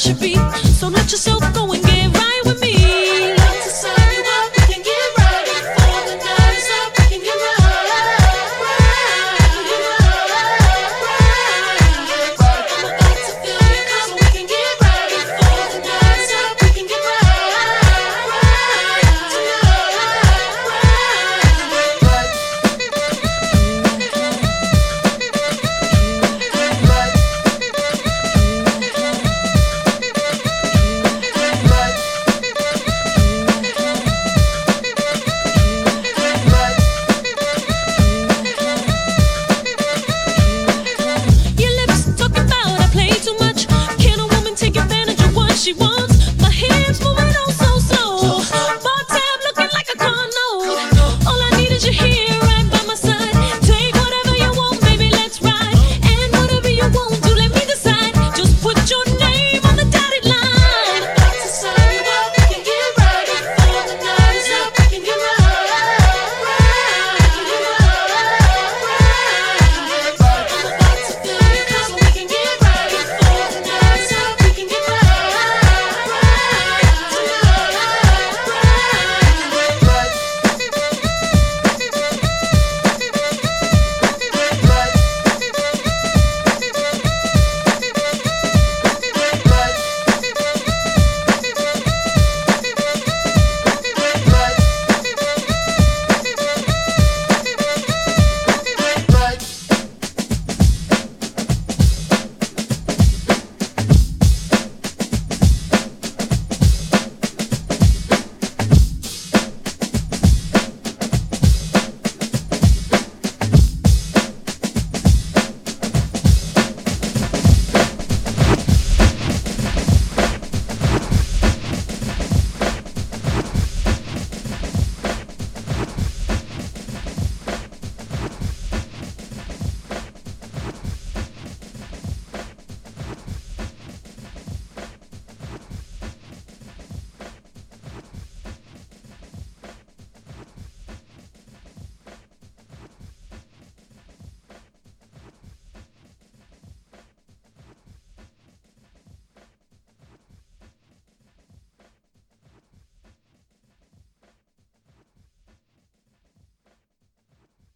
should 0.07 0.19
be. 0.19 0.35
So 0.79 0.87
let 0.87 1.11
yourself 1.11 1.41
go. 1.53 1.66